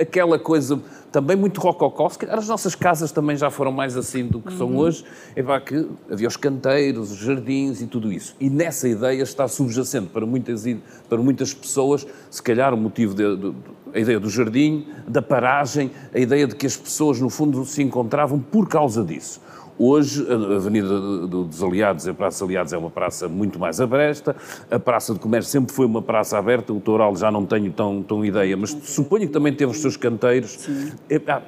aquela 0.01 0.39
coisa 0.39 0.81
também 1.13 1.37
muito 1.37 1.61
rococó. 1.61 2.09
Se 2.09 2.19
calhar 2.19 2.39
as 2.39 2.49
nossas 2.49 2.75
casas 2.75 3.13
também 3.13 3.37
já 3.37 3.51
foram 3.51 3.73
mais 3.73 3.97
assim 3.97 4.27
do 4.27 4.41
que 4.41 4.53
uhum. 4.53 4.59
são 4.59 4.77
hoje. 4.77 5.05
É 5.35 5.43
pá, 5.43 5.61
que 5.61 5.89
havia 6.11 6.29
os 6.29 6.37
canteiros, 6.37 7.11
os 7.13 7.19
jardins 7.19 7.81
e 7.81 7.87
tudo 7.87 8.13
isso. 8.13 8.35
E 8.41 8.49
nessa 8.49 8.89
ideia 8.89 9.23
está 9.23 9.47
subjacente 9.49 10.09
para 10.09 10.27
muitas, 10.27 10.65
para 11.09 11.19
muitas 11.19 11.53
pessoas, 11.53 12.07
se 12.31 12.43
calhar 12.43 12.73
o 12.73 12.77
motivo 12.77 13.15
de, 13.15 13.37
de, 13.37 13.55
a 13.95 13.99
ideia 13.99 14.21
do 14.21 14.29
jardim, 14.29 14.87
da 15.07 15.23
paragem, 15.23 15.91
a 16.15 16.19
ideia 16.19 16.47
de 16.47 16.55
que 16.55 16.67
as 16.67 16.77
pessoas 16.77 17.21
no 17.21 17.31
fundo 17.31 17.65
se 17.65 17.83
encontravam 17.83 18.39
por 18.39 18.69
causa 18.69 19.05
disso. 19.05 19.41
Hoje, 19.79 20.27
a 20.31 20.57
Avenida 20.57 20.89
dos 21.27 21.63
Aliados, 21.63 22.09
a 22.09 22.15
Praça 22.15 22.45
Aliados, 22.45 22.73
é 22.73 22.79
uma 22.79 22.91
praça 22.91 23.29
muito 23.29 23.59
mais 23.59 23.79
aberta. 23.81 24.35
A 24.71 24.79
Praça 24.79 25.13
de 25.13 25.21
Comércio 25.21 25.53
sempre 25.53 25.75
foi 25.75 25.85
uma 25.85 26.01
praça 26.01 26.39
aberta. 26.39 26.73
O 26.73 26.81
Toural 26.81 27.15
já 27.15 27.31
não 27.31 27.45
tenho 27.45 27.71
tão, 27.71 28.03
tão 28.03 28.25
ideia, 28.25 28.57
mas 28.57 28.71
suponho 28.71 29.27
que 29.27 29.33
também 29.33 29.53
teve 29.53 29.71
os 29.71 29.79
seus 29.79 29.97
canteiros. 29.97 30.53
Sim. 30.53 30.93
Ah, 31.29 31.43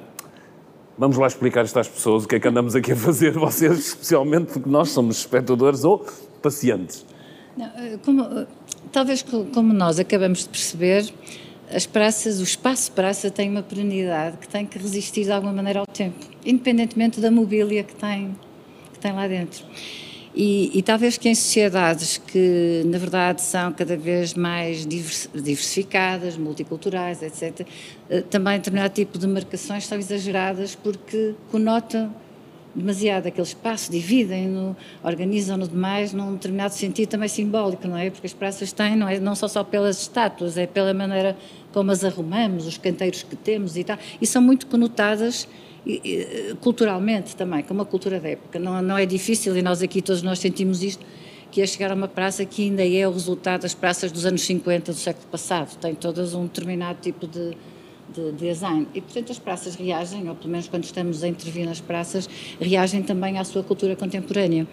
vamos 0.95 1.17
lá 1.17 1.25
explicar 1.25 1.65
isto 1.65 1.79
às 1.79 1.87
pessoas, 1.87 2.25
o 2.25 2.27
que 2.27 2.35
é 2.35 2.39
que 2.39 2.47
andamos 2.47 2.75
aqui 2.75 2.91
a 2.91 2.95
fazer, 2.95 3.31
vocês 3.39 3.79
especialmente, 3.79 4.53
porque 4.53 4.69
nós 4.69 4.89
somos 4.89 5.17
espectadores 5.17 5.83
ou 5.83 6.05
pacientes. 6.41 7.05
Não, 7.57 7.65
eh, 7.65 7.97
como, 8.05 8.21
eh, 8.21 8.47
talvez 8.91 9.23
como 9.23 9.73
nós 9.73 9.97
acabamos 9.97 10.39
de 10.39 10.49
perceber, 10.49 11.11
as 11.71 11.85
praças, 11.85 12.39
o 12.39 12.43
espaço 12.43 12.91
praça 12.91 13.29
tem 13.29 13.49
uma 13.49 13.61
perenidade 13.61 14.37
que 14.37 14.47
tem 14.47 14.65
que 14.65 14.77
resistir 14.77 15.23
de 15.23 15.31
alguma 15.31 15.53
maneira 15.53 15.79
ao 15.79 15.85
tempo, 15.85 16.25
independentemente 16.45 17.19
da 17.19 17.29
mobília 17.29 17.83
que 17.83 17.95
tem, 17.95 18.35
que 18.91 18.99
tem 18.99 19.13
lá 19.13 19.27
dentro. 19.27 19.63
E, 20.33 20.77
e, 20.77 20.81
talvez 20.83 21.17
que 21.17 21.27
em 21.27 21.35
sociedades 21.35 22.17
que, 22.17 22.83
na 22.85 22.97
verdade, 22.97 23.41
são 23.41 23.73
cada 23.73 23.97
vez 23.97 24.35
mais 24.35 24.85
diversificadas, 24.85 26.37
multiculturais, 26.37 27.21
etc., 27.23 27.67
eh, 28.09 28.21
também 28.21 28.57
determinado 28.57 28.93
tipo 28.93 29.17
de 29.17 29.27
marcações 29.27 29.87
são 29.87 29.97
exageradas 29.97 30.75
porque 30.75 31.33
conotam 31.51 32.13
demasiado 32.75 33.27
aquele 33.27 33.47
espaço, 33.47 33.91
dividem-no, 33.91 34.75
organizam-no 35.03 35.67
demais 35.67 36.13
num 36.13 36.33
determinado 36.33 36.73
sentido 36.73 37.09
também 37.09 37.27
simbólico, 37.27 37.87
não 37.87 37.97
é? 37.97 38.09
Porque 38.09 38.27
as 38.27 38.33
praças 38.33 38.71
têm, 38.71 38.95
não 38.95 39.07
é 39.07 39.19
não 39.19 39.35
só 39.35 39.47
só 39.47 39.63
pelas 39.63 40.01
estátuas, 40.01 40.57
é 40.57 40.67
pela 40.67 40.93
maneira 40.93 41.35
como 41.73 41.91
as 41.91 42.03
arrumamos, 42.03 42.67
os 42.67 42.77
canteiros 42.77 43.23
que 43.23 43.35
temos 43.35 43.77
e 43.77 43.83
tal, 43.83 43.97
e 44.21 44.25
são 44.25 44.41
muito 44.41 44.67
conotadas 44.67 45.47
culturalmente 46.61 47.35
também, 47.35 47.63
como 47.63 47.81
a 47.81 47.85
cultura 47.85 48.19
da 48.19 48.29
época. 48.29 48.59
Não, 48.59 48.81
não 48.81 48.97
é 48.97 49.05
difícil, 49.05 49.55
e 49.57 49.61
nós 49.61 49.81
aqui 49.81 50.01
todos 50.01 50.21
nós 50.21 50.39
sentimos 50.39 50.83
isto, 50.83 51.03
que 51.51 51.61
é 51.61 51.65
chegar 51.65 51.91
a 51.91 51.95
uma 51.95 52.07
praça 52.07 52.45
que 52.45 52.63
ainda 52.63 52.85
é 52.85 53.07
o 53.07 53.11
resultado 53.11 53.61
das 53.61 53.73
praças 53.73 54.11
dos 54.11 54.25
anos 54.25 54.41
50 54.41 54.91
do 54.91 54.97
século 54.97 55.25
passado, 55.27 55.75
tem 55.77 55.95
todas 55.95 56.33
um 56.35 56.43
determinado 56.43 56.99
tipo 57.01 57.25
de, 57.25 57.57
de 58.13 58.31
design. 58.33 58.87
E, 58.93 59.01
portanto, 59.01 59.31
as 59.31 59.39
praças 59.39 59.75
reagem, 59.75 60.27
ou 60.29 60.35
pelo 60.35 60.49
menos 60.49 60.67
quando 60.67 60.83
estamos 60.83 61.23
a 61.23 61.27
intervir 61.27 61.65
nas 61.65 61.79
praças, 61.79 62.29
reagem 62.59 63.03
também 63.03 63.37
à 63.37 63.43
sua 63.43 63.63
cultura 63.63 63.95
contemporânea. 63.95 64.67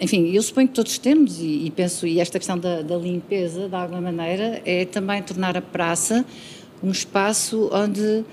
enfim, 0.00 0.30
eu 0.32 0.42
suponho 0.42 0.68
que 0.68 0.74
todos 0.74 0.98
temos, 0.98 1.38
e, 1.40 1.70
penso, 1.74 2.06
e 2.06 2.20
esta 2.20 2.38
questão 2.38 2.58
da, 2.58 2.80
da, 2.82 2.96
limpeza, 2.96 3.68
de 3.68 3.74
alguma 3.74 4.00
maneira, 4.00 4.62
é 4.64 4.84
também 4.84 5.22
tornar 5.22 5.56
a 5.56 5.62
praça 5.62 6.24
um 6.82 6.90
espaço 6.90 7.70
onde 7.72 8.24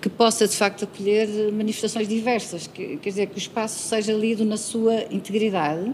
que 0.00 0.08
possa 0.08 0.48
de 0.48 0.56
facto 0.56 0.84
acolher 0.84 1.28
manifestações 1.52 2.08
diversas, 2.08 2.66
que, 2.66 2.96
quer 2.96 3.08
dizer, 3.08 3.26
que 3.28 3.36
o 3.36 3.38
espaço 3.38 3.88
seja 3.88 4.12
lido 4.12 4.44
na 4.44 4.56
sua 4.56 5.04
integridade 5.10 5.92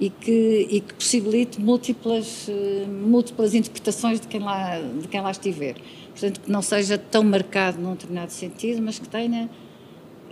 e 0.00 0.08
que, 0.08 0.66
e 0.70 0.80
que 0.80 0.94
possibilite 0.94 1.60
múltiplas, 1.60 2.48
múltiplas 2.88 3.54
interpretações 3.54 4.18
de 4.18 4.26
quem, 4.26 4.40
lá, 4.40 4.80
de 4.80 5.06
quem 5.06 5.20
lá 5.20 5.30
estiver. 5.30 5.74
Portanto, 6.10 6.40
que 6.40 6.50
não 6.50 6.62
seja 6.62 6.96
tão 6.96 7.22
marcado 7.22 7.78
num 7.78 7.92
determinado 7.92 8.32
sentido, 8.32 8.80
mas 8.82 8.98
que 8.98 9.08
tenha 9.08 9.50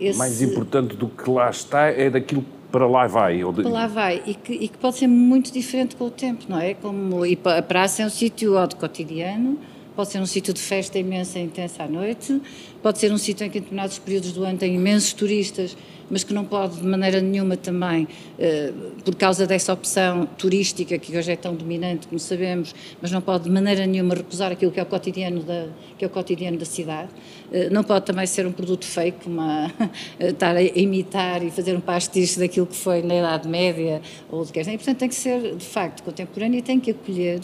esse... 0.01 0.19
Mais 0.19 0.41
importante 0.41 0.97
do 0.97 1.09
que 1.09 1.29
lá 1.31 1.51
está 1.51 1.87
é 1.87 2.09
daquilo 2.09 2.43
que 2.43 2.49
para 2.73 2.87
lá 2.87 3.07
vai. 3.07 3.45
Ou 3.45 3.53
de... 3.53 3.63
Para 3.63 3.71
lá 3.71 3.87
vai, 3.87 4.23
e 4.27 4.35
que, 4.35 4.53
e 4.53 4.69
que 4.69 4.79
pode 4.79 4.97
ser 4.97 5.07
muito 5.07 5.53
diferente 5.53 5.97
com 5.97 6.07
o 6.07 6.11
tempo, 6.11 6.45
não 6.49 6.59
é? 6.59 6.75
Como, 6.75 7.25
e 7.27 7.39
a 7.45 7.63
praça 7.63 8.03
é 8.03 8.07
um 8.07 8.11
sítio 8.11 8.55
de 8.67 8.77
cotidiano, 8.77 9.59
pode 9.99 10.13
ser 10.13 10.21
um 10.21 10.27
sítio 10.27 10.55
de 10.55 10.61
festa 10.61 10.97
imensa 10.97 11.41
e 11.41 11.43
intensa 11.43 11.83
à 11.83 11.89
noite, 11.89 12.41
pode 12.81 13.01
ser 13.01 13.11
um 13.11 13.19
sítio 13.19 13.45
em 13.45 13.51
que 13.51 13.59
em 13.59 13.61
determinados 13.61 13.99
períodos 13.99 14.31
do 14.31 14.45
ano 14.45 14.57
tem 14.57 14.77
imensos 14.77 15.13
turistas, 15.13 15.77
mas 16.09 16.23
que 16.23 16.33
não 16.33 16.45
pode 16.45 16.77
de 16.77 16.87
maneira 16.87 17.21
nenhuma 17.21 17.57
também, 17.57 18.07
eh, 18.39 18.73
por 19.05 19.17
causa 19.17 19.45
dessa 19.45 19.73
opção 19.73 20.25
turística 20.39 20.97
que 20.99 21.19
hoje 21.19 21.33
é 21.33 21.37
tão 21.37 21.53
dominante, 21.53 22.07
como 22.07 22.21
sabemos, 22.21 22.77
mas 23.03 23.11
não 23.11 23.21
pode 23.21 23.45
de 23.45 23.51
maneira 23.51 23.85
nenhuma 23.89 24.15
recusar 24.15 24.53
aquilo 24.53 24.71
que 24.71 24.79
é 24.79 24.85
o 24.85 24.87
cotidiano 24.87 25.43
da, 25.43 25.67
que 25.99 26.05
é 26.05 26.07
o 26.07 26.11
cotidiano 26.11 26.57
da 26.57 26.65
cidade. 26.65 27.09
Eh, 27.51 27.69
não 27.69 27.83
pode 27.83 28.07
também 28.07 28.25
ser 28.25 28.47
um 28.47 28.53
produto 28.53 28.85
fake, 28.85 29.27
uma, 29.27 29.69
estar 30.21 30.55
a 30.55 30.63
imitar 30.63 31.43
e 31.45 31.51
fazer 31.51 31.75
um 31.75 31.81
pastiche 31.81 32.39
daquilo 32.39 32.67
que 32.67 32.77
foi 32.77 33.03
na 33.03 33.17
Idade 33.17 33.49
Média 33.49 34.01
ou 34.31 34.45
de 34.45 34.53
que 34.53 34.61
e 34.61 34.65
portanto 34.65 34.99
tem 34.99 35.09
que 35.09 35.15
ser 35.17 35.57
de 35.57 35.65
facto 35.65 36.05
contemporâneo 36.05 36.61
e 36.61 36.63
tem 36.63 36.79
que 36.79 36.93
acolher 36.93 37.41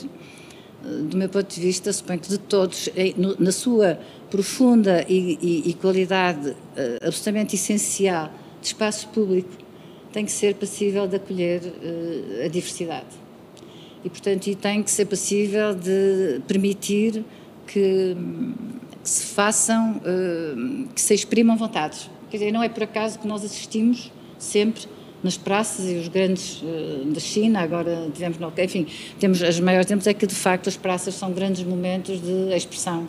do 0.84 1.16
meu 1.16 1.28
ponto 1.28 1.52
de 1.54 1.60
vista, 1.60 1.92
suponho 1.92 2.20
que 2.20 2.28
de 2.28 2.38
todos, 2.38 2.88
na 3.38 3.52
sua 3.52 3.98
profunda 4.30 5.04
e, 5.08 5.38
e, 5.40 5.70
e 5.70 5.74
qualidade 5.74 6.50
uh, 6.50 6.56
absolutamente 7.06 7.54
essencial 7.54 8.30
de 8.60 8.66
espaço 8.66 9.08
público, 9.08 9.50
tem 10.12 10.24
que 10.24 10.32
ser 10.32 10.54
passível 10.54 11.06
de 11.06 11.16
acolher 11.16 11.62
uh, 11.62 12.44
a 12.44 12.48
diversidade. 12.48 13.06
E, 14.04 14.10
portanto, 14.10 14.46
e 14.46 14.54
tem 14.54 14.82
que 14.82 14.90
ser 14.90 15.06
passível 15.06 15.74
de 15.74 16.40
permitir 16.46 17.24
que, 17.66 18.16
que 19.02 19.08
se 19.08 19.24
façam, 19.26 19.96
uh, 19.96 20.88
que 20.94 21.00
se 21.00 21.14
exprimam 21.14 21.56
vontades. 21.56 22.10
Quer 22.30 22.38
dizer, 22.38 22.52
não 22.52 22.62
é 22.62 22.68
por 22.68 22.82
acaso 22.82 23.18
que 23.18 23.26
nós 23.26 23.44
assistimos 23.44 24.12
sempre 24.38 24.82
nas 25.24 25.38
praças 25.38 25.90
e 25.90 25.94
os 25.94 26.06
grandes 26.08 26.62
uh, 26.62 27.06
da 27.06 27.18
China, 27.18 27.60
agora 27.60 28.08
tivemos, 28.12 28.38
no, 28.38 28.52
enfim, 28.56 28.86
temos 29.18 29.42
as 29.42 29.58
maiores 29.58 29.88
exemplos 29.88 30.06
é 30.06 30.14
que 30.14 30.26
de 30.26 30.34
facto 30.34 30.68
as 30.68 30.76
praças 30.76 31.14
são 31.14 31.32
grandes 31.32 31.64
momentos 31.64 32.20
de 32.20 32.54
expressão 32.54 33.08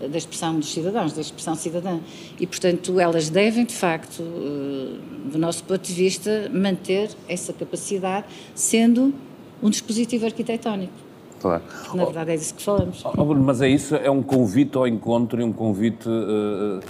da 0.00 0.16
expressão 0.16 0.58
dos 0.58 0.72
cidadãos, 0.72 1.12
da 1.12 1.20
expressão 1.20 1.54
cidadã. 1.54 1.98
E, 2.38 2.46
portanto, 2.46 2.98
elas 2.98 3.28
devem, 3.28 3.66
de 3.66 3.74
facto, 3.74 4.20
uh, 4.22 4.98
do 5.30 5.38
nosso 5.38 5.62
ponto 5.64 5.82
de 5.82 5.92
vista, 5.92 6.50
manter 6.52 7.10
essa 7.28 7.52
capacidade, 7.52 8.26
sendo 8.54 9.12
um 9.62 9.68
dispositivo 9.68 10.24
arquitetónico. 10.24 10.92
Claro. 11.40 11.62
Porque, 11.82 11.96
na 11.96 12.04
verdade, 12.04 12.30
é 12.32 12.36
disso 12.36 12.54
que 12.54 12.62
falamos. 12.62 13.02
Oh, 13.04 13.34
mas 13.34 13.60
é 13.60 13.68
isso, 13.68 13.94
é 13.94 14.10
um 14.10 14.22
convite 14.22 14.76
ao 14.76 14.86
encontro 14.86 15.40
e 15.40 15.44
um 15.44 15.52
convite 15.52 16.08
uh, 16.08 16.80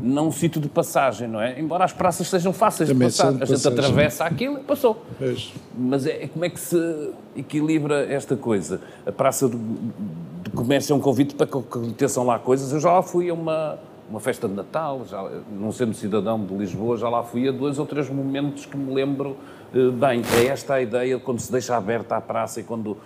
não 0.00 0.28
um 0.28 0.32
sítio 0.32 0.60
de 0.60 0.68
passagem, 0.68 1.28
não 1.28 1.40
é? 1.40 1.58
Embora 1.58 1.84
as 1.84 1.92
praças 1.92 2.28
sejam 2.28 2.52
fáceis 2.52 2.88
Também 2.88 3.08
de 3.08 3.16
passar. 3.16 3.32
De 3.32 3.42
a 3.42 3.46
gente 3.46 3.68
atravessa 3.68 4.24
aquilo 4.24 4.58
e 4.58 4.62
passou. 4.62 5.04
Pois. 5.18 5.52
Mas 5.76 6.06
é, 6.06 6.28
como 6.28 6.44
é 6.44 6.50
que 6.50 6.60
se 6.60 7.10
equilibra 7.36 8.06
esta 8.12 8.36
coisa? 8.36 8.80
A 9.06 9.12
praça 9.12 9.48
de, 9.48 9.56
de 9.56 10.50
comércio 10.50 10.92
é 10.92 10.96
um 10.96 11.00
convite 11.00 11.34
para 11.34 11.46
que 11.46 11.58
aconteçam 11.58 12.24
lá 12.24 12.38
coisas. 12.38 12.72
Eu 12.72 12.80
já 12.80 12.92
lá 12.92 13.02
fui 13.02 13.30
a 13.30 13.34
uma, 13.34 13.78
uma 14.08 14.20
festa 14.20 14.48
de 14.48 14.54
Natal, 14.54 15.04
já, 15.08 15.22
não 15.50 15.72
sendo 15.72 15.94
cidadão 15.94 16.44
de 16.44 16.54
Lisboa, 16.54 16.96
já 16.96 17.08
lá 17.08 17.22
fui 17.22 17.48
a 17.48 17.52
dois 17.52 17.78
ou 17.78 17.86
três 17.86 18.08
momentos 18.10 18.66
que 18.66 18.76
me 18.76 18.92
lembro 18.92 19.36
eh, 19.74 19.90
bem. 19.90 20.22
É 20.38 20.46
esta 20.46 20.74
a 20.74 20.82
ideia 20.82 21.18
quando 21.18 21.40
se 21.40 21.50
deixa 21.50 21.76
aberta 21.76 22.16
a 22.16 22.20
praça 22.20 22.60
e 22.60 22.62
quando 22.62 22.96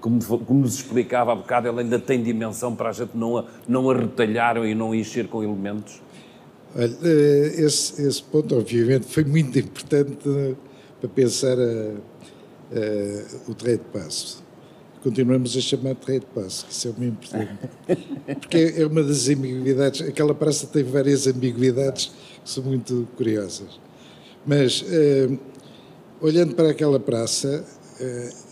como, 0.00 0.20
como 0.20 0.60
nos 0.60 0.76
explicava 0.76 1.32
há 1.32 1.34
bocado, 1.34 1.68
ela 1.68 1.80
ainda 1.80 1.98
tem 1.98 2.22
dimensão 2.22 2.74
para 2.74 2.90
a 2.90 2.92
gente 2.92 3.16
não 3.16 3.38
a, 3.38 3.44
não 3.68 3.90
a 3.90 3.96
retalhar 3.96 4.56
e 4.58 4.74
não 4.74 4.92
a 4.92 4.96
encher 4.96 5.28
com 5.28 5.42
elementos? 5.42 6.00
Olha, 6.74 6.96
eh, 7.02 7.54
esse, 7.58 8.02
esse 8.02 8.22
ponto, 8.22 8.56
obviamente, 8.56 9.06
foi 9.06 9.24
muito 9.24 9.58
importante 9.58 10.18
para 11.00 11.08
pensar 11.08 11.56
a, 11.58 11.92
a, 12.72 13.50
o 13.50 13.54
terreiro 13.54 13.82
de 13.84 13.98
passo. 13.98 14.42
Continuamos 15.02 15.56
a 15.56 15.60
chamar 15.60 15.94
de 15.94 16.00
terreiro 16.00 16.26
de 16.26 16.40
passo, 16.40 16.66
que 16.66 16.72
isso 16.72 16.88
é 16.88 16.92
muito 16.96 17.26
importante. 17.26 17.58
Porque 18.40 18.56
é, 18.56 18.82
é 18.82 18.86
uma 18.86 19.02
das 19.02 19.28
ambiguidades, 19.28 20.00
aquela 20.00 20.34
praça 20.34 20.66
tem 20.66 20.82
várias 20.82 21.26
ambiguidades 21.26 22.10
que 22.42 22.50
são 22.50 22.64
muito 22.64 23.06
curiosas. 23.16 23.78
Mas, 24.46 24.82
uh, 24.82 25.38
olhando 26.20 26.54
para 26.54 26.70
aquela 26.70 26.98
praça, 26.98 27.64
uh, 28.00 28.43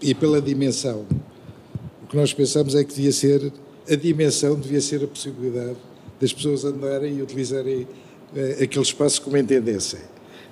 e 0.00 0.14
pela 0.14 0.40
dimensão. 0.40 1.04
O 2.02 2.06
que 2.06 2.16
nós 2.16 2.32
pensamos 2.32 2.74
é 2.74 2.84
que 2.84 2.94
devia 2.94 3.12
ser, 3.12 3.52
a 3.90 3.94
dimensão 3.94 4.54
devia 4.58 4.80
ser 4.80 5.02
a 5.02 5.06
possibilidade 5.06 5.76
das 6.20 6.32
pessoas 6.32 6.64
andarem 6.64 7.18
e 7.18 7.22
utilizarem 7.22 7.86
eh, 8.34 8.58
aquele 8.62 8.84
espaço 8.84 9.22
como 9.22 9.36
entendessem. 9.36 10.00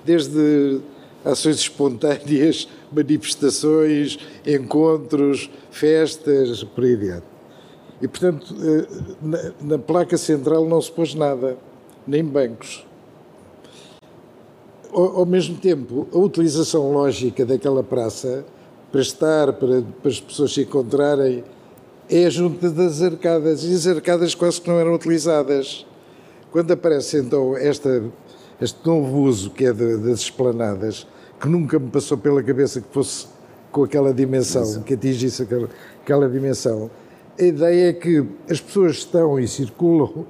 Desde 0.05 0.79
ações 1.23 1.57
espontâneas, 1.57 2.67
manifestações, 2.91 4.19
encontros, 4.45 5.49
festas, 5.71 6.63
por 6.63 6.83
aí 6.83 6.93
adiante. 6.93 7.25
E, 8.01 8.07
portanto, 8.07 8.55
eh, 8.61 8.87
na, 9.21 9.51
na 9.61 9.79
placa 9.79 10.17
central 10.17 10.67
não 10.67 10.81
se 10.81 10.91
pôs 10.91 11.13
nada, 11.13 11.57
nem 12.05 12.23
bancos. 12.23 12.85
Ao, 14.91 15.19
ao 15.19 15.25
mesmo 15.25 15.57
tempo, 15.57 16.07
a 16.13 16.17
utilização 16.17 16.91
lógica 16.91 17.45
daquela 17.45 17.83
praça 17.83 18.45
para 18.93 19.01
estar, 19.01 19.53
para, 19.53 19.81
para 19.81 20.11
as 20.11 20.21
pessoas 20.21 20.53
se 20.53 20.61
encontrarem, 20.61 21.43
é 22.07 22.27
a 22.27 22.29
junta 22.29 22.69
das 22.69 23.01
arcadas. 23.01 23.63
E 23.63 23.73
as 23.73 23.87
arcadas 23.87 24.35
quase 24.35 24.61
que 24.61 24.69
não 24.69 24.79
eram 24.79 24.93
utilizadas. 24.93 25.83
Quando 26.51 26.71
aparece 26.71 27.17
então 27.17 27.57
esta, 27.57 28.03
este 28.61 28.85
novo 28.85 29.21
uso 29.21 29.49
que 29.49 29.65
é 29.65 29.73
de, 29.73 29.97
das 29.97 30.19
esplanadas, 30.19 31.07
que 31.41 31.49
nunca 31.49 31.79
me 31.79 31.89
passou 31.89 32.19
pela 32.19 32.43
cabeça 32.43 32.79
que 32.81 32.87
fosse 32.93 33.25
com 33.71 33.83
aquela 33.83 34.13
dimensão, 34.13 34.61
Isso. 34.61 34.81
que 34.81 34.93
atingisse 34.93 35.41
aquela, 35.41 35.67
aquela 36.03 36.29
dimensão, 36.29 36.91
a 37.39 37.43
ideia 37.43 37.89
é 37.89 37.93
que 37.93 38.23
as 38.47 38.61
pessoas 38.61 38.97
estão 38.97 39.39
e 39.39 39.47
circulam 39.47 40.27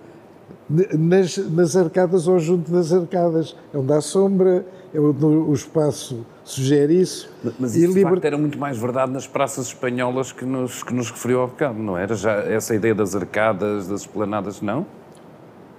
nas, 0.70 1.36
nas 1.36 1.76
arcadas 1.76 2.30
ou 2.30 2.40
junto 2.40 2.72
das 2.72 2.94
arcadas, 2.94 3.58
é 3.74 3.78
onde 3.78 3.92
há 3.92 4.00
sombra, 4.00 4.66
é 4.94 5.00
onde 5.02 5.26
o 5.26 5.54
espaço 5.54 6.26
sugere 6.44 7.00
isso. 7.00 7.30
Mas 7.60 7.76
isso, 7.76 7.94
liber... 7.94 8.12
facto, 8.12 8.26
era 8.26 8.38
muito 8.38 8.58
mais 8.58 8.78
verdade 8.78 9.12
nas 9.12 9.28
praças 9.28 9.68
espanholas 9.68 10.32
que 10.32 10.46
nos, 10.46 10.84
que 10.84 10.94
nos 10.94 11.10
referiu 11.10 11.42
ao 11.42 11.48
bocado, 11.48 11.82
não 11.82 11.98
era? 11.98 12.16
Já 12.16 12.34
essa 12.42 12.76
ideia 12.76 12.94
das 12.94 13.16
arcadas, 13.16 13.88
das 13.88 14.02
esplanadas, 14.02 14.62
não? 14.62 14.86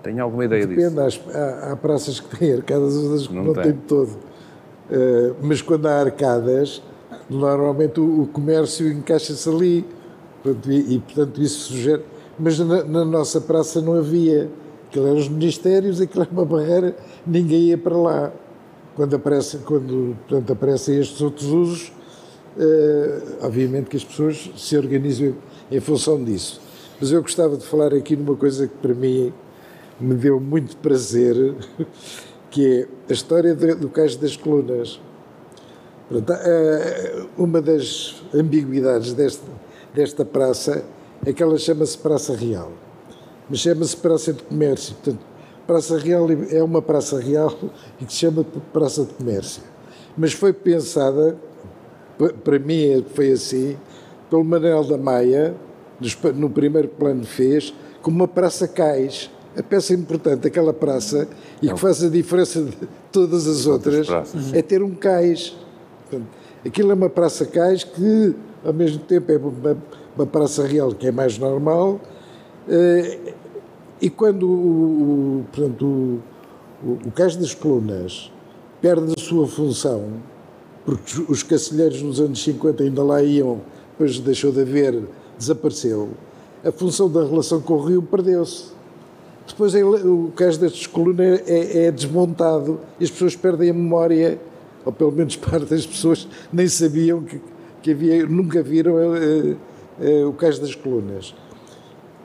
Tenho 0.03 0.23
alguma 0.23 0.45
ideia 0.45 0.67
Depende, 0.67 0.95
disso? 0.95 1.21
Depende, 1.21 1.39
há, 1.39 1.73
há, 1.73 1.77
praças 1.77 2.21
que 2.21 2.37
têm 2.37 2.55
arcadas, 2.55 2.97
outras 2.97 3.27
que 3.27 3.35
não, 3.35 3.45
não 3.45 3.55
têm 3.55 3.73
todo. 3.73 4.11
Uh, 4.91 5.35
mas 5.43 5.63
quando 5.63 5.87
há 5.87 6.01
arcadas, 6.01 6.83
normalmente 7.29 8.01
o, 8.01 8.23
o 8.23 8.27
comércio 8.27 8.91
encaixa-se 8.91 9.49
ali, 9.49 9.87
portanto, 10.43 10.71
e, 10.71 10.97
e, 10.97 10.99
portanto 11.01 11.41
isso 11.41 11.73
sugere... 11.73 12.03
Mas 12.39 12.59
na, 12.59 12.83
na 12.83 13.05
nossa 13.05 13.41
praça 13.41 13.81
não 13.81 13.95
havia. 13.95 14.51
Aquilo 14.89 15.07
eram 15.07 15.19
os 15.19 15.29
ministérios, 15.29 16.01
aquilo 16.01 16.23
era 16.23 16.33
uma 16.33 16.45
barreira, 16.45 16.97
ninguém 17.27 17.69
ia 17.69 17.79
para 17.79 17.97
lá 17.97 18.33
quando, 18.95 19.17
aparece, 19.17 19.59
quando 19.59 20.17
portanto, 20.29 20.53
aparecem 20.53 20.99
estes 20.99 21.21
outros 21.21 21.47
usos, 21.47 21.93
eh, 22.59 23.23
obviamente 23.43 23.91
que 23.91 23.97
as 23.97 24.05
pessoas 24.05 24.51
se 24.57 24.77
organizam 24.77 25.35
em 25.71 25.81
função 25.81 26.23
disso. 26.23 26.61
Mas 27.01 27.11
eu 27.11 27.21
gostava 27.21 27.57
de 27.57 27.65
falar 27.65 27.93
aqui 27.93 28.17
numa 28.17 28.37
coisa 28.37 28.69
que 28.69 28.77
para 28.77 28.95
mim 28.95 29.33
me 30.01 30.15
deu 30.15 30.39
muito 30.39 30.77
prazer, 30.77 31.55
que 32.51 32.67
é 32.67 32.89
a 33.11 33.13
história 33.13 33.55
do 33.55 33.89
Cais 33.89 34.17
das 34.17 34.37
Colunas. 34.37 35.01
Eh, 36.13 37.27
uma 37.37 37.61
das 37.61 38.23
ambiguidades 38.33 39.13
desta, 39.15 39.51
desta 39.93 40.25
praça 40.25 40.85
é 41.27 41.33
que 41.33 41.43
ela 41.43 41.59
chama-se 41.59 41.97
Praça 41.99 42.37
Real, 42.37 42.71
mas 43.49 43.59
chama-se 43.59 43.97
Praça 43.97 44.33
de 44.33 44.43
Comércio. 44.43 44.95
Portanto, 44.95 45.25
Praça 45.67 45.99
Real 45.99 46.27
é 46.51 46.63
uma 46.63 46.83
praça 46.83 47.19
real 47.19 47.55
e 48.01 48.05
que 48.05 48.13
se 48.13 48.21
chama 48.21 48.45
Praça 48.73 49.05
de 49.05 49.15
Comércio. 49.15 49.63
Mas 50.17 50.33
foi 50.33 50.53
pensada, 50.53 51.37
para 52.45 52.59
mim 52.59 53.05
foi 53.15 53.33
assim, 53.33 53.77
pelo 54.31 54.45
Manuel 54.45 54.85
da 54.85 54.97
Maia, 54.97 55.55
no 56.35 56.51
primeiro 56.51 56.89
plano 56.89 57.25
fez, 57.25 57.75
como 58.03 58.17
uma 58.17 58.29
praça 58.29 58.69
cais, 58.69 59.31
a 59.57 59.63
peça 59.63 59.95
importante 59.95 60.41
daquela 60.41 60.73
praça 60.73 61.29
e 61.63 61.69
que 61.69 61.79
faz 61.79 62.03
a 62.03 62.09
diferença 62.09 62.63
de 62.63 62.77
todas 63.13 63.47
as 63.47 63.67
outras 63.67 64.09
é 64.53 64.61
ter 64.63 64.83
um 64.83 64.95
cais. 64.95 65.57
Aquilo 66.65 66.91
é 66.91 66.95
uma 66.95 67.11
praça 67.11 67.47
cais 67.47 67.85
que, 67.85 68.35
ao 68.65 68.73
mesmo 68.73 68.99
tempo, 69.01 69.31
é 69.31 69.37
uma, 69.37 69.77
uma 70.17 70.27
praça 70.27 70.67
real 70.67 70.93
que 70.93 71.07
é 71.07 71.13
mais 71.13 71.39
normal. 71.39 72.01
E 74.05 74.11
quando 74.11 74.47
o, 74.47 75.45
portanto, 75.51 75.83
o, 75.87 76.21
o, 76.87 76.99
o 77.07 77.11
Cais 77.11 77.37
das 77.37 77.55
Colunas 77.55 78.31
perde 78.83 79.15
a 79.17 79.19
sua 79.21 79.47
função, 79.49 80.05
porque 80.85 81.23
os- 81.23 81.29
os 81.31 81.43
cacilheiros 81.43 82.03
nos 82.03 82.21
anos 82.21 82.43
50 82.45 82.83
ainda 82.83 83.03
lá 83.03 83.23
iam, 83.23 83.63
depois 83.93 84.19
deixou 84.19 84.53
de 84.53 84.61
haver, 84.61 85.03
desapareceu, 85.39 86.11
a 86.63 86.71
função 86.71 87.11
da 87.11 87.25
relação 87.25 87.63
com 87.63 87.75
o 87.75 87.83
rio 87.83 88.03
perdeu-se. 88.03 88.75
Depois 89.49 89.75
o 89.75 90.31
Cais 90.37 90.59
das 90.59 90.87
Colunas 90.87 91.41
é, 91.47 91.87
é 91.87 91.91
desmontado 91.91 92.81
e 93.01 93.05
as 93.05 93.11
pessoas 93.11 93.35
perdem 93.35 93.71
a 93.71 93.75
memória, 93.75 94.39
ou 94.85 94.93
pelo 94.93 95.13
menos 95.13 95.35
parte 95.37 95.65
das 95.65 95.87
pessoas 95.87 96.29
nem 96.53 96.69
sabiam 96.69 97.23
que, 97.23 97.41
que 97.83 97.91
havia, 97.93 98.27
nunca 98.27 98.63
viram 98.63 99.15
eh, 99.17 99.57
eh, 100.01 100.25
o 100.27 100.33
Cais 100.35 100.59
das 100.59 100.75
Colunas. 100.75 101.35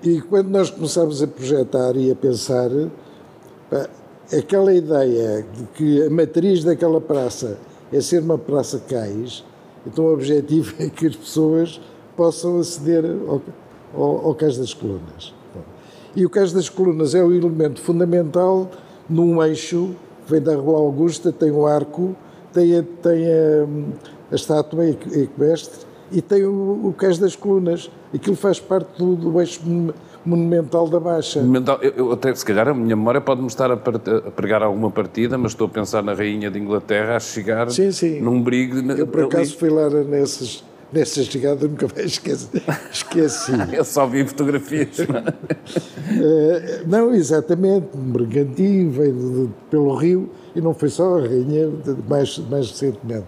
E 0.02 0.22
quando 0.22 0.48
nós 0.48 0.70
começámos 0.70 1.22
a 1.22 1.28
projetar 1.28 1.98
e 1.98 2.10
a 2.10 2.16
pensar, 2.16 2.70
pá, 3.70 3.90
aquela 4.32 4.74
ideia 4.74 5.46
de 5.54 5.64
que 5.76 6.04
a 6.04 6.10
matriz 6.10 6.64
daquela 6.64 7.02
praça 7.02 7.58
é 7.92 8.00
ser 8.00 8.22
uma 8.22 8.38
praça 8.38 8.80
cais, 8.88 9.44
então 9.86 10.06
o 10.06 10.14
objetivo 10.14 10.74
é 10.80 10.90
que 10.90 11.08
as 11.08 11.16
pessoas 11.18 11.82
possam 12.16 12.60
aceder 12.60 13.04
ao, 13.28 13.42
ao, 13.94 14.28
ao 14.28 14.36
Cais 14.36 14.58
das 14.58 14.74
Colunas. 14.74 15.34
E 16.16 16.26
o 16.26 16.30
Cais 16.30 16.54
das 16.54 16.70
Colunas 16.70 17.14
é 17.14 17.24
o 17.24 17.34
elemento 17.34 17.82
fundamental 17.82 18.70
num 19.10 19.44
eixo, 19.44 19.90
que 20.26 20.32
vem 20.32 20.42
da 20.42 20.56
Rua 20.56 20.80
Augusta, 20.80 21.32
tem 21.32 21.52
o 21.52 21.66
arco, 21.66 22.16
tem 22.54 22.78
a, 22.78 22.84
tem 23.02 23.26
a, 23.26 23.68
a 24.32 24.36
estátua 24.36 24.90
equ- 24.90 25.14
equestre 25.14 25.89
e 26.12 26.22
tem 26.22 26.44
o, 26.46 26.88
o 26.88 26.94
Cais 26.98 27.18
das 27.18 27.36
Colunas. 27.36 27.90
Aquilo 28.14 28.36
faz 28.36 28.60
parte 28.60 28.88
do, 28.98 29.16
do 29.16 29.40
eixo 29.40 29.62
mon- 29.66 29.94
monumental 30.26 30.88
da 30.88 31.00
Baixa. 31.00 31.42
Mental, 31.42 31.80
eu, 31.82 31.92
eu 31.96 32.12
até, 32.12 32.34
se 32.36 32.44
calhar, 32.46 32.68
a 32.68 32.74
minha 32.74 32.96
memória 32.96 33.22
pode-me 33.22 33.48
estar 33.48 33.72
a, 33.72 33.76
a 33.76 34.32
pregar 34.32 34.62
alguma 34.64 34.92
partida, 34.92 35.38
mas 35.38 35.52
estou 35.54 35.68
a 35.68 35.70
pensar 35.70 36.04
na 36.04 36.14
Rainha 36.14 36.50
de 36.52 36.60
Inglaterra 36.60 37.16
a 37.16 37.20
chegar 37.20 37.70
Sim, 37.72 37.92
sim. 37.92 38.20
num 38.20 38.42
brigo. 38.42 38.80
Eu, 38.92 39.08
por 39.08 39.24
acaso, 39.26 39.56
fui 39.58 39.70
lá 39.70 39.90
nessas, 39.90 40.64
nessa 40.92 41.24
chegada, 41.24 41.68
nunca 41.68 41.88
mais 41.96 42.08
esqueci. 42.12 42.50
esqueci. 42.92 43.52
Eu 43.72 43.84
só 43.86 44.06
vi 44.08 44.26
fotografias. 44.26 44.90
Eh, 46.12 46.84
não, 46.88 47.14
exatamente, 47.14 47.90
um 47.96 48.12
bergantim 48.12 48.90
veio 48.90 49.14
de- 49.14 49.46
de- 49.46 49.50
pelo 49.70 49.94
rio 49.96 50.30
e 50.56 50.60
não 50.62 50.74
foi 50.74 50.90
só 50.90 51.18
a 51.18 51.22
rainha, 51.22 51.68
de- 51.70 51.96
mais, 52.10 52.38
mais 52.50 52.72
recentemente. 52.72 53.26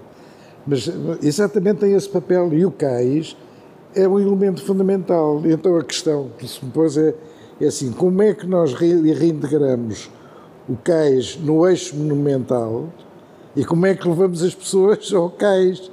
Mas 0.66 0.88
eh, 0.88 0.92
exatamente 1.24 1.80
tem 1.80 1.94
esse 1.94 2.10
papel 2.10 2.54
e 2.54 2.66
o 2.66 2.72
cais 2.72 3.36
é 3.96 4.08
um 4.08 4.20
elemento 4.20 4.64
fundamental. 4.64 5.42
Então 5.46 5.76
a 5.78 5.84
questão 5.84 6.30
que 6.38 6.48
se 6.48 6.64
me 6.64 6.72
pôs 6.72 6.98
é, 6.98 7.14
é 7.60 7.66
assim, 7.68 7.92
como 7.92 8.22
é 8.22 8.34
que 8.34 8.46
nós 8.48 8.74
re- 8.74 9.12
reintegramos 9.14 10.10
o 10.70 10.76
cais 10.76 11.38
no 11.42 11.68
eixo 11.68 11.96
monumental 11.96 12.86
e 13.56 13.66
como 13.66 13.86
é 13.86 13.96
que 13.96 14.08
levamos 14.08 14.44
as 14.44 14.56
pessoas 14.56 15.12
ao 15.14 15.30
cais? 15.30 15.92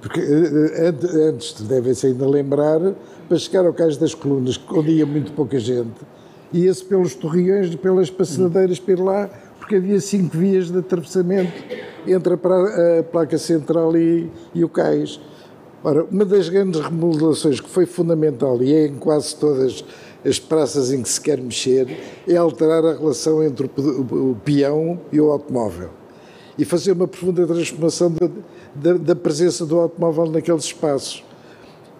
Porque 0.00 0.20
eh, 0.20 0.88
ante- 0.88 1.06
antes, 1.06 1.60
devem-se 1.62 2.06
ainda 2.06 2.28
lembrar, 2.28 2.80
para 3.28 3.38
chegar 3.38 3.66
ao 3.66 3.72
Cais 3.72 3.96
das 3.96 4.14
Colunas, 4.14 4.60
onde 4.70 4.92
ia 4.92 5.04
muito 5.06 5.32
pouca 5.32 5.58
gente, 5.58 5.96
ia-se 6.52 6.84
pelos 6.84 7.14
torreões, 7.16 7.74
pelas 7.74 8.08
passadeiras, 8.08 8.78
por 8.78 9.00
lá, 9.00 9.28
porque 9.66 9.74
havia 9.74 10.00
cinco 10.00 10.38
vias 10.38 10.70
de 10.70 10.78
atravessamento 10.78 11.52
entre 12.06 12.34
a, 12.34 13.02
placa 13.02 13.36
central 13.36 13.96
e, 13.96 14.30
e 14.54 14.62
o 14.62 14.68
cais. 14.68 15.20
Ora, 15.82 16.04
uma 16.04 16.24
das 16.24 16.48
grandes 16.48 16.80
remodelações 16.80 17.58
que 17.58 17.68
foi 17.68 17.84
fundamental, 17.84 18.62
e 18.62 18.72
é 18.72 18.86
em 18.86 18.94
quase 18.94 19.34
todas 19.34 19.84
as 20.24 20.38
praças 20.38 20.92
em 20.92 21.02
que 21.02 21.08
se 21.08 21.20
quer 21.20 21.38
mexer, 21.38 21.98
é 22.28 22.36
alterar 22.36 22.84
a 22.84 22.92
relação 22.92 23.42
entre 23.42 23.68
o 23.76 24.36
peão 24.44 25.00
e 25.10 25.20
o 25.20 25.32
automóvel 25.32 25.90
e 26.56 26.64
fazer 26.64 26.92
uma 26.92 27.08
profunda 27.08 27.44
transformação 27.44 28.12
da, 28.12 28.30
da, 28.72 28.98
da 28.98 29.16
presença 29.16 29.66
do 29.66 29.80
automóvel 29.80 30.26
naqueles 30.26 30.64
espaços. 30.64 31.24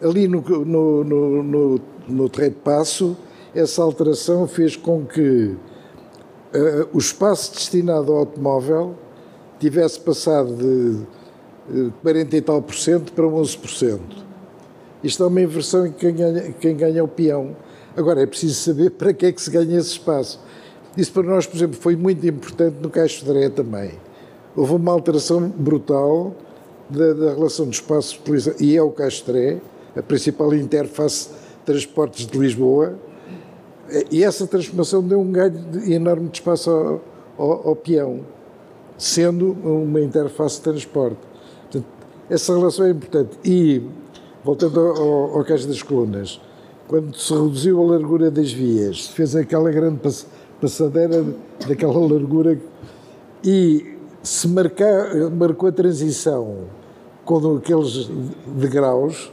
Ali 0.01 0.29
no, 0.29 0.41
no, 0.41 1.05
no, 1.05 1.43
no, 1.43 1.81
no 2.07 2.29
Terreiro 2.29 2.55
de 2.55 2.61
Passo, 2.61 3.17
essa 3.53 3.83
alteração 3.83 4.47
fez 4.47 4.77
com 4.77 5.05
que 5.05 5.57
eh, 6.57 6.87
o 6.91 6.99
espaço 6.99 7.53
destinado 7.53 8.11
ao 8.11 8.19
automóvel 8.21 8.95
tivesse 9.61 10.01
passado 10.01 10.55
de 10.55 11.03
eh, 11.89 11.93
40 12.03 12.37
e 12.37 12.41
tal 12.41 12.63
por 12.63 12.75
cento 12.75 13.13
para 13.13 13.27
11 13.27 13.59
por 13.59 13.69
cento. 13.69 14.25
Isto 15.05 15.25
é 15.25 15.27
uma 15.27 15.41
inversão 15.43 15.87
em 15.87 15.93
quem 15.93 16.15
ganha, 16.15 16.53
quem 16.53 16.75
ganha 16.75 17.05
o 17.05 17.09
peão. 17.09 17.55
Agora, 17.95 18.23
é 18.23 18.27
preciso 18.27 18.55
saber 18.55 18.91
para 18.99 19.13
que 19.13 19.27
é 19.27 19.33
que 19.33 19.43
se 19.43 19.51
ganha 19.51 19.79
esse 19.79 19.91
espaço. 19.91 20.41
Isso 20.97 21.13
para 21.13 21.25
nós, 21.25 21.47
por 21.47 21.57
exemplo, 21.57 21.79
foi 21.79 21.95
muito 21.95 22.27
importante 22.27 22.77
no 22.81 22.89
Caixo 22.89 23.23
de 23.23 23.31
Dré 23.31 23.51
também. 23.51 23.91
Houve 24.57 24.77
uma 24.77 24.93
alteração 24.93 25.47
brutal 25.51 26.35
da, 26.89 27.13
da 27.13 27.35
relação 27.35 27.69
de 27.69 27.77
espaço 27.77 28.19
e 28.59 28.75
é 28.75 28.83
o 28.83 28.91
Caixo 28.91 29.27
de 29.27 29.33
Dré, 29.33 29.61
a 29.95 30.03
principal 30.03 30.55
interface 30.55 31.29
de 31.29 31.35
transportes 31.67 32.27
de 32.27 32.39
Lisboa, 32.39 32.99
e 34.11 34.23
essa 34.25 34.47
transformação 34.47 35.03
deu 35.03 35.21
um 35.21 35.31
ganho 35.31 35.55
enorme 35.87 36.29
de 36.29 36.39
espaço 36.39 36.71
ao, 36.71 37.01
ao, 37.39 37.69
ao 37.69 37.77
peão, 37.77 38.21
sendo 38.99 39.53
uma 39.63 40.01
interface 40.01 40.57
de 40.57 40.63
transporte. 40.63 41.19
Portanto, 41.63 41.87
essa 42.31 42.57
relação 42.57 42.87
é 42.87 42.91
importante. 42.91 43.39
E, 43.45 43.83
voltando 44.45 44.81
ao, 44.81 45.37
ao, 45.39 45.45
Cais 45.45 45.67
das 45.67 45.83
Colunas, 45.83 46.41
quando 46.89 47.17
se 47.17 47.33
reduziu 47.33 47.83
a 47.83 47.87
largura 47.93 48.31
das 48.31 48.53
vias, 48.53 49.09
fez 49.09 49.35
aquela 49.37 49.71
grande 49.71 49.99
pass- 49.99 50.27
passadeira 50.61 51.25
daquela 51.69 51.99
largura 51.99 52.59
e 53.45 53.97
se 54.23 54.49
marcou 54.49 55.69
a 55.69 55.73
transição 55.73 56.65
com 57.25 57.57
aqueles 57.57 58.09
degraus, 58.57 59.33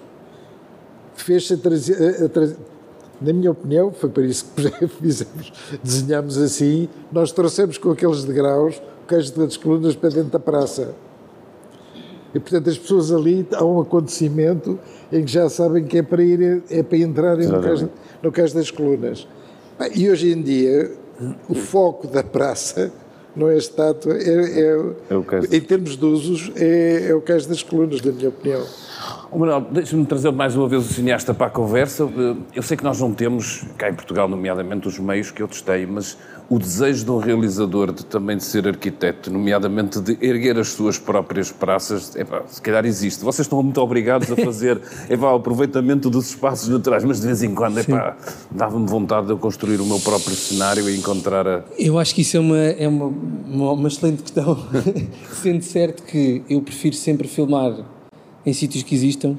fez-se 1.15 1.53
a, 1.53 1.57
a- 1.57 2.72
na 3.23 3.33
minha 3.33 3.51
opinião, 3.51 3.91
foi 3.91 4.09
para 4.09 4.23
isso 4.23 4.45
que 4.55 4.87
fizemos, 5.01 5.53
desenhamos 5.81 6.37
assim, 6.37 6.89
nós 7.11 7.31
trouxemos 7.31 7.77
com 7.77 7.91
aqueles 7.91 8.23
degraus 8.23 8.81
o 9.03 9.07
queijo 9.07 9.33
das 9.33 9.57
colunas 9.57 9.95
para 9.95 10.09
dentro 10.09 10.29
da 10.31 10.39
praça. 10.39 10.93
E, 12.35 12.39
portanto, 12.39 12.69
as 12.69 12.77
pessoas 12.77 13.11
ali, 13.11 13.47
há 13.53 13.63
um 13.63 13.79
acontecimento 13.79 14.79
em 15.11 15.23
que 15.23 15.31
já 15.31 15.47
sabem 15.49 15.83
que 15.85 15.99
é 15.99 16.01
para 16.03 16.23
ir, 16.23 16.63
é 16.69 16.81
para 16.81 16.97
entrarem 16.97 17.47
no 17.47 17.61
cais, 17.61 17.85
no 18.23 18.31
cais 18.31 18.53
das 18.53 18.71
colunas. 18.71 19.27
E 19.93 20.09
hoje 20.09 20.31
em 20.31 20.41
dia, 20.41 20.91
o 21.47 21.53
foco 21.53 22.07
da 22.07 22.23
praça 22.23 22.91
não 23.35 23.49
é 23.49 23.53
a 23.53 23.57
estátua, 23.57 24.13
é, 24.17 24.61
é- 24.61 25.15
É 25.53 25.57
em 25.57 25.61
termos 25.61 25.95
de 25.95 26.05
usos, 26.05 26.51
é, 26.55 27.07
é 27.09 27.15
o 27.15 27.21
cais 27.21 27.45
das 27.45 27.61
colunas, 27.61 28.01
na 28.01 28.11
minha 28.11 28.29
opinião. 28.29 28.63
Ô, 29.31 29.39
Manuel, 29.39 29.61
deixa-me 29.71 30.05
trazer 30.05 30.31
mais 30.31 30.55
uma 30.55 30.67
vez 30.67 30.85
o 30.85 30.93
cineasta 30.93 31.33
para 31.33 31.47
a 31.47 31.49
conversa. 31.49 32.03
Eh, 32.03 32.35
Eu 32.55 32.63
sei 32.63 32.77
que 32.77 32.83
nós 32.83 32.99
não 32.99 33.13
temos, 33.13 33.65
cá 33.77 33.89
em 33.89 33.93
Portugal, 33.93 34.27
nomeadamente, 34.27 34.87
os 34.87 34.99
meios 34.99 35.31
que 35.31 35.41
outros 35.41 35.61
têm, 35.61 35.87
mas 35.87 36.17
o 36.49 36.59
desejo 36.59 37.05
de 37.05 37.11
um 37.11 37.17
realizador 37.17 37.91
de 37.91 38.05
também 38.05 38.37
de 38.37 38.43
ser 38.43 38.67
arquiteto, 38.67 39.31
nomeadamente 39.31 39.99
de 39.99 40.17
erguer 40.21 40.57
as 40.59 40.69
suas 40.69 40.99
próprias 40.99 41.51
praças, 41.51 42.15
epá, 42.15 42.43
se 42.47 42.61
calhar 42.61 42.85
existe. 42.85 43.23
Vocês 43.23 43.45
estão 43.45 43.61
muito 43.63 43.79
obrigados 43.81 44.31
a 44.31 44.35
fazer 44.35 44.79
epá, 45.09 45.31
o 45.31 45.35
aproveitamento 45.35 46.09
dos 46.09 46.29
espaços 46.29 46.69
naturais, 46.69 47.03
mas 47.03 47.19
de 47.21 47.27
vez 47.27 47.41
em 47.41 47.55
quando 47.55 47.79
epá, 47.79 48.15
dava-me 48.51 48.85
vontade 48.87 49.27
de 49.27 49.33
eu 49.33 49.37
construir 49.37 49.79
o 49.81 49.85
meu 49.85 49.99
próprio 49.99 50.35
cenário 50.35 50.87
e 50.89 50.97
encontrar 50.97 51.47
a... 51.47 51.63
Eu 51.77 51.97
acho 51.97 52.13
que 52.13 52.21
isso 52.21 52.37
é 52.37 52.39
uma, 52.39 52.57
é 52.57 52.87
uma, 52.87 53.05
uma, 53.47 53.71
uma 53.71 53.87
excelente 53.87 54.21
questão, 54.21 54.57
sendo 55.41 55.63
certo 55.63 56.03
que 56.03 56.43
eu 56.49 56.61
prefiro 56.61 56.95
sempre 56.95 57.27
filmar 57.27 57.73
em 58.45 58.53
sítios 58.53 58.83
que 58.83 58.93
existam 58.93 59.37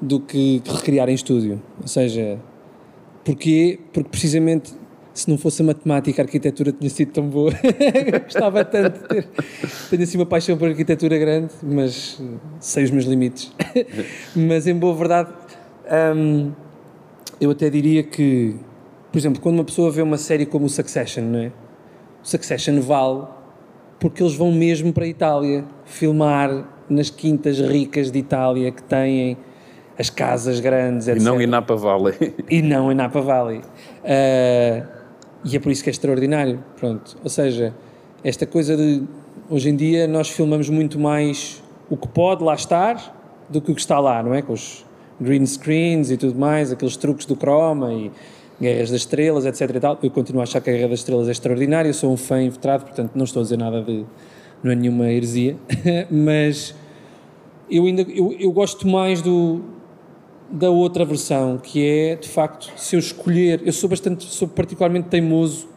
do 0.00 0.20
que 0.20 0.62
recriar 0.66 1.08
em 1.08 1.14
estúdio. 1.14 1.62
Ou 1.80 1.88
seja, 1.88 2.38
porquê? 3.24 3.78
Porque 3.92 4.08
precisamente 4.10 4.74
se 5.14 5.30
não 5.30 5.38
fosse 5.38 5.62
a 5.62 5.64
matemática, 5.64 6.20
a 6.20 6.24
arquitetura 6.24 6.72
tinha 6.72 6.90
sido 6.90 7.12
tão 7.12 7.28
boa. 7.28 7.52
Gostava 8.24 8.64
tanto 8.64 9.00
de 9.00 9.08
ter. 9.08 9.28
Tenho 9.88 10.02
assim 10.02 10.18
uma 10.18 10.26
paixão 10.26 10.58
por 10.58 10.68
arquitetura 10.68 11.16
grande, 11.16 11.52
mas 11.62 12.20
eh, 12.20 12.24
sei 12.58 12.82
os 12.82 12.90
meus 12.90 13.04
limites. 13.04 13.52
mas 14.34 14.66
em 14.66 14.74
boa 14.74 14.92
verdade, 14.92 15.32
hum, 16.16 16.50
eu 17.40 17.52
até 17.52 17.70
diria 17.70 18.02
que, 18.02 18.56
por 19.12 19.18
exemplo, 19.18 19.40
quando 19.40 19.54
uma 19.54 19.64
pessoa 19.64 19.88
vê 19.88 20.02
uma 20.02 20.18
série 20.18 20.44
como 20.44 20.66
o 20.66 20.68
Succession, 20.68 21.22
não 21.22 21.38
é? 21.38 21.52
O 22.20 22.26
Succession 22.26 22.80
vale 22.80 23.24
porque 24.00 24.20
eles 24.20 24.34
vão 24.34 24.50
mesmo 24.50 24.92
para 24.92 25.04
a 25.04 25.08
Itália 25.08 25.64
filmar 25.84 26.68
nas 26.88 27.10
quintas 27.10 27.58
ricas 27.60 28.10
de 28.10 28.18
Itália 28.18 28.70
que 28.70 28.82
têm 28.82 29.36
as 29.98 30.10
casas 30.10 30.60
grandes, 30.60 31.06
E 31.06 31.12
etc. 31.12 31.22
não 31.22 31.40
ir 31.40 31.46
na 31.46 31.58
Napa 31.58 31.76
Valley. 31.76 32.14
E 32.50 32.62
não 32.62 32.90
em 32.90 32.94
Napa 32.94 33.20
Valley. 33.20 33.60
Ah, 34.04 34.86
E 35.44 35.56
é 35.56 35.60
por 35.60 35.70
isso 35.70 35.82
que 35.84 35.90
é 35.90 35.92
extraordinário. 35.92 36.62
Pronto. 36.76 37.16
Ou 37.22 37.30
seja, 37.30 37.74
esta 38.22 38.46
coisa 38.46 38.76
de. 38.76 39.02
Hoje 39.50 39.68
em 39.68 39.76
dia 39.76 40.06
nós 40.06 40.30
filmamos 40.30 40.70
muito 40.70 40.98
mais 40.98 41.62
o 41.90 41.96
que 41.96 42.08
pode 42.08 42.42
lá 42.42 42.54
estar 42.54 43.44
do 43.48 43.60
que 43.60 43.70
o 43.70 43.74
que 43.74 43.80
está 43.80 44.00
lá, 44.00 44.22
não 44.22 44.32
é? 44.32 44.40
Com 44.40 44.54
os 44.54 44.84
green 45.20 45.44
screens 45.46 46.10
e 46.10 46.16
tudo 46.16 46.38
mais, 46.38 46.72
aqueles 46.72 46.96
truques 46.96 47.26
do 47.26 47.36
croma 47.36 47.92
e 47.92 48.10
Guerras 48.60 48.90
das 48.90 49.00
Estrelas, 49.00 49.44
etc. 49.44 49.70
E. 50.02 50.06
Eu 50.06 50.10
continuo 50.10 50.40
a 50.40 50.44
achar 50.44 50.60
que 50.60 50.70
a 50.70 50.72
Guerra 50.72 50.88
das 50.88 51.00
Estrelas 51.00 51.28
é 51.28 51.32
extraordinária, 51.32 51.88
eu 51.88 51.94
sou 51.94 52.10
um 52.10 52.16
fã 52.16 52.42
inveterado, 52.42 52.84
portanto 52.84 53.12
não 53.14 53.24
estou 53.24 53.40
a 53.40 53.42
dizer 53.42 53.58
nada 53.58 53.82
de. 53.82 54.04
Não 54.64 54.72
é 54.72 54.74
nenhuma 54.74 55.12
heresia, 55.12 55.56
mas 56.10 56.74
eu 57.70 57.84
ainda 57.84 58.02
eu, 58.02 58.32
eu 58.32 58.50
gosto 58.50 58.88
mais 58.88 59.20
do, 59.20 59.60
da 60.50 60.70
outra 60.70 61.04
versão, 61.04 61.58
que 61.58 61.86
é 61.86 62.16
de 62.16 62.28
facto, 62.28 62.72
se 62.74 62.96
eu 62.96 62.98
escolher, 62.98 63.60
eu 63.62 63.72
sou 63.72 63.90
bastante, 63.90 64.24
sou 64.24 64.48
particularmente 64.48 65.08
teimoso 65.08 65.68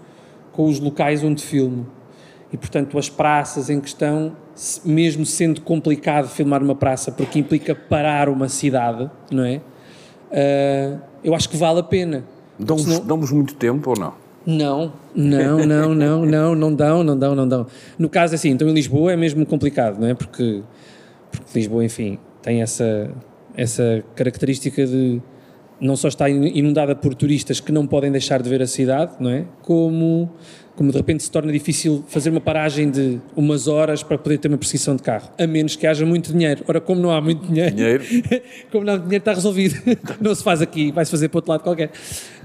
com 0.53 0.65
os 0.65 0.79
locais 0.79 1.21
onde 1.21 1.43
filmo. 1.43 1.85
E 2.51 2.55
portanto, 2.55 2.97
as 2.97 3.09
praças 3.09 3.69
em 3.69 3.81
questão, 3.81 4.37
mesmo 4.85 5.25
sendo 5.25 5.59
complicado 5.59 6.29
filmar 6.29 6.63
uma 6.63 6.75
praça, 6.75 7.11
porque 7.11 7.37
implica 7.39 7.75
parar 7.75 8.29
uma 8.29 8.47
cidade, 8.47 9.11
não 9.29 9.43
é? 9.43 9.61
Uh, 10.31 11.01
eu 11.21 11.35
acho 11.35 11.49
que 11.49 11.57
vale 11.57 11.81
a 11.81 11.83
pena. 11.83 12.23
Dão-vos 12.57 12.85
senão... 12.85 13.17
muito 13.33 13.53
tempo 13.55 13.89
ou 13.89 13.99
não? 13.99 14.26
Não, 14.49 14.93
não, 15.13 15.65
não, 15.65 15.93
não, 15.93 16.25
não, 16.25 16.55
não 16.55 16.73
dão, 16.73 17.03
não 17.03 17.19
dão, 17.19 17.35
não 17.35 17.45
dão. 17.45 17.67
No 17.99 18.07
caso, 18.07 18.33
assim, 18.33 18.51
então 18.51 18.69
em 18.69 18.73
Lisboa 18.73 19.11
é 19.11 19.17
mesmo 19.17 19.45
complicado, 19.45 19.99
não 19.99 20.07
é? 20.07 20.13
Porque, 20.13 20.63
porque 21.29 21.49
Lisboa, 21.53 21.83
enfim, 21.83 22.17
tem 22.41 22.61
essa, 22.61 23.11
essa 23.57 24.01
característica 24.15 24.87
de 24.87 25.21
não 25.81 25.97
só 25.97 26.07
estar 26.07 26.29
inundada 26.29 26.95
por 26.95 27.13
turistas 27.13 27.59
que 27.59 27.73
não 27.73 27.85
podem 27.85 28.09
deixar 28.09 28.41
de 28.41 28.49
ver 28.49 28.61
a 28.61 28.67
cidade, 28.67 29.15
não 29.19 29.29
é? 29.29 29.43
Como, 29.63 30.31
como 30.77 30.93
de 30.93 30.97
repente 30.97 31.23
se 31.23 31.29
torna 31.29 31.51
difícil 31.51 32.05
fazer 32.07 32.29
uma 32.29 32.39
paragem 32.39 32.89
de 32.89 33.19
umas 33.35 33.67
horas 33.67 34.01
para 34.01 34.17
poder 34.17 34.37
ter 34.37 34.47
uma 34.47 34.57
prescrição 34.57 34.95
de 34.95 35.03
carro, 35.03 35.29
a 35.37 35.45
menos 35.45 35.75
que 35.75 35.85
haja 35.85 36.05
muito 36.05 36.31
dinheiro. 36.31 36.63
Ora, 36.69 36.79
como 36.79 37.01
não 37.01 37.11
há 37.11 37.19
muito 37.19 37.45
dinheiro, 37.45 37.75
dinheiro. 37.75 38.03
como 38.71 38.85
não 38.85 38.93
há 38.93 38.97
dinheiro, 38.97 39.17
está 39.17 39.33
resolvido. 39.33 39.75
não 40.21 40.33
se 40.33 40.41
faz 40.41 40.61
aqui, 40.61 40.89
vai-se 40.93 41.11
fazer 41.11 41.27
para 41.27 41.39
outro 41.39 41.51
lado 41.51 41.63
qualquer. 41.63 41.91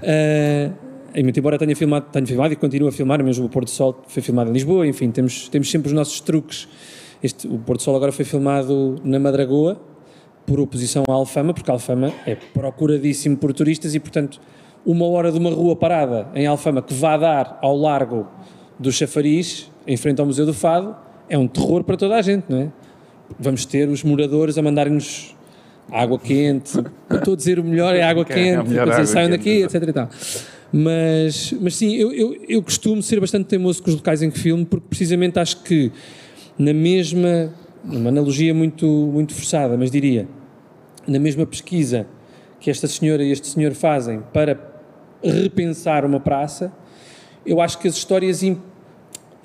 Uh, 0.01 0.92
embora 1.15 1.57
tenha 1.57 1.75
filmado, 1.75 2.07
tenha 2.11 2.25
filmado 2.25 2.53
e 2.53 2.55
continue 2.55 2.89
a 2.89 2.91
filmar, 2.91 3.23
mesmo 3.23 3.45
o 3.45 3.49
Porto 3.49 3.69
Sol 3.69 4.03
foi 4.07 4.21
filmado 4.21 4.49
em 4.49 4.53
Lisboa, 4.53 4.87
enfim, 4.87 5.11
temos, 5.11 5.49
temos 5.49 5.69
sempre 5.69 5.87
os 5.87 5.93
nossos 5.93 6.19
truques. 6.19 6.67
Este, 7.21 7.47
o 7.47 7.57
Porto 7.57 7.83
Sol 7.83 7.95
agora 7.95 8.11
foi 8.11 8.25
filmado 8.25 8.95
na 9.03 9.19
Madragoa, 9.19 9.79
por 10.45 10.59
oposição 10.59 11.03
à 11.07 11.13
Alfama, 11.13 11.53
porque 11.53 11.69
a 11.69 11.73
Alfama 11.73 12.11
é 12.25 12.35
procuradíssimo 12.35 13.37
por 13.37 13.53
turistas 13.53 13.95
e, 13.95 13.99
portanto, 13.99 14.39
uma 14.85 15.05
hora 15.07 15.31
de 15.31 15.37
uma 15.37 15.49
rua 15.49 15.75
parada 15.75 16.27
em 16.35 16.45
Alfama 16.45 16.81
que 16.81 16.93
vá 16.93 17.17
dar 17.17 17.57
ao 17.61 17.77
largo 17.77 18.27
do 18.77 18.91
Chafariz, 18.91 19.71
em 19.87 19.95
frente 19.95 20.19
ao 20.19 20.25
Museu 20.25 20.45
do 20.45 20.53
Fado, 20.53 20.95
é 21.29 21.37
um 21.37 21.47
terror 21.47 21.83
para 21.83 21.95
toda 21.95 22.15
a 22.15 22.21
gente, 22.21 22.45
não 22.49 22.59
é? 22.59 22.67
Vamos 23.39 23.65
ter 23.65 23.87
os 23.87 24.03
moradores 24.03 24.57
a 24.57 24.61
mandarem-nos 24.61 25.35
água 25.89 26.19
quente. 26.19 26.77
Estou 27.09 27.33
a 27.33 27.37
dizer 27.37 27.59
o 27.59 27.63
melhor 27.63 27.95
é 27.95 28.03
água 28.03 28.25
quente, 28.25 28.77
é 28.77 28.85
dizer, 28.85 29.07
saiam 29.07 29.29
daqui, 29.29 29.63
etc. 29.63 29.83
E 29.83 29.93
tal. 29.93 30.09
Mas, 30.75 31.53
mas 31.61 31.75
sim, 31.75 31.93
eu, 31.93 32.11
eu, 32.11 32.45
eu 32.49 32.63
costumo 32.63 33.01
ser 33.03 33.19
bastante 33.19 33.45
teimoso 33.45 33.83
com 33.83 33.89
os 33.91 33.95
locais 33.95 34.23
em 34.23 34.31
que 34.31 34.39
filmo, 34.39 34.65
porque 34.65 34.87
precisamente 34.89 35.37
acho 35.37 35.61
que 35.61 35.91
na 36.57 36.73
mesma 36.73 37.53
uma 37.83 38.09
analogia 38.09 38.53
muito, 38.53 38.87
muito 38.87 39.33
forçada, 39.33 39.77
mas 39.77 39.91
diria, 39.91 40.27
na 41.05 41.19
mesma 41.19 41.45
pesquisa 41.45 42.07
que 42.59 42.69
esta 42.69 42.87
senhora 42.87 43.23
e 43.23 43.31
este 43.31 43.47
senhor 43.47 43.73
fazem 43.73 44.23
para 44.31 44.57
repensar 45.21 46.05
uma 46.05 46.19
praça, 46.19 46.71
eu 47.45 47.59
acho 47.59 47.77
que 47.77 47.87
as 47.87 47.95
histórias, 47.95 48.41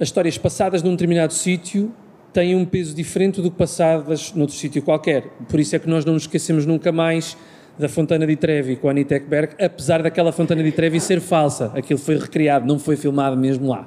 as 0.01 0.09
histórias 0.09 0.39
passadas 0.39 0.83
num 0.83 0.93
determinado 0.93 1.33
sítio 1.33 1.93
têm 2.33 2.55
um 2.55 2.64
peso 2.64 2.95
diferente 2.95 3.43
do 3.43 3.51
que 3.51 3.57
passadas 3.57 4.33
noutro 4.33 4.55
sítio 4.55 4.83
qualquer. 4.83 5.24
Por 5.49 5.59
isso 5.59 5.74
é 5.74 5.79
que 5.79 5.89
nós 5.89 6.05
não 6.05 6.12
nos 6.12 6.22
esquecemos 6.22 6.64
nunca 6.64 6.93
mais 6.93 7.37
da 7.79 7.89
Fontana 7.89 8.26
di 8.26 8.37
Trevi 8.37 8.76
com 8.76 8.89
a 8.89 8.91
Anita 8.91 9.14
Ekberg, 9.14 9.55
apesar 9.62 10.03
daquela 10.03 10.33
Fontana 10.33 10.62
di 10.62 10.72
Trevi 10.72 11.01
ser 11.01 11.20
falsa. 11.20 11.72
Aquilo 11.74 11.99
foi 11.99 12.18
recriado, 12.18 12.66
não 12.66 12.79
foi 12.79 12.97
filmado 12.97 13.37
mesmo 13.37 13.68
lá. 13.68 13.87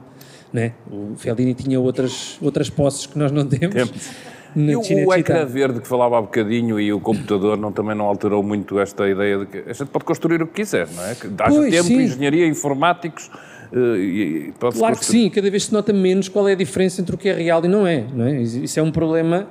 Né? 0.54 0.74
O 0.90 1.16
Fellini 1.18 1.54
tinha 1.54 1.80
outras, 1.80 2.38
outras 2.42 2.70
posses 2.70 3.06
que 3.06 3.18
nós 3.18 3.32
não 3.32 3.46
temos. 3.46 3.74
temos. 3.74 4.12
E 4.56 4.76
o, 4.76 5.08
o 5.08 5.14
ecrã 5.14 5.46
verde 5.46 5.80
que 5.80 5.88
falava 5.88 6.18
há 6.18 6.22
bocadinho 6.22 6.78
e 6.80 6.92
o 6.92 7.00
computador 7.00 7.58
não, 7.58 7.72
também 7.72 7.96
não 7.96 8.06
alterou 8.06 8.44
muito 8.44 8.80
esta 8.80 9.08
ideia 9.08 9.40
de 9.40 9.46
que 9.46 9.58
a 9.70 9.74
gente 9.74 9.88
pode 9.88 10.04
construir 10.04 10.42
o 10.42 10.48
que 10.48 10.56
quiser, 10.56 10.90
não 10.90 11.06
é? 11.06 11.16
Que 11.16 11.28
haja 11.40 11.70
tempo, 11.70 11.84
sim. 11.86 12.02
engenharia, 12.02 12.46
informáticos. 12.48 13.32
Uh, 13.72 14.52
claro 14.60 14.76
construir. 14.76 14.98
que 14.98 15.06
sim, 15.06 15.30
cada 15.30 15.50
vez 15.50 15.66
se 15.66 15.74
nota 15.74 15.94
menos 15.94 16.28
qual 16.28 16.50
é 16.50 16.52
a 16.52 16.56
diferença 16.56 17.00
entre 17.02 17.16
o 17.16 17.18
que 17.18 17.30
é 17.30 17.34
real 17.34 17.64
e 17.64 17.70
não 17.70 17.88
é, 17.88 18.06
não 18.14 18.26
é. 18.26 18.42
Isso 18.42 18.78
é 18.78 18.84
um 18.84 18.92
problema 18.92 19.48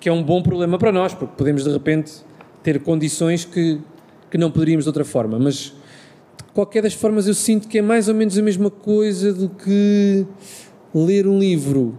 que 0.00 0.08
é 0.08 0.12
um 0.12 0.22
bom 0.22 0.42
problema 0.42 0.76
para 0.78 0.90
nós, 0.90 1.14
porque 1.14 1.34
podemos 1.36 1.62
de 1.62 1.70
repente 1.70 2.12
ter 2.62 2.80
condições 2.80 3.44
que, 3.44 3.78
que 4.30 4.38
não 4.38 4.50
poderíamos 4.50 4.84
de 4.84 4.88
outra 4.88 5.04
forma, 5.04 5.38
mas 5.38 5.74
de 6.36 6.44
qualquer 6.52 6.82
das 6.82 6.94
formas 6.94 7.26
eu 7.26 7.34
sinto 7.34 7.68
que 7.68 7.78
é 7.78 7.82
mais 7.82 8.08
ou 8.08 8.14
menos 8.14 8.36
a 8.38 8.42
mesma 8.42 8.70
coisa 8.70 9.32
do 9.32 9.48
que 9.48 10.26
ler 10.94 11.26
um 11.26 11.38
livro 11.38 11.96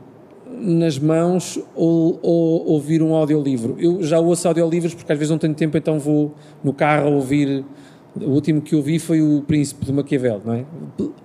nas 0.61 0.99
mãos 0.99 1.59
ou, 1.75 2.19
ou, 2.21 2.67
ouvir 2.67 3.01
um 3.01 3.15
audiolivro. 3.15 3.75
Eu 3.79 4.03
já 4.03 4.19
ouço 4.19 4.47
audiolivros 4.47 4.93
porque 4.93 5.11
às 5.11 5.17
vezes 5.17 5.31
não 5.31 5.37
tenho 5.37 5.53
tempo, 5.53 5.77
então 5.77 5.99
vou 5.99 6.35
no 6.63 6.73
carro 6.73 7.11
ouvir. 7.11 7.65
O 8.13 8.25
último 8.25 8.61
que 8.61 8.75
ouvi 8.75 8.99
foi 8.99 9.21
o 9.21 9.41
Príncipe 9.41 9.85
de 9.85 9.93
Maquiavel, 9.93 10.41
não 10.43 10.53
é? 10.53 10.65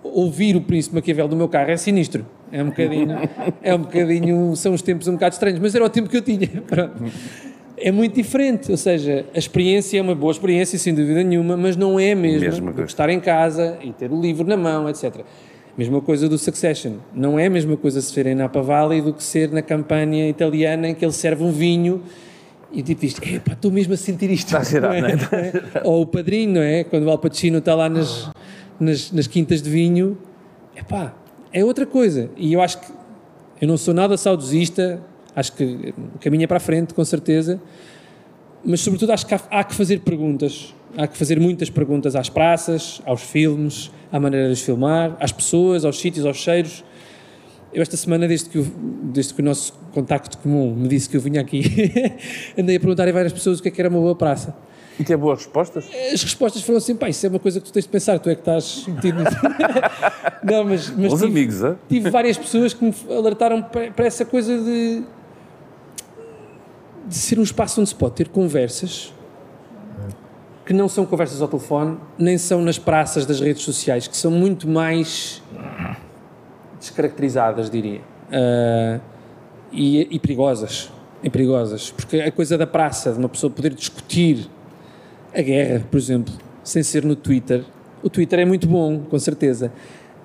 Ouvir 0.05 0.55
o 0.55 0.61
Príncipe 0.61 0.95
Maquiavel 0.95 1.27
do 1.27 1.35
meu 1.35 1.49
carro 1.49 1.71
é 1.71 1.77
sinistro. 1.77 2.25
É 2.53 2.63
um 2.63 2.67
bocadinho, 2.67 3.09
é 3.61 3.75
um 3.75 3.79
bocadinho, 3.79 4.55
são 4.55 4.73
os 4.73 4.83
tempos 4.83 5.09
um 5.09 5.15
bocado 5.15 5.33
estranhos, 5.33 5.59
mas 5.59 5.75
era 5.75 5.85
o 5.85 5.91
tempo 5.91 6.09
que 6.09 6.17
eu 6.17 6.23
tinha. 6.23 6.49
É 7.79 7.93
muito 7.93 8.15
diferente, 8.15 8.71
ou 8.71 8.77
seja, 8.77 9.27
a 9.35 9.39
experiência 9.39 9.99
é 9.99 10.03
uma 10.03 10.15
boa 10.15 10.33
experiência, 10.33 10.79
sem 10.79 10.95
dúvida 10.95 11.23
nenhuma, 11.23 11.57
mas 11.57 11.77
não 11.77 12.01
é 12.01 12.15
mesmo, 12.15 12.41
mesmo 12.41 12.73
que 12.73 12.83
estar 12.83 13.11
em 13.11 13.21
casa 13.21 13.79
e 13.83 13.93
ter 13.93 14.11
o 14.11 14.21
livro 14.21 14.47
na 14.47 14.57
mão, 14.57 14.89
etc. 14.89 15.25
Mesma 15.77 16.01
coisa 16.01 16.27
do 16.27 16.39
Succession. 16.39 16.95
Não 17.15 17.39
é 17.39 17.47
a 17.47 17.51
mesma 17.51 17.77
coisa 17.77 18.01
se 18.01 18.15
ver 18.15 18.27
em 18.27 18.35
Napa 18.35 18.63
Valley 18.63 19.03
do 19.03 19.13
que 19.13 19.23
ser 19.23 19.51
na 19.51 19.61
campanha 19.61 20.27
italiana 20.27 20.89
em 20.89 20.95
que 20.95 21.05
ele 21.05 21.13
serve 21.13 21.45
um 21.45 21.53
vinho 21.53 22.03
e 22.73 22.83
tipo 22.83 23.01
diz, 23.03 23.17
epá, 23.23 23.53
estou 23.53 23.71
mesmo 23.71 23.95
a 23.95 23.97
sentir 23.97 24.31
isto. 24.31 24.57
Está 24.57 24.79
a 24.79 24.81
não 24.81 24.93
é? 24.93 25.01
não 25.01 25.09
é? 25.09 25.53
Ou 25.85 26.03
o 26.03 26.07
padrinho, 26.07 26.55
não 26.55 26.63
é? 26.63 26.85
Quando 26.85 27.05
o 27.05 27.11
Al 27.11 27.19
Pacino 27.19 27.59
está 27.59 27.75
lá 27.75 27.89
nas, 27.89 28.31
nas, 28.79 29.13
nas 29.13 29.27
quintas 29.27 29.63
de 29.63 29.71
vinho, 29.71 30.19
epá, 30.77 31.15
é 31.53 31.65
outra 31.65 31.87
coisa. 31.87 32.31
E 32.37 32.53
eu 32.53 32.61
acho 32.61 32.81
que 32.81 32.93
eu 33.61 33.69
não 33.69 33.77
sou 33.77 33.95
nada 33.95 34.17
saudosista, 34.17 35.01
acho 35.37 35.53
que 35.53 35.95
o 36.17 36.19
caminho 36.19 36.45
é 36.45 36.47
para 36.49 36.57
a 36.57 36.61
frente, 36.61 36.93
com 36.93 37.05
certeza, 37.05 37.61
mas 38.65 38.81
sobretudo 38.81 39.13
acho 39.13 39.25
que 39.25 39.35
há, 39.35 39.41
há 39.51 39.63
que 39.63 39.75
fazer 39.75 40.01
perguntas 40.01 40.75
há 40.97 41.07
que 41.07 41.17
fazer 41.17 41.39
muitas 41.39 41.71
perguntas 41.71 42.17
às 42.17 42.29
praças, 42.29 43.01
aos 43.05 43.23
filmes, 43.23 43.91
à 44.11 44.19
maneira 44.19 44.47
de 44.47 44.53
os 44.53 44.63
filmar, 44.63 45.17
às 45.21 45.31
pessoas, 45.31 45.85
aos 45.85 45.99
sítios, 45.99 46.25
aos 46.25 46.39
cheiros. 46.39 46.83
Eu 47.73 47.83
esta 47.83 47.97
semana, 47.97 48.27
desde 48.27 48.49
que, 48.49 48.59
o, 48.59 48.65
desde 49.13 49.35
que 49.35 49.43
o 49.43 49.45
nosso 49.45 49.73
contacto 49.93 50.39
comum 50.39 50.75
me 50.75 50.89
disse 50.89 51.09
que 51.09 51.17
eu 51.17 51.21
vinha 51.21 51.41
aqui, 51.41 51.63
andei 52.59 52.77
a 52.77 52.81
perguntar 52.81 53.07
a 53.07 53.13
várias 53.13 53.33
pessoas 53.33 53.59
o 53.59 53.63
que 53.63 53.69
é 53.69 53.71
que 53.71 53.81
era 53.81 53.91
uma 53.91 54.01
boa 54.01 54.15
praça. 54.15 54.57
E 54.99 55.05
tem 55.05 55.15
boas 55.15 55.41
respostas? 55.41 55.85
As 56.11 56.23
respostas 56.23 56.63
foram 56.63 56.79
assim, 56.79 56.97
pá, 56.97 57.11
isso 57.11 57.27
é 57.27 57.29
uma 57.29 57.39
coisa 57.39 57.61
que 57.61 57.67
tu 57.67 57.73
tens 57.73 57.85
de 57.85 57.91
pensar, 57.91 58.19
tu 58.19 58.31
é 58.31 58.35
que 58.35 58.41
estás 58.41 58.87
metido 58.87 59.19
nisso. 59.19 59.37
Não, 60.43 60.65
mas, 60.65 60.89
mas 60.89 61.13
Os 61.13 61.21
tive, 61.21 61.33
amigos, 61.33 61.63
é? 61.63 61.77
tive 61.87 62.09
várias 62.09 62.39
pessoas 62.39 62.73
que 62.73 62.83
me 62.83 62.95
alertaram 63.11 63.63
para 63.63 64.07
essa 64.07 64.25
coisa 64.25 64.57
de, 64.57 65.03
de 67.07 67.15
ser 67.15 67.39
um 67.39 67.43
espaço 67.43 67.81
onde 67.81 67.91
se 67.91 67.95
pode 67.95 68.15
ter 68.15 68.29
conversas 68.29 69.13
que 70.67 70.73
não 70.73 70.89
são 70.89 71.07
conversas 71.07 71.41
ao 71.41 71.47
telefone, 71.47 71.97
nem 72.19 72.37
são 72.37 72.61
nas 72.61 72.77
praças 72.77 73.25
das 73.25 73.39
redes 73.39 73.63
sociais, 73.63 74.09
que 74.09 74.17
são 74.17 74.33
muito 74.33 74.69
mais 74.69 75.41
descaracterizadas, 76.81 77.71
diria. 77.71 78.01
Uh, 78.27 79.01
e, 79.71 80.09
e, 80.11 80.19
perigosas. 80.19 80.91
E 81.23 81.31
perigosas. 81.31 81.93
Porque 81.93 82.21
a 82.21 82.33
coisa 82.33 82.59
da 82.59 82.67
praça, 82.67 83.13
de 83.13 83.19
uma 83.19 83.29
pessoa 83.29 83.49
poder 83.49 83.73
discutir 83.75 84.49
a 85.33 85.41
guerra, 85.41 85.85
por 85.89 85.99
exemplo, 85.99 86.35
sem 86.65 86.83
ser 86.83 87.05
no 87.05 87.15
Twitter. 87.15 87.65
O 88.03 88.11
Twitter 88.11 88.41
é 88.41 88.45
muito 88.45 88.67
bom, 88.67 88.99
com 89.09 89.19
certeza, 89.21 89.73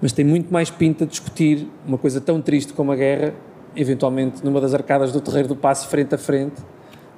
mas 0.01 0.11
tem 0.11 0.25
muito 0.25 0.51
mais 0.51 0.71
pinta 0.71 1.05
de 1.05 1.11
discutir 1.11 1.67
uma 1.85 1.99
coisa 1.99 2.19
tão 2.19 2.41
triste 2.41 2.73
como 2.73 2.91
a 2.91 2.95
guerra, 2.95 3.33
eventualmente 3.75 4.43
numa 4.43 4.59
das 4.59 4.73
arcadas 4.73 5.11
do 5.11 5.21
Terreiro 5.21 5.47
do 5.47 5.55
Passo, 5.55 5.87
frente 5.87 6.15
a 6.15 6.17
frente, 6.17 6.61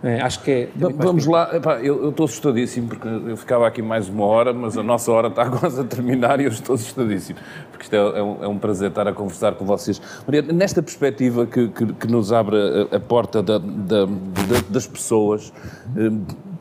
é, 0.04 0.20
acho 0.20 0.44
que 0.44 0.52
é. 0.52 0.70
Vamos 0.76 1.26
lá, 1.26 1.56
Epá, 1.56 1.80
eu, 1.80 2.10
estou 2.10 2.26
assustadíssimo 2.26 2.90
porque 2.90 3.08
eu 3.08 3.38
ficava 3.38 3.66
aqui 3.66 3.82
mais 3.82 4.10
uma 4.10 4.26
hora, 4.26 4.54
mas 4.54 4.78
a 4.78 4.84
nossa 4.84 5.10
hora 5.10 5.30
está 5.30 5.48
quase 5.50 5.80
a 5.80 5.84
terminar 5.86 6.42
e 6.42 6.44
eu 6.44 6.50
estou 6.50 6.76
assustadíssimo, 6.76 7.40
porque 7.72 7.86
isto 7.86 7.96
é, 7.96 8.20
é, 8.20 8.22
um, 8.22 8.44
é 8.44 8.48
um, 8.50 8.60
prazer 8.60 8.90
estar 8.90 9.08
a 9.08 9.14
conversar 9.14 9.54
com 9.54 9.64
vocês. 9.64 10.02
Maria, 10.28 10.42
nesta 10.42 10.84
perspectiva 10.84 11.46
que, 11.46 11.70
que, 11.70 11.94
que 11.94 12.08
nos 12.08 12.34
abre 12.34 12.58
a, 12.92 12.98
a 12.98 13.00
porta 13.00 13.42
da, 13.42 13.58
da, 13.58 14.06
da, 14.06 14.62
das 14.70 14.86
pessoas, 14.86 15.54
eh, 15.96 16.12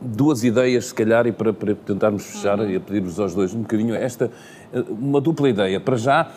duas 0.00 0.44
ideias, 0.44 0.86
se 0.86 0.94
calhar, 0.94 1.26
e 1.26 1.32
para, 1.32 1.52
para 1.52 1.74
tentarmos 1.74 2.24
fechar, 2.24 2.60
e 2.70 2.76
a 2.76 2.80
pedir-vos 2.80 3.18
aos 3.18 3.34
dois 3.34 3.52
um 3.52 3.62
bocadinho 3.62 3.96
esta, 3.96 4.30
eh, 4.72 4.84
uma 4.88 5.20
dupla 5.20 5.48
ideia. 5.48 5.80
Para 5.80 5.96
já, 5.96 6.30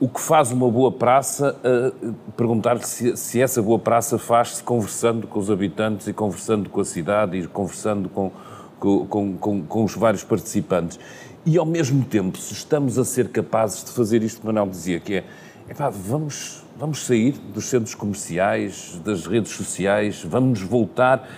o 0.00 0.08
que 0.08 0.18
faz 0.18 0.50
uma 0.50 0.68
boa 0.70 0.90
praça, 0.90 1.54
uh, 1.62 2.14
perguntar-lhe 2.34 2.82
se, 2.86 3.14
se, 3.18 3.40
essa 3.40 3.60
boa 3.60 3.78
praça 3.78 4.18
faz-se 4.18 4.62
conversando 4.62 5.26
com 5.26 5.38
os 5.38 5.50
habitantes 5.50 6.06
e 6.06 6.12
conversando 6.14 6.70
com 6.70 6.80
a 6.80 6.84
cidade 6.86 7.36
e 7.36 7.46
conversando 7.46 8.08
com, 8.08 8.32
com, 8.78 9.36
com, 9.36 9.62
com, 9.62 9.84
os 9.84 9.94
vários 9.94 10.24
participantes. 10.24 10.98
E, 11.44 11.58
ao 11.58 11.66
mesmo 11.66 12.02
tempo, 12.02 12.38
se 12.38 12.54
estamos 12.54 12.98
a 12.98 13.04
ser 13.04 13.28
capazes 13.28 13.84
de 13.84 13.90
fazer 13.90 14.22
isto 14.22 14.40
que 14.40 14.46
Manuel 14.46 14.68
dizia, 14.68 14.98
que 14.98 15.16
é, 15.16 15.24
epá, 15.68 15.90
vamos 15.90 16.64
Vamos 16.80 17.04
sair 17.04 17.34
dos 17.52 17.66
centros 17.66 17.94
comerciais, 17.94 18.98
das 19.04 19.26
redes 19.26 19.52
sociais, 19.52 20.24
vamos 20.24 20.62
voltar, 20.62 21.28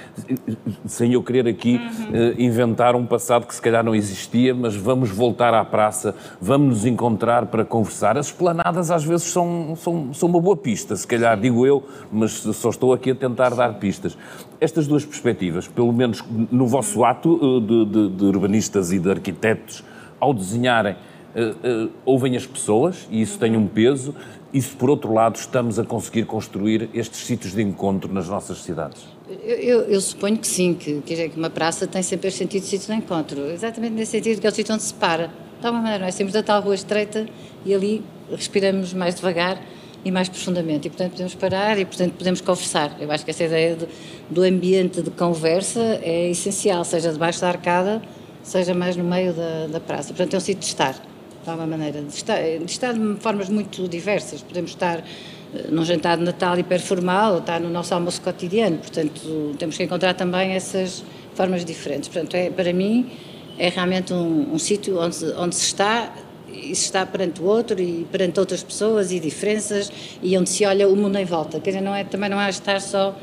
sem 0.87 1.15
eu 1.15 1.21
querer 1.21 1.49
aqui 1.49 1.81
uhum. 1.81 2.35
inventar 2.39 2.95
um 2.95 3.05
passado 3.05 3.45
que 3.45 3.53
se 3.53 3.61
calhar 3.61 3.83
não 3.83 3.93
existia, 3.93 4.55
mas 4.55 4.77
vamos 4.77 5.11
voltar 5.11 5.53
à 5.53 5.65
praça, 5.65 6.15
vamos 6.41 6.69
nos 6.69 6.87
encontrar 6.87 7.47
para 7.47 7.65
conversar. 7.65 8.17
As 8.17 8.27
esplanadas 8.27 8.93
às 8.93 9.03
vezes 9.03 9.33
são, 9.33 9.75
são, 9.75 10.15
são 10.15 10.29
uma 10.29 10.41
boa 10.41 10.57
pista, 10.57 10.95
se 10.95 11.09
calhar 11.09 11.37
digo 11.37 11.67
eu, 11.67 11.89
mas 12.13 12.35
só 12.35 12.71
estou 12.71 12.93
aqui 12.93 13.11
a 13.11 13.15
tentar 13.17 13.49
dar 13.53 13.81
pistas. 13.81 14.17
Estas 14.61 14.87
duas 14.87 15.05
perspectivas, 15.05 15.67
pelo 15.67 15.93
menos 15.93 16.23
no 16.53 16.69
vosso 16.69 17.05
ato 17.05 17.41
eh, 17.43 17.67
de, 17.67 17.85
de, 17.87 18.17
de 18.17 18.25
urbanistas 18.27 18.93
e 18.93 18.99
de 19.01 19.11
arquitetos, 19.11 19.83
ao 20.21 20.33
desenharem, 20.33 20.95
Uh, 21.35 21.91
ouvem 22.05 22.37
as 22.37 22.45
pessoas 22.45 23.09
e 23.11 23.23
isso 23.23 23.39
tem 23.39 23.57
um 23.57 23.67
peso 23.67 24.15
e 24.53 24.61
se, 24.61 24.77
por 24.77 24.91
outro 24.91 25.15
lado, 25.15 25.37
estamos 25.37 25.79
a 25.79 25.85
conseguir 25.85 26.27
construir 26.27 26.91
estes 26.93 27.21
sítios 27.21 27.55
de 27.55 27.63
encontro 27.63 28.13
nas 28.13 28.29
nossas 28.29 28.59
cidades? 28.59 29.01
Eu, 29.43 29.57
eu, 29.57 29.81
eu 29.85 30.01
suponho 30.01 30.37
que 30.37 30.47
sim, 30.47 30.75
que, 30.75 31.01
que 31.01 31.33
uma 31.35 31.49
praça 31.49 31.87
tem 31.87 32.03
sempre 32.03 32.29
este 32.29 32.39
sentido 32.39 32.63
de 32.63 32.69
sítio 32.69 32.95
de 32.95 33.01
encontro, 33.01 33.47
exatamente 33.47 33.95
nesse 33.95 34.13
sentido 34.13 34.41
que 34.41 34.47
é 34.47 34.51
o 34.51 34.53
sítio 34.53 34.75
onde 34.75 34.83
se 34.83 34.93
para. 34.93 35.29
De 35.59 35.67
alguma 35.67 35.85
maneira, 35.85 36.07
é? 36.07 36.11
Sempre 36.11 36.35
da 36.35 36.43
tal 36.43 36.61
rua 36.61 36.75
estreita 36.75 37.27
e 37.65 37.73
ali 37.73 38.05
respiramos 38.31 38.93
mais 38.93 39.15
devagar 39.15 39.59
e 40.05 40.11
mais 40.11 40.29
profundamente. 40.29 40.89
E, 40.89 40.91
portanto, 40.91 41.13
podemos 41.13 41.35
parar 41.35 41.79
e, 41.79 41.87
portanto, 41.87 42.13
podemos 42.13 42.41
conversar. 42.43 42.95
Eu 43.01 43.11
acho 43.11 43.25
que 43.25 43.31
essa 43.31 43.45
ideia 43.45 43.77
de, 43.77 43.87
do 44.29 44.43
ambiente 44.43 45.01
de 45.01 45.11
conversa 45.11 45.81
é 46.03 46.29
essencial, 46.29 46.85
seja 46.85 47.11
debaixo 47.11 47.41
da 47.41 47.49
arcada, 47.49 48.03
seja 48.43 48.75
mais 48.75 48.97
no 48.97 49.05
meio 49.05 49.33
da, 49.33 49.69
da 49.69 49.81
praça. 49.81 50.09
Portanto, 50.09 50.35
é 50.35 50.37
um 50.37 50.41
sítio 50.41 50.61
de 50.61 50.67
estar 50.67 51.12
de 51.43 51.51
alguma 51.51 51.67
maneira, 51.67 52.01
de 52.03 52.15
estar, 52.15 52.41
de 52.41 53.15
de 53.15 53.21
formas 53.21 53.49
muito 53.49 53.89
diversas. 53.89 54.43
Podemos 54.43 54.71
estar 54.71 54.99
eh, 54.99 55.69
num 55.71 55.85
jantar 55.85 56.17
de 56.17 56.25
Natal 56.25 56.59
hiperformal 56.59 57.35
ou 57.35 57.39
estar 57.39 57.61
no 57.61 57.69
nosso 57.69 57.93
almoço 57.95 58.21
cotidiano, 58.21 58.79
portanto, 58.79 59.55
temos 59.59 59.77
que 59.77 59.83
encontrar 59.83 60.15
também 60.15 60.53
essas 60.53 61.05
formas 61.35 61.65
diferentes. 61.65 62.09
Portanto, 62.09 62.35
é, 62.35 62.51
para 62.51 62.73
mim, 62.73 63.11
é 63.59 63.69
realmente 63.69 64.13
um, 64.13 64.55
um 64.55 64.59
sítio 64.59 65.01
onde, 65.01 65.25
onde 65.37 65.55
se 65.55 65.67
está 65.67 66.13
e 66.53 66.75
se 66.75 66.85
está 66.85 67.07
perante 67.07 67.41
o 67.41 67.45
outro 67.45 67.81
e 67.81 68.07
perante 68.13 68.39
outras 68.39 68.63
pessoas 68.63 69.11
e 69.11 69.19
diferenças 69.19 69.91
e 70.23 70.37
onde 70.37 70.51
se 70.51 70.65
olha 70.67 70.87
o 70.87 70.95
mundo 70.95 71.17
em 71.17 71.25
volta. 71.25 71.59
Quer 71.59 71.71
dizer, 71.71 71.83
não 71.83 71.95
é, 71.95 72.05
também 72.05 72.29
não 72.29 72.41
é 72.41 72.51
estar 72.51 72.81
só 72.81 73.17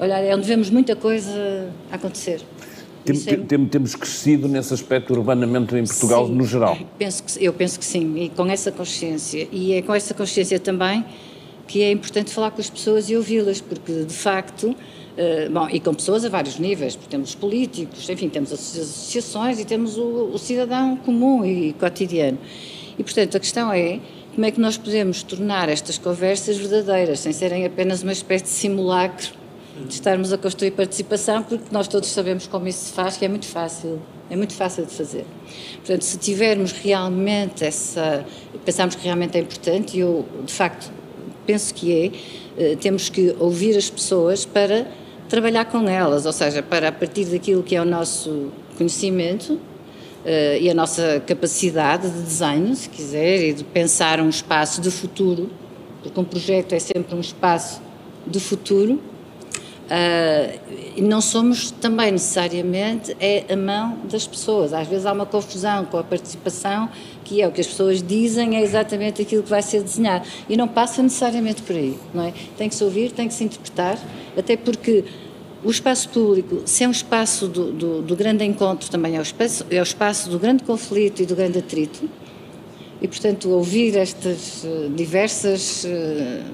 olhar, 0.00 0.22
é 0.22 0.34
onde 0.34 0.46
vemos 0.46 0.68
muita 0.68 0.96
coisa 0.96 1.68
acontecer. 1.90 2.40
Tem, 3.04 3.16
é... 3.26 3.36
tem, 3.36 3.66
temos 3.66 3.94
crescido 3.94 4.48
nesse 4.48 4.72
aspecto 4.72 5.12
urbanamente 5.12 5.74
em 5.76 5.84
Portugal 5.84 6.26
sim, 6.26 6.34
no 6.34 6.44
geral? 6.44 6.78
Penso 6.98 7.22
que, 7.22 7.44
eu 7.44 7.52
penso 7.52 7.78
que 7.78 7.84
sim, 7.84 8.16
e 8.16 8.28
com 8.28 8.46
essa 8.46 8.70
consciência. 8.70 9.48
E 9.50 9.74
é 9.74 9.82
com 9.82 9.94
essa 9.94 10.14
consciência 10.14 10.58
também 10.60 11.04
que 11.66 11.82
é 11.82 11.90
importante 11.90 12.32
falar 12.32 12.50
com 12.50 12.60
as 12.60 12.68
pessoas 12.68 13.08
e 13.08 13.16
ouvi-las, 13.16 13.60
porque 13.60 14.04
de 14.04 14.14
facto, 14.14 14.70
uh, 14.70 15.50
bom, 15.50 15.68
e 15.70 15.80
com 15.80 15.94
pessoas 15.94 16.24
a 16.24 16.28
vários 16.28 16.58
níveis, 16.58 16.94
porque 16.94 17.10
temos 17.10 17.30
os 17.30 17.34
políticos, 17.34 18.08
enfim, 18.08 18.28
temos 18.28 18.52
as 18.52 18.60
associações 18.60 19.58
e 19.58 19.64
temos 19.64 19.96
o, 19.96 20.30
o 20.32 20.38
cidadão 20.38 20.96
comum 20.96 21.44
e 21.44 21.72
cotidiano. 21.72 22.38
E 22.98 23.02
portanto 23.02 23.36
a 23.36 23.40
questão 23.40 23.72
é 23.72 24.00
como 24.34 24.46
é 24.46 24.50
que 24.50 24.60
nós 24.60 24.76
podemos 24.76 25.22
tornar 25.22 25.68
estas 25.68 25.98
conversas 25.98 26.56
verdadeiras, 26.56 27.20
sem 27.20 27.32
serem 27.32 27.64
apenas 27.64 28.02
uma 28.02 28.12
espécie 28.12 28.44
de 28.44 28.50
simulacro 28.50 29.41
de 29.86 29.94
estarmos 29.94 30.32
a 30.32 30.38
construir 30.38 30.72
participação, 30.72 31.42
porque 31.42 31.64
nós 31.70 31.88
todos 31.88 32.08
sabemos 32.08 32.46
como 32.46 32.66
isso 32.68 32.86
se 32.86 32.92
faz, 32.92 33.16
que 33.16 33.24
é 33.24 33.28
muito 33.28 33.46
fácil, 33.46 34.00
é 34.30 34.36
muito 34.36 34.54
fácil 34.54 34.86
de 34.86 34.92
fazer. 34.92 35.24
Portanto, 35.76 36.02
se 36.02 36.18
tivermos 36.18 36.72
realmente 36.72 37.64
essa, 37.64 38.24
pensarmos 38.64 38.94
que 38.94 39.04
realmente 39.04 39.36
é 39.36 39.40
importante, 39.40 39.96
e 39.96 40.00
eu, 40.00 40.26
de 40.44 40.52
facto, 40.52 40.90
penso 41.46 41.74
que 41.74 41.92
é, 41.92 42.12
eh, 42.58 42.76
temos 42.76 43.08
que 43.08 43.34
ouvir 43.38 43.76
as 43.76 43.90
pessoas 43.90 44.44
para 44.44 44.86
trabalhar 45.28 45.64
com 45.66 45.88
elas, 45.88 46.26
ou 46.26 46.32
seja, 46.32 46.62
para 46.62 46.88
a 46.88 46.92
partir 46.92 47.24
daquilo 47.24 47.62
que 47.62 47.74
é 47.74 47.80
o 47.80 47.86
nosso 47.86 48.52
conhecimento, 48.76 49.60
Uh, 50.22 50.54
e 50.60 50.70
a 50.70 50.74
nossa 50.74 51.20
capacidade 51.26 52.08
de 52.08 52.22
desenho, 52.22 52.76
se 52.76 52.88
quiser, 52.88 53.42
e 53.42 53.52
de 53.54 53.64
pensar 53.64 54.20
um 54.20 54.28
espaço 54.28 54.80
de 54.80 54.88
futuro, 54.88 55.50
porque 56.00 56.20
um 56.20 56.22
projeto 56.22 56.72
é 56.74 56.78
sempre 56.78 57.12
um 57.16 57.20
espaço 57.20 57.82
de 58.24 58.38
futuro, 58.38 59.00
Uh, 59.92 61.02
não 61.02 61.20
somos 61.20 61.70
também 61.70 62.12
necessariamente 62.12 63.14
é 63.20 63.44
a 63.52 63.56
mão 63.56 63.98
das 64.10 64.26
pessoas. 64.26 64.72
Às 64.72 64.88
vezes 64.88 65.04
há 65.04 65.12
uma 65.12 65.26
confusão 65.26 65.84
com 65.84 65.98
a 65.98 66.02
participação, 66.02 66.88
que 67.22 67.42
é 67.42 67.46
o 67.46 67.52
que 67.52 67.60
as 67.60 67.66
pessoas 67.66 68.02
dizem, 68.02 68.56
é 68.56 68.62
exatamente 68.62 69.20
aquilo 69.20 69.42
que 69.42 69.50
vai 69.50 69.60
ser 69.60 69.82
desenhado. 69.82 70.26
E 70.48 70.56
não 70.56 70.66
passa 70.66 71.02
necessariamente 71.02 71.60
por 71.60 71.76
aí, 71.76 71.98
não 72.14 72.24
é? 72.24 72.32
Tem 72.56 72.70
que 72.70 72.74
se 72.74 72.82
ouvir, 72.82 73.12
tem 73.12 73.28
que 73.28 73.34
se 73.34 73.44
interpretar, 73.44 73.98
até 74.34 74.56
porque 74.56 75.04
o 75.62 75.70
espaço 75.70 76.08
público, 76.08 76.62
se 76.64 76.84
é 76.84 76.88
um 76.88 76.92
espaço 76.92 77.46
do, 77.46 77.70
do, 77.70 78.02
do 78.02 78.16
grande 78.16 78.44
encontro, 78.44 78.90
também 78.90 79.16
é 79.16 79.18
o, 79.18 79.22
espaço, 79.22 79.66
é 79.70 79.78
o 79.78 79.82
espaço 79.82 80.30
do 80.30 80.38
grande 80.38 80.64
conflito 80.64 81.20
e 81.20 81.26
do 81.26 81.36
grande 81.36 81.58
atrito 81.58 82.08
e, 83.02 83.08
portanto, 83.08 83.50
ouvir 83.50 83.96
estas 83.96 84.64
eh, 84.64 84.88
diversas 84.94 85.82
uh, 85.82 85.88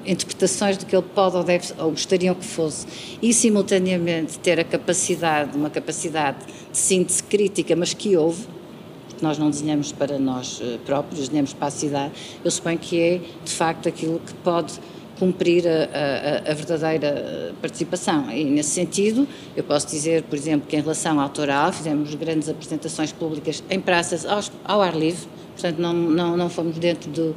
interpretações 0.07 0.78
do 0.78 0.86
que 0.86 0.96
ele 0.96 1.05
pode 1.14 1.36
ou 1.36 1.44
deve 1.44 1.74
ou 1.78 1.90
gostariam 1.90 2.34
que 2.34 2.44
fosse 2.44 2.86
e, 3.20 3.34
simultaneamente, 3.34 4.38
ter 4.38 4.59
a 4.59 4.64
capacidade, 4.64 5.55
uma 5.55 5.68
capacidade 5.68 6.38
de 6.72 6.78
síntese 6.78 7.22
crítica, 7.22 7.76
mas 7.76 7.92
que 7.92 8.16
houve, 8.16 8.46
porque 9.11 9.22
nós 9.22 9.36
não 9.36 9.51
desenhamos 9.51 9.92
para 9.92 10.18
nós 10.18 10.59
uh, 10.61 10.78
próprios, 10.86 11.26
desenhamos 11.26 11.53
para 11.53 11.66
a 11.66 11.70
cidade, 11.70 12.14
eu 12.42 12.51
suponho 12.51 12.78
que 12.78 12.99
é, 12.99 13.20
de 13.44 13.53
facto, 13.53 13.86
aquilo 13.86 14.18
que 14.18 14.32
pode 14.36 14.72
cumprir 15.18 15.68
a, 15.68 15.70
a, 15.70 16.51
a, 16.51 16.55
verdadeira 16.55 17.53
participação. 17.61 18.30
E, 18.30 18.44
nesse 18.44 18.70
sentido, 18.70 19.28
eu 19.55 19.64
posso 19.64 19.86
dizer, 19.86 20.22
por 20.22 20.38
exemplo, 20.38 20.66
que 20.66 20.76
em 20.76 20.80
relação 20.80 21.18
ao 21.18 21.24
autoral, 21.24 21.70
fizemos 21.74 22.14
grandes 22.14 22.49
apresentações 22.49 23.12
públicas 23.12 23.62
em 23.68 23.80
praças 23.80 24.24
ao 24.64 24.80
ar 24.80 24.96
livre, 24.96 25.28
portanto 25.59 25.79
não, 25.79 25.93
não, 25.93 26.37
não 26.37 26.49
fomos 26.49 26.79
dentro 26.79 27.11
do, 27.11 27.37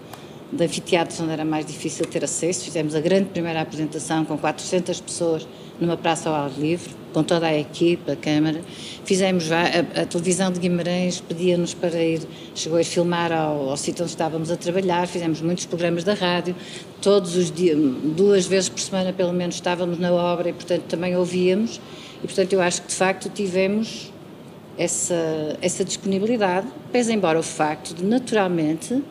de 0.51 0.63
anfiteatros 0.63 1.19
onde 1.19 1.31
era 1.31 1.43
mais 1.43 1.65
difícil 1.65 2.05
ter 2.05 2.23
acesso. 2.23 2.65
Fizemos 2.65 2.93
a 2.93 2.99
grande 2.99 3.29
primeira 3.29 3.61
apresentação 3.61 4.23
com 4.23 4.37
400 4.37 5.01
pessoas 5.01 5.47
numa 5.79 5.97
praça 5.97 6.29
ao 6.29 6.35
ar 6.35 6.51
livre, 6.59 6.91
com 7.11 7.23
toda 7.23 7.47
a 7.47 7.57
equipe, 7.57 8.11
a 8.11 8.15
Câmara. 8.15 8.61
Fizemos 9.03 9.51
a, 9.51 9.63
a, 10.01 10.05
televisão 10.05 10.51
de 10.51 10.59
Guimarães 10.59 11.19
pedia-nos 11.19 11.73
para 11.73 12.01
ir, 12.03 12.21
chegou 12.53 12.77
a 12.77 12.83
filmar 12.83 13.31
ao, 13.31 13.71
ao 13.71 13.77
sítio 13.77 14.03
onde 14.03 14.11
estávamos 14.11 14.51
a 14.51 14.55
trabalhar, 14.55 15.07
fizemos 15.07 15.41
muitos 15.41 15.65
programas 15.65 16.03
da 16.03 16.13
rádio, 16.13 16.55
todos 17.01 17.35
os 17.35 17.49
dias, 17.49 17.75
duas 18.15 18.45
vezes 18.45 18.69
por 18.69 18.79
semana 18.79 19.11
pelo 19.11 19.33
menos 19.33 19.55
estávamos 19.55 19.97
na 19.97 20.11
obra 20.11 20.49
e 20.49 20.53
portanto 20.53 20.83
também 20.83 21.15
ouvíamos 21.17 21.81
e 22.23 22.27
portanto 22.27 22.53
eu 22.53 22.61
acho 22.61 22.83
que 22.83 22.89
de 22.89 22.95
facto 22.95 23.27
tivemos 23.29 24.10
essa, 24.81 25.57
essa 25.61 25.85
disponibilidade, 25.85 26.67
pese 26.91 27.13
embora 27.13 27.37
o 27.37 27.43
facto 27.43 27.93
de, 27.93 28.03
naturalmente, 28.03 28.95
uh, 28.95 29.03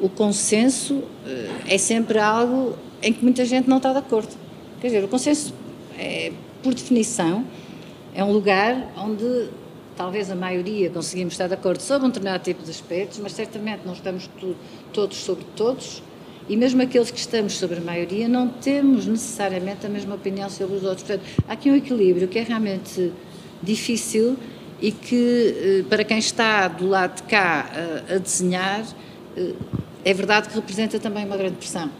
o 0.00 0.08
consenso 0.08 0.94
uh, 0.94 1.08
é 1.66 1.76
sempre 1.76 2.20
algo 2.20 2.76
em 3.02 3.12
que 3.12 3.20
muita 3.20 3.44
gente 3.44 3.68
não 3.68 3.78
está 3.78 3.90
de 3.90 3.98
acordo. 3.98 4.28
Quer 4.80 4.86
dizer, 4.86 5.02
o 5.04 5.08
consenso, 5.08 5.52
é, 5.98 6.30
por 6.62 6.72
definição, 6.72 7.44
é 8.14 8.22
um 8.22 8.30
lugar 8.30 8.92
onde 8.96 9.48
talvez 9.96 10.30
a 10.30 10.36
maioria 10.36 10.88
conseguimos 10.88 11.34
estar 11.34 11.48
de 11.48 11.54
acordo 11.54 11.80
sobre 11.82 12.06
um 12.06 12.08
determinado 12.08 12.44
tipo 12.44 12.62
de 12.62 12.70
aspectos, 12.70 13.18
mas 13.18 13.32
certamente 13.32 13.80
não 13.84 13.92
estamos 13.92 14.30
todos 14.92 15.16
sobre 15.16 15.44
todos, 15.56 16.00
e 16.48 16.56
mesmo 16.56 16.80
aqueles 16.80 17.10
que 17.10 17.18
estamos 17.18 17.58
sobre 17.58 17.78
a 17.78 17.80
maioria 17.80 18.28
não 18.28 18.46
temos 18.46 19.04
necessariamente 19.04 19.84
a 19.84 19.88
mesma 19.88 20.14
opinião 20.14 20.48
sobre 20.48 20.76
os 20.76 20.84
outros. 20.84 21.02
Portanto, 21.02 21.28
há 21.48 21.54
aqui 21.54 21.68
um 21.68 21.74
equilíbrio 21.74 22.28
que 22.28 22.38
é 22.38 22.42
realmente 22.42 23.12
difícil 23.62 24.36
e 24.80 24.90
que, 24.90 25.82
eh, 25.84 25.84
para 25.88 26.04
quem 26.04 26.18
está 26.18 26.68
do 26.68 26.88
lado 26.88 27.16
de 27.16 27.22
cá 27.24 27.70
a, 28.10 28.14
a 28.14 28.18
desenhar, 28.18 28.84
eh, 29.36 29.52
é 30.04 30.14
verdade 30.14 30.48
que 30.48 30.54
representa 30.54 30.98
também 30.98 31.24
uma 31.24 31.36
grande 31.36 31.56
pressão. 31.56 31.90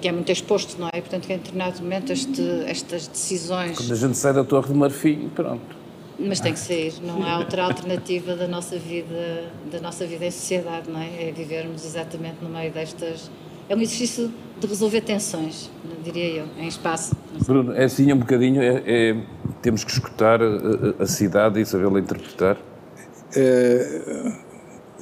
Que 0.00 0.08
é 0.08 0.12
muito 0.12 0.32
exposto, 0.32 0.80
não 0.80 0.88
é? 0.88 1.00
Portanto, 1.00 1.28
que 1.28 1.32
em 1.32 1.36
determinado 1.36 1.80
momento 1.80 2.12
este, 2.12 2.42
estas 2.66 3.06
decisões. 3.06 3.76
Quando 3.76 3.92
a 3.92 3.96
gente 3.96 4.16
sai 4.16 4.32
da 4.32 4.42
Torre 4.42 4.68
de 4.68 4.74
Marfim, 4.74 5.30
pronto. 5.32 5.76
Mas 6.18 6.40
tem 6.40 6.52
que 6.52 6.58
sair, 6.58 6.94
não 7.02 7.22
há 7.22 7.38
outra 7.38 7.64
alternativa 7.64 8.34
da 8.34 8.48
nossa 8.48 8.76
vida, 8.76 9.44
da 9.70 9.80
nossa 9.80 10.06
vida 10.06 10.26
em 10.26 10.30
sociedade, 10.30 10.90
não 10.90 11.00
é? 11.00 11.28
É 11.28 11.32
vivermos 11.32 11.84
exatamente 11.84 12.36
no 12.42 12.48
meio 12.48 12.72
destas 12.72 13.30
é 13.68 13.74
um 13.74 13.80
exercício 13.80 14.30
de 14.58 14.66
resolver 14.66 15.00
tensões, 15.00 15.70
diria 16.02 16.40
eu, 16.40 16.46
em 16.58 16.68
espaço. 16.68 17.16
Bruno, 17.46 17.72
é 17.72 17.84
assim 17.84 18.12
um 18.12 18.18
bocadinho, 18.18 18.62
é, 18.62 18.82
é 18.86 19.16
temos 19.62 19.84
que 19.84 19.90
escutar 19.90 20.40
a, 20.42 21.02
a 21.02 21.06
cidade 21.06 21.60
e 21.60 21.66
sabê-la 21.66 21.98
interpretar? 21.98 22.58
É, 23.36 24.32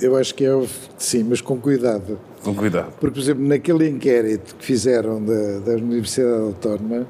eu 0.00 0.16
acho 0.16 0.34
que 0.34 0.44
é, 0.44 0.66
sim, 0.96 1.24
mas 1.24 1.40
com 1.40 1.58
cuidado. 1.60 2.18
Com 2.42 2.54
cuidado. 2.54 2.92
Porque, 2.98 3.14
por 3.14 3.20
exemplo, 3.20 3.46
naquele 3.46 3.88
inquérito 3.88 4.56
que 4.56 4.64
fizeram 4.64 5.22
da, 5.24 5.58
da 5.60 5.72
Universidade 5.72 6.42
Autónoma, 6.42 7.06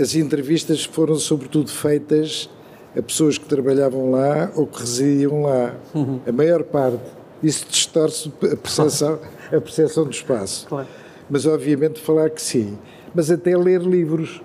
as 0.00 0.14
entrevistas 0.14 0.84
foram 0.84 1.16
sobretudo 1.16 1.70
feitas 1.70 2.50
a 2.96 3.02
pessoas 3.02 3.38
que 3.38 3.46
trabalhavam 3.46 4.10
lá 4.10 4.52
ou 4.54 4.66
que 4.66 4.80
residiam 4.80 5.42
lá. 5.42 5.74
Uhum. 5.94 6.20
A 6.26 6.32
maior 6.32 6.62
parte. 6.64 7.02
Isso 7.42 7.66
distorce 7.68 8.32
a 8.42 8.56
percepção, 8.56 9.18
a 9.48 9.60
percepção 9.60 10.04
do 10.04 10.10
espaço. 10.10 10.66
Claro. 10.68 10.86
Mas, 11.28 11.46
obviamente, 11.46 12.00
falar 12.00 12.30
que 12.30 12.42
sim. 12.42 12.78
Mas 13.14 13.30
até 13.30 13.56
ler 13.56 13.80
livros. 13.82 14.42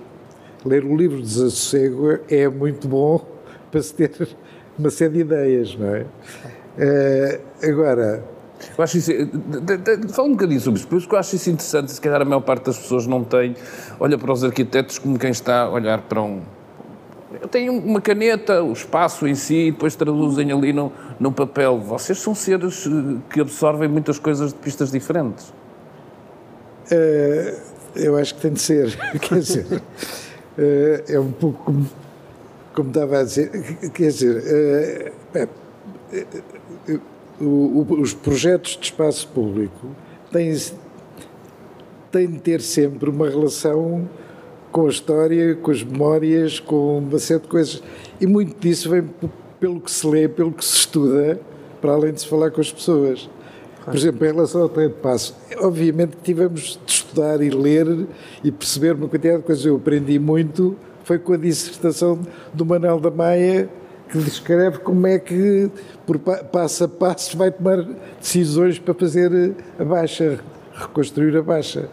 Ler 0.66 0.84
o 0.84 0.96
livro 0.96 1.18
de 1.18 1.24
Desassossego 1.24 2.20
é 2.30 2.48
muito 2.48 2.88
bom 2.88 3.26
para 3.72 3.82
se 3.82 3.94
ter 3.94 4.12
uma 4.78 4.90
série 4.90 5.14
de 5.14 5.20
ideias, 5.20 5.76
não 5.76 5.88
é? 5.96 6.06
Uh, 6.78 7.70
agora, 7.70 8.24
eu 8.78 8.84
acho 8.84 8.98
isso. 8.98 9.12
Fala 10.10 10.28
um 10.28 10.32
bocadinho 10.32 10.60
sobre 10.60 10.80
isso, 10.80 10.88
porque 10.88 11.16
eu 11.16 11.20
acho 11.20 11.36
isso 11.36 11.50
interessante. 11.50 11.92
Se 11.92 12.02
calhar 12.02 12.22
a 12.22 12.26
maior 12.26 12.42
parte 12.42 12.66
das 12.66 12.78
pessoas 12.78 13.08
não 13.08 13.24
tem. 13.24 13.56
Olha 14.00 14.18
para 14.18 14.32
os 14.32 14.44
arquitetos 14.44 15.00
como 15.00 15.18
quem 15.18 15.32
está 15.32 15.62
a 15.62 15.70
olhar 15.70 16.02
para 16.02 16.22
um. 16.22 16.42
Tem 17.48 17.70
uma 17.70 18.02
caneta, 18.02 18.62
o 18.62 18.74
espaço 18.74 19.28
em 19.28 19.36
si, 19.36 19.68
e 19.68 19.72
depois 19.72 19.96
traduzem 19.96 20.52
ali 20.52 20.74
no 20.74 21.32
papel. 21.32 21.80
Vocês 21.80 22.20
são 22.20 22.36
seres 22.36 22.86
eh, 22.86 22.90
que 23.30 23.40
absorvem 23.40 23.88
muitas 23.88 24.20
coisas 24.20 24.52
de 24.52 24.60
pistas 24.60 24.92
diferentes. 24.92 25.54
Uh, 26.92 27.56
eu 27.96 28.18
acho 28.18 28.36
que 28.36 28.42
tem 28.42 28.54
de 28.54 28.62
ser. 28.62 28.98
Quer 29.22 29.40
dizer, 29.40 29.66
uh, 29.72 29.82
é 31.08 31.20
um 31.20 31.32
pouco 31.32 31.64
como, 31.64 31.90
como 32.74 32.90
estava 32.90 33.20
a 33.20 33.24
dizer. 33.24 33.50
Quer 33.94 34.08
dizer, 34.08 35.14
uh, 35.36 35.50
o, 37.40 37.46
o, 37.46 38.02
os 38.02 38.14
projetos 38.14 38.76
de 38.78 38.86
espaço 38.86 39.28
público 39.30 39.88
têm, 40.32 40.56
têm 42.12 42.28
de 42.28 42.40
ter 42.40 42.62
sempre 42.62 43.10
uma 43.10 43.30
relação 43.30 44.10
com 44.72 44.86
a 44.86 44.90
história, 44.90 45.56
com 45.56 45.72
as 45.72 45.84
memórias, 45.84 46.60
com 46.60 47.00
uma 47.00 47.20
série 47.20 47.42
de 47.42 47.48
coisas. 47.48 47.84
E 48.20 48.28
muito 48.28 48.60
disso 48.60 48.90
vem 48.90 49.10
pelo 49.60 49.80
que 49.82 49.92
se 49.92 50.08
lê, 50.08 50.28
pelo 50.28 50.52
que 50.52 50.64
se 50.64 50.78
estuda, 50.78 51.40
para 51.82 51.92
além 51.92 52.14
de 52.14 52.22
se 52.22 52.28
falar 52.28 52.52
com 52.52 52.62
as 52.62 52.72
pessoas. 52.72 53.30
Por 53.84 53.96
exemplo, 53.96 54.26
em 54.26 54.32
relação 54.32 54.62
ao 54.62 54.70
trem 54.70 54.88
de 54.88 54.96
passo, 54.96 55.36
obviamente 55.58 56.18
que 56.18 56.24
tivemos 56.24 56.80
de 56.86 56.92
estudar 56.92 57.42
e 57.42 57.50
ler 57.50 58.08
e 58.44 58.52
perceber 58.52 58.94
uma 58.94 59.08
quantidade 59.08 59.40
de 59.40 59.44
coisas. 59.44 59.66
Eu 59.66 59.78
aprendi 59.78 60.20
muito, 60.20 60.76
foi 61.04 61.18
com 61.18 61.34
a 61.34 61.38
dissertação 61.38 62.20
do 62.54 62.66
Manuel 62.66 63.00
da 63.00 63.10
Maia, 63.10 63.68
que 64.10 64.18
descreve 64.20 64.80
como 64.80 65.08
é 65.08 65.18
que, 65.18 65.72
por 66.06 66.20
passo 66.20 66.84
a 66.84 66.88
passo, 66.88 67.38
vai 67.38 67.52
tomar 67.52 67.84
decisões 68.20 68.78
para 68.78 68.94
fazer 68.94 69.56
a 69.80 69.84
baixa, 69.84 70.40
reconstruir 70.74 71.36
a 71.38 71.42
baixa. 71.42 71.90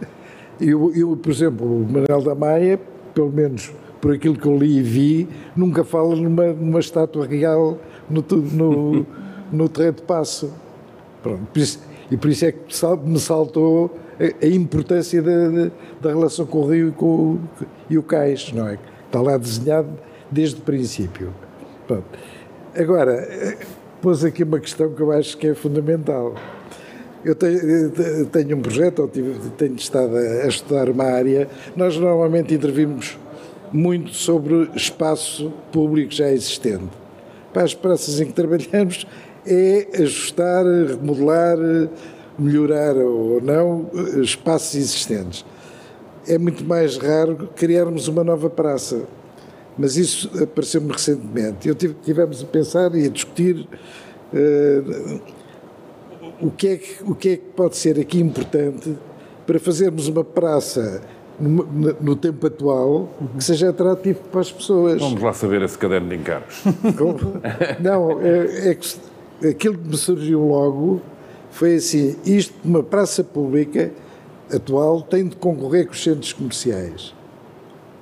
Eu, 0.60 0.92
eu 0.94 1.16
por 1.16 1.30
exemplo, 1.30 1.66
o 1.66 1.84
Manuel 1.84 2.22
da 2.22 2.34
Maia, 2.34 2.80
pelo 3.14 3.30
menos 3.30 3.72
por 4.00 4.14
aquilo 4.14 4.36
que 4.36 4.46
eu 4.46 4.56
li 4.56 4.78
e 4.78 4.82
vi, 4.82 5.28
nunca 5.54 5.84
fala 5.84 6.14
numa, 6.14 6.52
numa 6.52 6.80
estátua 6.80 7.26
real 7.26 7.78
no, 8.08 8.24
no, 8.36 9.06
no 9.52 9.68
terreno 9.68 9.96
de 9.96 10.02
passo. 10.02 10.52
Pronto, 11.22 11.46
por 11.52 11.58
isso, 11.58 11.80
e 12.10 12.16
por 12.16 12.30
isso 12.30 12.44
é 12.44 12.52
que 12.52 12.86
me 13.04 13.18
saltou 13.18 13.96
a, 14.20 14.44
a 14.44 14.48
importância 14.48 15.20
da, 15.22 15.70
da, 16.00 16.10
relação 16.10 16.46
com 16.46 16.58
o 16.58 16.70
Rio 16.70 16.88
e, 16.88 16.92
com, 16.92 17.38
e 17.90 17.98
o 17.98 18.02
Cais, 18.02 18.52
não 18.52 18.68
é? 18.68 18.78
Está 19.06 19.20
lá 19.20 19.36
desenhado 19.36 19.88
desde 20.30 20.60
o 20.60 20.62
princípio. 20.62 21.32
Pronto. 21.86 22.04
Agora, 22.78 23.26
pôs 24.00 24.24
aqui 24.24 24.42
uma 24.42 24.60
questão 24.60 24.92
que 24.92 25.00
eu 25.00 25.10
acho 25.10 25.36
que 25.36 25.48
é 25.48 25.54
fundamental. 25.54 26.34
Eu 27.26 27.34
tenho, 27.34 28.26
tenho 28.26 28.56
um 28.56 28.62
projeto, 28.62 29.00
ou 29.00 29.08
tenho 29.08 29.74
estado 29.74 30.16
a 30.16 30.46
estudar 30.46 30.88
uma 30.88 31.02
área. 31.02 31.48
Nós 31.74 31.96
normalmente 31.96 32.54
intervimos 32.54 33.18
muito 33.72 34.14
sobre 34.14 34.70
espaço 34.76 35.52
público 35.72 36.12
já 36.12 36.30
existente. 36.30 36.86
Para 37.52 37.64
as 37.64 37.74
praças 37.74 38.20
em 38.20 38.26
que 38.26 38.32
trabalhamos 38.32 39.08
é 39.44 39.88
ajustar, 40.02 40.64
remodelar, 40.64 41.58
melhorar 42.38 42.96
ou 42.96 43.40
não 43.40 43.90
espaços 44.22 44.76
existentes. 44.76 45.44
É 46.28 46.38
muito 46.38 46.64
mais 46.64 46.96
raro 46.96 47.48
criarmos 47.56 48.06
uma 48.06 48.22
nova 48.22 48.48
praça 48.48 49.02
mas 49.78 49.98
isso 49.98 50.30
apareceu-me 50.42 50.90
recentemente. 50.90 51.68
Eu 51.68 51.74
tive, 51.74 51.94
tivemos 52.02 52.42
a 52.42 52.46
pensar 52.46 52.94
e 52.94 53.04
a 53.04 53.10
discutir 53.10 53.68
uh, 54.32 55.20
o, 56.40 56.50
que 56.50 56.68
é 56.68 56.76
que, 56.76 57.02
o 57.04 57.14
que 57.14 57.28
é 57.30 57.36
que 57.36 57.44
pode 57.54 57.76
ser 57.76 57.98
aqui 57.98 58.20
importante 58.20 58.96
para 59.46 59.58
fazermos 59.58 60.08
uma 60.08 60.24
praça 60.24 61.02
no, 61.38 61.64
no 62.00 62.16
tempo 62.16 62.46
atual 62.46 63.08
que 63.36 63.44
seja 63.44 63.70
atrativo 63.70 64.20
para 64.30 64.40
as 64.40 64.50
pessoas. 64.50 65.00
Vamos 65.00 65.22
lá 65.22 65.32
saber 65.32 65.62
esse 65.62 65.76
caderno 65.76 66.08
de 66.08 66.16
encargos. 66.16 66.62
Não, 67.80 68.20
é, 68.20 68.70
é 68.70 68.74
que 68.74 69.48
aquilo 69.48 69.78
que 69.78 69.88
me 69.88 69.96
surgiu 69.96 70.40
logo 70.40 71.00
foi 71.50 71.76
assim: 71.76 72.16
isto, 72.24 72.54
uma 72.64 72.82
praça 72.82 73.22
pública 73.22 73.92
atual, 74.52 75.02
tem 75.02 75.26
de 75.26 75.36
concorrer 75.36 75.86
com 75.86 75.92
os 75.92 76.02
centros 76.02 76.32
comerciais 76.32 77.16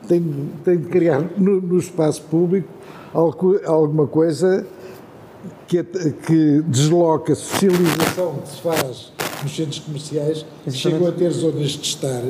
tem, 0.06 0.50
tem 0.64 0.76
de 0.78 0.88
criar 0.88 1.22
no, 1.36 1.60
no 1.60 1.78
espaço 1.78 2.22
público 2.22 2.68
algo, 3.12 3.60
alguma 3.64 4.06
coisa 4.06 4.66
que, 5.66 5.82
que 5.82 6.62
desloca 6.62 7.32
a 7.32 7.36
socialização 7.36 8.38
que 8.38 8.48
se 8.48 8.60
faz 8.60 9.12
nos 9.42 9.56
centros 9.56 9.78
comerciais, 9.80 10.46
chegam 10.70 11.06
a 11.06 11.12
ter 11.12 11.30
zonas 11.30 11.70
de 11.70 11.86
estar. 11.86 12.22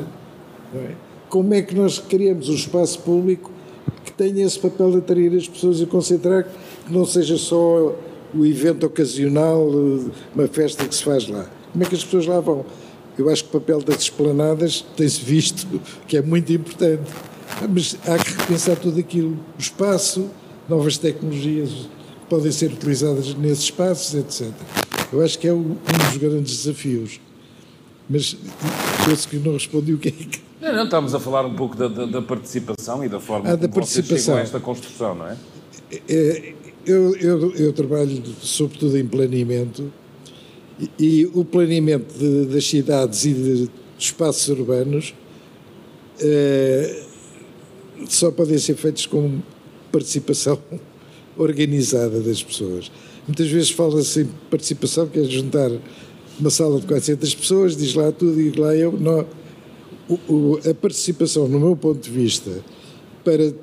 É? 0.75 0.91
Como 1.29 1.53
é 1.53 1.61
que 1.61 1.75
nós 1.75 1.99
criamos 1.99 2.49
um 2.49 2.55
espaço 2.55 2.99
público 2.99 3.51
que 4.03 4.11
tenha 4.11 4.45
esse 4.45 4.59
papel 4.59 4.91
de 4.91 4.97
atrair 4.97 5.35
as 5.35 5.47
pessoas 5.47 5.79
e 5.81 5.85
concentrar, 5.85 6.43
que 6.43 6.93
não 6.93 7.05
seja 7.05 7.37
só 7.37 7.95
o 8.33 8.45
evento 8.45 8.85
ocasional, 8.85 9.67
uma 10.33 10.47
festa 10.47 10.85
que 10.85 10.95
se 10.95 11.03
faz 11.03 11.27
lá? 11.27 11.49
Como 11.71 11.83
é 11.83 11.87
que 11.87 11.95
as 11.95 12.03
pessoas 12.03 12.25
lá 12.25 12.39
vão? 12.39 12.65
Eu 13.17 13.29
acho 13.29 13.45
que 13.45 13.55
o 13.55 13.59
papel 13.59 13.81
das 13.81 14.01
esplanadas 14.01 14.85
tem-se 14.95 15.21
visto 15.21 15.67
que 16.07 16.17
é 16.17 16.21
muito 16.21 16.51
importante. 16.51 17.03
Mas 17.69 17.97
há 18.05 18.17
que 18.17 18.31
repensar 18.31 18.75
tudo 18.75 18.99
aquilo. 18.99 19.37
O 19.57 19.61
espaço, 19.61 20.29
novas 20.67 20.97
tecnologias 20.97 21.87
podem 22.29 22.51
ser 22.51 22.71
utilizadas 22.71 23.33
nesses 23.35 23.65
espaços, 23.65 24.15
etc. 24.15 24.51
Eu 25.11 25.23
acho 25.23 25.37
que 25.37 25.47
é 25.47 25.53
um 25.53 25.75
dos 26.09 26.17
grandes 26.17 26.57
desafios. 26.57 27.19
Mas 28.09 28.37
penso 29.05 29.27
que 29.27 29.37
não 29.37 29.53
respondi 29.53 29.93
o 29.93 29.97
que 29.97 30.09
é 30.09 30.11
que. 30.11 30.41
Não, 30.61 30.73
não, 30.73 30.83
estamos 30.85 31.13
a 31.13 31.19
falar 31.19 31.45
um 31.45 31.55
pouco 31.55 31.75
da, 31.75 31.87
da, 31.87 32.05
da 32.05 32.21
participação 32.21 33.03
e 33.03 33.09
da 33.09 33.19
forma 33.19 33.49
ah, 33.49 33.51
como 33.51 33.67
da 33.67 33.69
participação. 33.69 34.35
a 34.35 34.39
esta 34.41 34.59
construção, 34.59 35.15
não 35.15 35.27
é? 35.27 35.37
é 36.07 36.53
eu, 36.85 37.15
eu, 37.15 37.55
eu 37.55 37.73
trabalho 37.73 38.23
sobretudo 38.41 38.95
em 38.97 39.07
planeamento 39.07 39.91
e, 40.79 40.89
e 40.99 41.25
o 41.33 41.43
planeamento 41.43 42.17
de, 42.17 42.45
das 42.45 42.67
cidades 42.67 43.25
e 43.25 43.33
de, 43.33 43.65
de 43.65 43.71
espaços 43.97 44.47
urbanos 44.49 45.15
é, 46.19 47.03
só 48.07 48.29
podem 48.31 48.57
ser 48.57 48.75
feitos 48.75 49.05
com 49.05 49.39
participação 49.91 50.59
organizada 51.37 52.19
das 52.19 52.41
pessoas. 52.43 52.91
Muitas 53.27 53.47
vezes 53.47 53.71
fala-se 53.71 54.21
em 54.21 54.29
participação, 54.49 55.07
que 55.07 55.19
é 55.19 55.23
juntar 55.23 55.71
uma 56.39 56.49
sala 56.49 56.79
de 56.79 56.85
400 56.85 57.35
pessoas, 57.35 57.75
diz 57.75 57.93
lá 57.93 58.11
tudo 58.11 58.39
e 58.39 58.51
lá 58.51 58.75
eu. 58.75 58.91
Não. 58.91 59.25
O, 60.07 60.13
o, 60.31 60.59
a 60.69 60.73
participação, 60.73 61.47
no 61.47 61.59
meu 61.59 61.75
ponto 61.75 61.99
de 61.99 62.11
vista, 62.11 62.63
para 63.23 63.53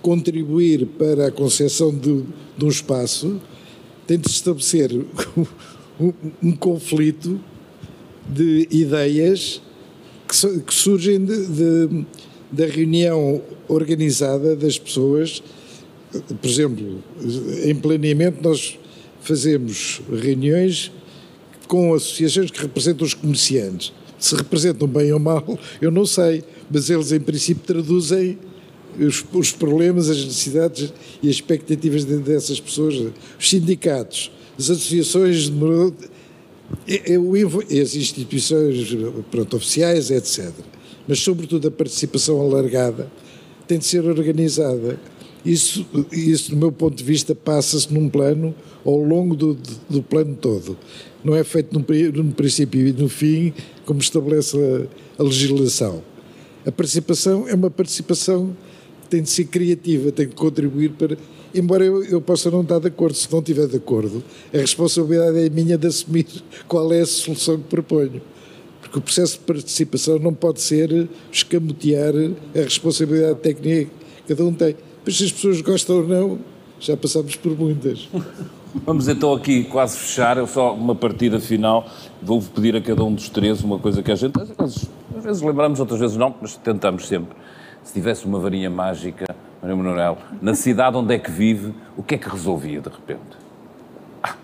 contribuir 0.00 0.86
para 0.86 1.28
a 1.28 1.30
concepção 1.30 1.94
de, 1.94 2.24
de 2.56 2.64
um 2.64 2.68
espaço, 2.68 3.40
tem 4.06 4.18
de 4.18 4.28
estabelecer 4.28 4.90
um, 6.00 6.12
um 6.42 6.52
conflito 6.52 7.38
de 8.26 8.66
ideias 8.70 9.60
que, 10.26 10.60
que 10.60 10.74
surgem 10.74 11.22
de, 11.24 11.46
de 11.46 12.06
da 12.52 12.66
reunião 12.66 13.40
organizada 13.66 14.54
das 14.54 14.78
pessoas. 14.78 15.42
Por 16.40 16.48
exemplo, 16.48 17.02
em 17.64 17.74
planeamento, 17.74 18.42
nós 18.42 18.78
fazemos 19.22 20.00
reuniões 20.10 20.92
com 21.66 21.94
associações 21.94 22.50
que 22.50 22.60
representam 22.60 23.06
os 23.06 23.14
comerciantes. 23.14 23.92
Se 24.18 24.34
representam 24.34 24.86
bem 24.86 25.12
ou 25.12 25.18
mal, 25.18 25.58
eu 25.80 25.90
não 25.90 26.04
sei, 26.04 26.44
mas 26.70 26.90
eles, 26.90 27.12
em 27.12 27.20
princípio, 27.20 27.62
traduzem 27.64 28.38
os, 28.98 29.24
os 29.32 29.52
problemas, 29.52 30.08
as 30.08 30.24
necessidades 30.24 30.92
e 31.22 31.28
as 31.28 31.36
expectativas 31.36 32.04
de, 32.04 32.18
dessas 32.18 32.60
pessoas. 32.60 32.94
Os 33.38 33.48
sindicatos, 33.48 34.30
as 34.58 34.70
associações 34.70 35.50
Eu, 36.86 37.34
as 37.82 37.94
instituições 37.94 38.96
pronto, 39.30 39.56
oficiais, 39.56 40.10
etc. 40.10 40.52
Mas, 41.06 41.18
sobretudo, 41.20 41.68
a 41.68 41.70
participação 41.70 42.40
alargada 42.40 43.10
tem 43.66 43.78
de 43.78 43.86
ser 43.86 44.04
organizada. 44.04 44.98
Isso, 45.44 45.86
isso 46.12 46.50
do 46.50 46.56
meu 46.56 46.70
ponto 46.70 46.94
de 46.94 47.02
vista, 47.02 47.34
passa-se 47.34 47.92
num 47.92 48.08
plano 48.08 48.54
ao 48.84 48.98
longo 48.98 49.34
do, 49.34 49.58
do 49.88 50.02
plano 50.02 50.36
todo. 50.40 50.76
Não 51.24 51.34
é 51.34 51.42
feito 51.42 51.72
no, 51.72 52.22
no 52.22 52.32
princípio 52.32 52.86
e 52.86 52.92
no 52.92 53.08
fim, 53.08 53.52
como 53.84 54.00
estabelece 54.00 54.56
a, 54.56 55.22
a 55.22 55.24
legislação. 55.24 56.02
A 56.64 56.70
participação 56.70 57.48
é 57.48 57.54
uma 57.54 57.70
participação 57.70 58.56
que 59.02 59.08
tem 59.08 59.22
de 59.22 59.30
ser 59.30 59.44
criativa, 59.46 60.12
tem 60.12 60.28
de 60.28 60.34
contribuir 60.34 60.90
para 60.90 61.16
embora 61.54 61.84
eu, 61.84 62.02
eu, 62.04 62.20
possa 62.20 62.50
não 62.50 62.62
estar 62.62 62.78
de 62.78 62.88
acordo, 62.88 63.14
se 63.14 63.30
não 63.30 63.40
estiver 63.40 63.66
de 63.66 63.76
acordo, 63.76 64.22
a 64.52 64.58
responsabilidade 64.58 65.38
é 65.38 65.50
minha 65.50 65.76
de 65.76 65.86
assumir 65.86 66.26
qual 66.66 66.92
é 66.92 67.00
a 67.00 67.06
solução 67.06 67.58
que 67.58 67.64
proponho. 67.64 68.22
Porque 68.80 68.98
o 68.98 69.02
processo 69.02 69.34
de 69.34 69.40
participação 69.40 70.18
não 70.18 70.34
pode 70.34 70.60
ser 70.60 71.08
escamotear 71.30 72.14
a 72.54 72.58
responsabilidade 72.58 73.38
técnica 73.40 73.90
que 74.26 74.34
cada 74.34 74.44
um 74.44 74.52
tem. 74.52 74.76
Mas 75.04 75.16
se 75.16 75.24
as 75.24 75.32
pessoas 75.32 75.60
gostam 75.60 75.96
ou 75.96 76.06
não, 76.06 76.38
já 76.78 76.96
passamos 76.96 77.36
por 77.36 77.58
muitas. 77.58 78.08
Vamos 78.86 79.06
então 79.06 79.34
aqui 79.34 79.64
quase 79.64 79.98
fechar, 79.98 80.38
eu 80.38 80.46
só 80.46 80.72
uma 80.72 80.94
partida 80.94 81.38
final, 81.38 81.86
vou 82.22 82.40
pedir 82.40 82.74
a 82.74 82.80
cada 82.80 83.04
um 83.04 83.12
dos 83.12 83.28
três 83.28 83.62
uma 83.62 83.78
coisa 83.78 84.02
que 84.02 84.10
a 84.10 84.14
gente, 84.14 84.40
às 84.40 84.48
vezes, 84.48 84.90
às 85.16 85.24
vezes 85.24 85.42
lembramos, 85.42 85.78
outras 85.78 86.00
vezes 86.00 86.16
não, 86.16 86.34
mas 86.40 86.56
tentamos 86.56 87.06
sempre. 87.06 87.36
Se 87.84 87.92
tivesse 87.92 88.24
uma 88.24 88.38
varinha 88.38 88.70
mágica, 88.70 89.26
Maria 89.60 89.76
Manuel, 89.76 90.18
na 90.40 90.54
cidade 90.54 90.96
onde 90.96 91.14
é 91.14 91.18
que 91.18 91.30
vive, 91.30 91.74
o 91.96 92.02
que 92.02 92.14
é 92.14 92.18
que 92.18 92.28
resolvia 92.28 92.80
de 92.80 92.88
repente? 92.88 93.36
Ah. 94.22 94.36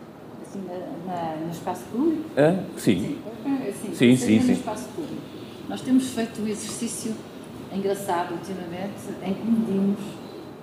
Assim, 0.47 0.61
na, 0.67 1.13
na, 1.13 1.37
no 1.37 1.51
espaço 1.51 1.85
público? 1.91 2.25
Ah, 2.37 2.63
sim. 2.77 3.19
Sim, 3.45 3.95
sim, 3.95 4.17
sim, 4.17 4.41
sim, 4.41 4.47
no 4.47 4.53
espaço 4.53 4.89
público. 4.95 5.23
Nós 5.69 5.81
temos 5.81 6.09
feito 6.11 6.43
um 6.43 6.47
exercício 6.47 7.15
engraçado 7.73 8.33
ultimamente 8.35 8.95
em 9.25 9.35
que 9.35 9.47
medimos 9.47 9.99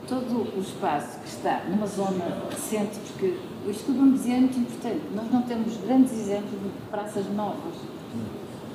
todo 0.07 0.47
o 0.55 0.61
espaço 0.61 1.19
que 1.19 1.29
está 1.29 1.61
numa 1.69 1.87
zona 1.87 2.25
recente, 2.49 2.99
porque 3.07 3.37
o 3.65 3.71
estudo 3.71 4.01
me 4.01 4.17
dizia 4.17 4.35
é 4.35 4.39
muito 4.39 4.59
importante. 4.59 5.01
Nós 5.15 5.31
não 5.31 5.41
temos 5.41 5.77
grandes 5.77 6.13
exemplos 6.13 6.59
de 6.61 6.69
praças 6.89 7.25
novas. 7.35 7.75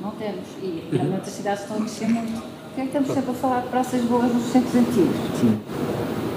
Não 0.00 0.10
temos. 0.12 0.46
E 0.62 0.88
realmente 0.90 1.22
as 1.22 1.30
cidades 1.30 1.62
estão 1.62 1.76
a 1.76 1.80
mexer 1.80 2.08
muito 2.08 2.60
porque 2.70 2.82
é 2.82 2.84
que 2.84 2.96
estamos 2.96 3.12
sempre 3.12 3.30
a 3.32 3.34
falar 3.34 3.60
de 3.62 3.68
praças 3.68 4.00
boas 4.02 4.32
nos 4.32 4.44
centros 4.44 4.74
antigos? 4.76 5.16
Sim. 5.40 5.58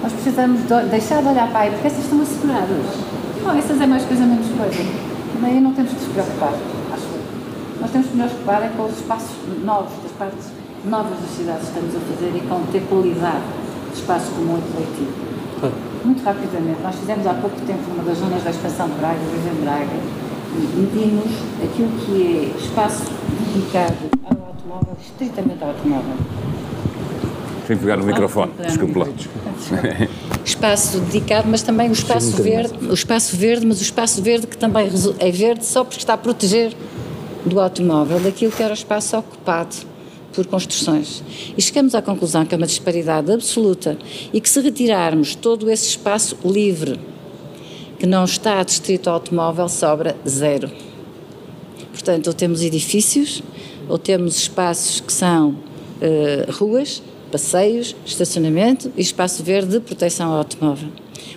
Nós 0.02 0.12
precisamos 0.12 0.62
de 0.68 0.90
deixar 0.90 1.22
de 1.22 1.28
olhar 1.28 1.48
para 1.52 1.60
aí, 1.60 1.70
porque 1.70 1.88
essas 1.88 2.04
estão 2.04 2.22
asseguradas. 2.22 2.86
Bom, 3.44 3.52
essas 3.52 3.80
é 3.80 3.86
mais 3.86 4.04
coisa, 4.04 4.26
menos 4.26 4.48
coisa. 4.48 4.84
Daí 5.40 5.60
não 5.62 5.74
temos 5.74 5.92
que 5.94 6.00
nos 6.00 6.12
preocupar, 6.12 6.54
acho 6.92 7.06
eu. 7.06 7.82
Nós 7.82 7.92
temos 7.92 8.08
que 8.08 8.18
nos 8.18 8.32
preocupar 8.32 8.64
é 8.64 8.70
com 8.70 8.84
os 8.84 8.98
espaços 8.98 9.36
novos, 9.64 9.94
das 10.02 10.12
partes 10.14 10.48
novas 10.86 11.20
das 11.20 11.30
cidades 11.30 11.70
que 11.70 11.80
estamos 11.80 11.96
a 11.96 12.00
fazer 12.00 12.36
e 12.36 12.42
com 12.42 12.72
ter 12.72 12.82
qualidade 12.90 13.44
de 13.44 13.73
espaço 13.96 14.32
comum 14.32 14.58
e 14.58 14.74
coletivo. 14.74 15.34
Muito 16.04 16.22
rapidamente, 16.24 16.82
nós 16.82 16.96
fizemos 16.96 17.26
há 17.26 17.34
pouco 17.36 17.56
tempo 17.62 17.80
uma 17.94 18.04
das 18.04 18.18
zonas 18.18 18.44
da 18.44 18.50
expansão 18.50 18.90
de 18.90 18.96
Braga, 18.96 19.20
em 19.20 19.64
Braga, 19.64 19.86
e 20.56 20.78
medimos 20.78 21.32
aquilo 21.64 21.90
que 22.06 22.54
é 22.54 22.60
espaço 22.60 23.04
dedicado 23.54 23.96
ao 24.26 24.48
automóvel, 24.48 24.98
estritamente 25.02 25.64
automóvel. 25.64 26.16
Tem 27.66 27.78
que 27.78 27.84
pegar 27.84 27.96
no 27.96 28.04
microfone, 28.04 28.52
ah, 28.60 28.64
desculpe 28.64 29.00
lá. 29.00 29.08
Espaço 30.44 31.00
dedicado, 31.00 31.48
mas 31.50 31.62
também 31.62 31.90
o 31.90 31.94
espaço 31.94 32.44
verde, 32.44 32.86
o 32.86 32.94
espaço 32.94 33.38
verde, 33.38 33.66
mas 33.66 33.80
o 33.80 33.84
espaço 33.84 34.22
verde 34.22 34.46
que 34.46 34.58
também 34.58 34.92
é 35.20 35.32
verde 35.32 35.66
só 35.66 35.86
porque 35.86 36.00
está 36.00 36.16
a 36.16 36.18
proteger 36.18 36.76
do 37.46 37.62
automóvel 37.62 38.20
daquilo 38.20 38.52
que 38.52 38.62
era 38.62 38.72
o 38.72 38.76
espaço 38.76 39.18
ocupado 39.18 39.93
por 40.34 40.46
construções. 40.48 41.24
E 41.58 41.62
chegamos 41.62 41.96
à 41.96 42.02
conclusão 42.02 42.46
que 42.46 42.54
é 42.54 42.58
uma 42.58 42.68
disparidade 42.68 43.32
absoluta 43.32 43.98
e 44.34 44.42
que 44.42 44.50
se 44.50 44.60
retirarmos 44.60 45.36
todo 45.36 45.70
esse 45.70 45.88
espaço 45.88 46.38
livre 46.44 47.00
que 48.00 48.06
não 48.06 48.26
está 48.26 48.62
distrito 48.64 49.10
automóvel, 49.10 49.70
sobra 49.70 50.16
zero. 50.28 50.70
Portanto, 51.92 52.28
ou 52.28 52.34
temos 52.34 52.62
edifícios 52.62 53.42
ou 53.88 53.98
temos 53.98 54.38
espaços 54.38 55.00
que 55.00 55.14
são 55.14 55.52
uh, 55.52 56.52
ruas, 56.52 57.02
passeios, 57.32 57.96
estacionamento 58.06 58.92
e 58.98 59.02
espaço 59.02 59.44
verde 59.44 59.72
de 59.72 59.80
proteção 59.80 60.32
ao 60.32 60.40
automóvel. 60.40 60.90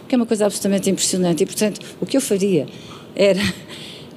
O 0.02 0.08
que 0.08 0.14
é 0.14 0.18
uma 0.18 0.26
coisa 0.26 0.46
absolutamente 0.46 0.90
impressionante 0.90 1.42
e, 1.42 1.46
portanto, 1.46 1.80
o 2.00 2.06
que 2.06 2.16
eu 2.16 2.20
faria 2.20 2.66
era 3.14 3.40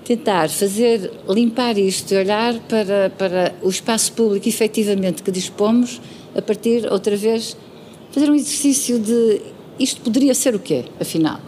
tentar 0.09 0.49
fazer, 0.49 1.11
limpar 1.29 1.77
isto 1.77 2.15
olhar 2.15 2.55
para, 2.61 3.11
para 3.11 3.53
o 3.61 3.69
espaço 3.69 4.11
público 4.13 4.49
efetivamente 4.49 5.21
que 5.21 5.29
dispomos 5.29 6.01
a 6.35 6.41
partir, 6.41 6.91
outra 6.91 7.15
vez, 7.15 7.55
fazer 8.11 8.27
um 8.27 8.33
exercício 8.33 8.97
de 8.97 9.39
isto 9.77 10.01
poderia 10.01 10.33
ser 10.33 10.55
o 10.55 10.59
quê, 10.59 10.85
afinal? 10.99 11.39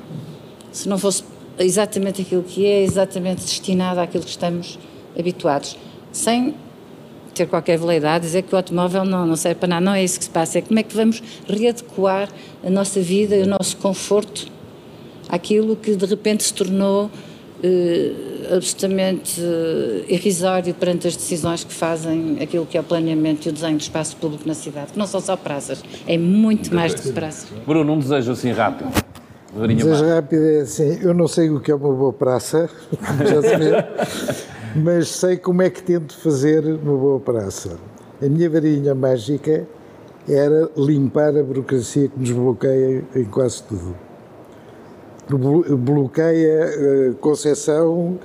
Se 0.72 0.88
não 0.88 1.00
fosse 1.00 1.24
exatamente 1.58 2.22
aquilo 2.22 2.44
que 2.44 2.64
é, 2.64 2.84
exatamente 2.84 3.42
destinado 3.42 4.00
àquilo 4.00 4.24
que 4.24 4.30
estamos 4.30 4.78
habituados, 5.18 5.76
sem 6.12 6.54
ter 7.34 7.48
qualquer 7.48 7.80
veleidade, 7.80 8.26
dizer 8.26 8.44
que 8.44 8.54
o 8.54 8.58
automóvel 8.58 9.04
não, 9.04 9.26
não 9.26 9.36
serve 9.36 9.60
para 9.60 9.70
nada, 9.70 9.86
não 9.86 9.94
é 9.96 10.04
isso 10.04 10.20
que 10.20 10.26
se 10.26 10.32
passa, 10.32 10.60
é 10.60 10.62
como 10.62 10.80
é 10.80 10.84
que 10.84 10.96
vamos 10.96 11.24
readequar 11.48 12.30
a 12.64 12.70
nossa 12.70 13.02
vida 13.02 13.36
e 13.36 13.42
o 13.42 13.48
nosso 13.48 13.76
conforto 13.78 14.46
àquilo 15.28 15.76
que 15.76 15.96
de 15.96 16.06
repente 16.06 16.44
se 16.44 16.54
tornou 16.54 17.10
eh, 17.64 18.31
absolutamente 18.54 19.42
eh, 19.42 20.06
irrisório 20.14 20.74
perante 20.74 21.08
as 21.08 21.16
decisões 21.16 21.64
que 21.64 21.74
fazem 21.74 22.38
aquilo 22.42 22.66
que 22.66 22.78
é 22.78 22.82
o 22.82 22.84
planeamento 22.84 23.48
e 23.48 23.50
o 23.50 23.54
desenho 23.54 23.78
do 23.78 23.82
espaço 23.82 24.16
público 24.18 24.48
na 24.48 24.54
cidade, 24.54 24.94
que 24.94 25.00
não 25.00 25.08
são 25.08 25.22
só 25.22 25.36
praças, 25.36 25.84
é 26.08 26.18
muito 26.18 26.74
mais 26.74 26.94
do 26.94 27.02
que 27.02 27.12
praças. 27.12 27.50
Bruno, 27.66 27.94
um 27.94 28.00
desejo 28.00 28.32
assim 28.32 28.52
rápido. 28.52 28.92
Desejo 29.54 30.06
rápido 30.06 30.44
é 30.44 30.62
assim, 30.62 31.00
eu 31.02 31.14
não 31.14 31.28
sei 31.28 31.50
o 31.50 31.60
que 31.60 31.72
é 31.72 31.76
uma 31.76 31.94
boa 31.94 32.14
praça, 32.14 32.70
já 33.28 33.42
se 33.42 33.58
vê 33.58 33.72
mas 34.76 35.10
sei 35.10 35.38
como 35.38 35.62
é 35.62 35.70
que 35.70 35.84
tento 35.84 36.18
fazer 36.18 36.66
uma 36.66 36.98
boa 36.98 37.20
praça. 37.20 37.78
A 38.22 38.26
minha 38.26 38.50
varinha 38.50 38.96
mágica 38.96 39.68
era 40.30 40.70
limpar 40.78 41.36
a 41.38 41.44
burocracia 41.44 42.08
que 42.08 42.20
nos 42.20 42.32
bloqueia 42.32 43.04
em 43.16 43.26
quase 43.26 43.64
tudo. 43.64 43.96
Bloqueia 45.30 46.64
a 46.64 46.68
eh, 46.68 47.14
concessão, 47.20 48.20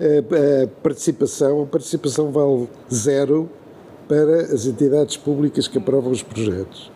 a 0.00 0.68
participação. 0.82 1.62
A 1.62 1.66
participação 1.66 2.30
vale 2.30 2.68
zero 2.92 3.48
para 4.08 4.42
as 4.52 4.66
entidades 4.66 5.16
públicas 5.16 5.68
que 5.68 5.78
aprovam 5.78 6.12
os 6.12 6.22
projetos. 6.22 6.90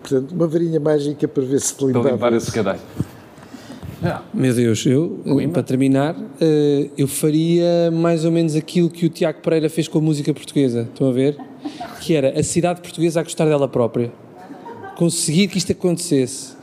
Portanto, 0.00 0.32
uma 0.32 0.46
varinha 0.46 0.78
mágica 0.78 1.26
para 1.26 1.42
ver 1.44 1.60
se 1.60 1.74
limpava. 1.84 2.04
Para 2.04 2.12
limpar 2.12 2.32
esse 2.34 2.52
cadastro. 2.52 2.86
Meu 4.32 4.54
Deus, 4.54 4.84
eu, 4.86 5.18
Coimbra. 5.24 5.48
para 5.48 5.62
terminar, 5.62 6.16
eh, 6.40 6.90
eu 6.96 7.08
faria 7.08 7.90
mais 7.90 8.24
ou 8.24 8.30
menos 8.30 8.54
aquilo 8.54 8.90
que 8.90 9.06
o 9.06 9.08
Tiago 9.08 9.40
Pereira 9.40 9.68
fez 9.70 9.88
com 9.88 9.98
a 9.98 10.00
música 10.00 10.32
portuguesa. 10.32 10.82
Estão 10.82 11.08
a 11.08 11.12
ver? 11.12 11.36
Que 12.00 12.14
era 12.14 12.38
a 12.38 12.42
cidade 12.42 12.80
portuguesa 12.80 13.20
a 13.20 13.22
gostar 13.22 13.46
dela 13.46 13.66
própria. 13.66 14.12
Conseguir 14.96 15.48
que 15.48 15.58
isto 15.58 15.72
acontecesse. 15.72 16.55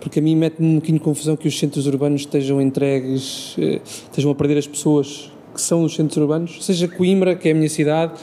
Porque 0.00 0.18
a 0.18 0.22
mim 0.22 0.34
mete-me 0.34 0.66
um 0.66 0.74
bocadinho 0.76 0.98
de 0.98 1.04
confusão 1.04 1.36
que 1.36 1.46
os 1.46 1.58
centros 1.58 1.86
urbanos 1.86 2.22
estejam 2.22 2.60
entregues, 2.60 3.54
eh, 3.58 3.80
estejam 3.84 4.30
a 4.30 4.34
perder 4.34 4.58
as 4.58 4.66
pessoas 4.66 5.30
que 5.54 5.60
são 5.60 5.84
os 5.84 5.94
centros 5.94 6.16
urbanos, 6.16 6.64
seja 6.64 6.88
Coimbra, 6.88 7.34
que 7.36 7.48
é 7.48 7.52
a 7.52 7.54
minha 7.54 7.68
cidade, 7.68 8.14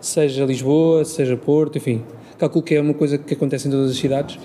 seja 0.00 0.44
Lisboa, 0.44 1.04
seja 1.04 1.36
Porto, 1.36 1.78
enfim. 1.78 2.02
Calculo 2.38 2.64
que 2.64 2.74
é 2.74 2.80
uma 2.80 2.94
coisa 2.94 3.16
que 3.16 3.34
acontece 3.34 3.68
em 3.68 3.70
todas 3.70 3.90
as 3.90 3.96
cidades 3.96 4.38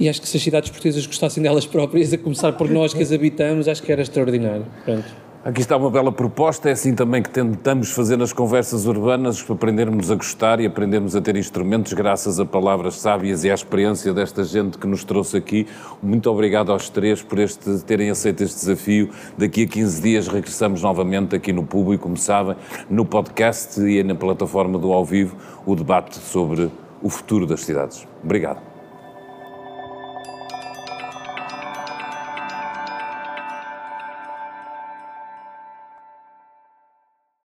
e 0.00 0.08
acho 0.08 0.20
que 0.20 0.28
se 0.28 0.38
as 0.38 0.42
cidades 0.42 0.70
portuguesas 0.70 1.06
gostassem 1.06 1.42
delas 1.42 1.66
próprias, 1.68 2.12
a 2.12 2.18
começar 2.18 2.52
por 2.52 2.68
nós 2.70 2.94
que 2.94 3.02
as 3.02 3.12
habitamos, 3.12 3.68
acho 3.68 3.82
que 3.82 3.92
era 3.92 4.00
extraordinário. 4.00 4.64
Pronto. 4.84 5.04
Aqui 5.42 5.62
está 5.62 5.74
uma 5.74 5.90
bela 5.90 6.12
proposta, 6.12 6.68
é 6.68 6.72
assim 6.72 6.94
também 6.94 7.22
que 7.22 7.30
tentamos 7.30 7.92
fazer 7.92 8.18
nas 8.18 8.30
conversas 8.30 8.84
urbanas, 8.84 9.42
aprendermos 9.50 10.10
a 10.10 10.14
gostar 10.14 10.60
e 10.60 10.66
aprendermos 10.66 11.16
a 11.16 11.20
ter 11.22 11.34
instrumentos 11.34 11.94
graças 11.94 12.38
a 12.38 12.44
palavras 12.44 12.96
sábias 12.96 13.42
e 13.42 13.50
à 13.50 13.54
experiência 13.54 14.12
desta 14.12 14.44
gente 14.44 14.76
que 14.76 14.86
nos 14.86 15.02
trouxe 15.02 15.38
aqui. 15.38 15.66
Muito 16.02 16.30
obrigado 16.30 16.70
aos 16.70 16.90
três 16.90 17.22
por 17.22 17.38
este, 17.38 17.78
terem 17.86 18.10
aceito 18.10 18.42
este 18.42 18.58
desafio. 18.58 19.08
Daqui 19.38 19.64
a 19.64 19.66
15 19.66 20.02
dias 20.02 20.28
regressamos 20.28 20.82
novamente 20.82 21.34
aqui 21.34 21.54
no 21.54 21.64
público, 21.64 22.02
como 22.02 22.18
sabem, 22.18 22.54
no 22.90 23.06
podcast 23.06 23.80
e 23.80 24.02
na 24.02 24.14
plataforma 24.14 24.78
do 24.78 24.92
Ao 24.92 25.06
Vivo, 25.06 25.36
o 25.64 25.74
debate 25.74 26.18
sobre 26.18 26.70
o 27.02 27.08
futuro 27.08 27.46
das 27.46 27.64
cidades. 27.64 28.06
Obrigado. 28.22 28.69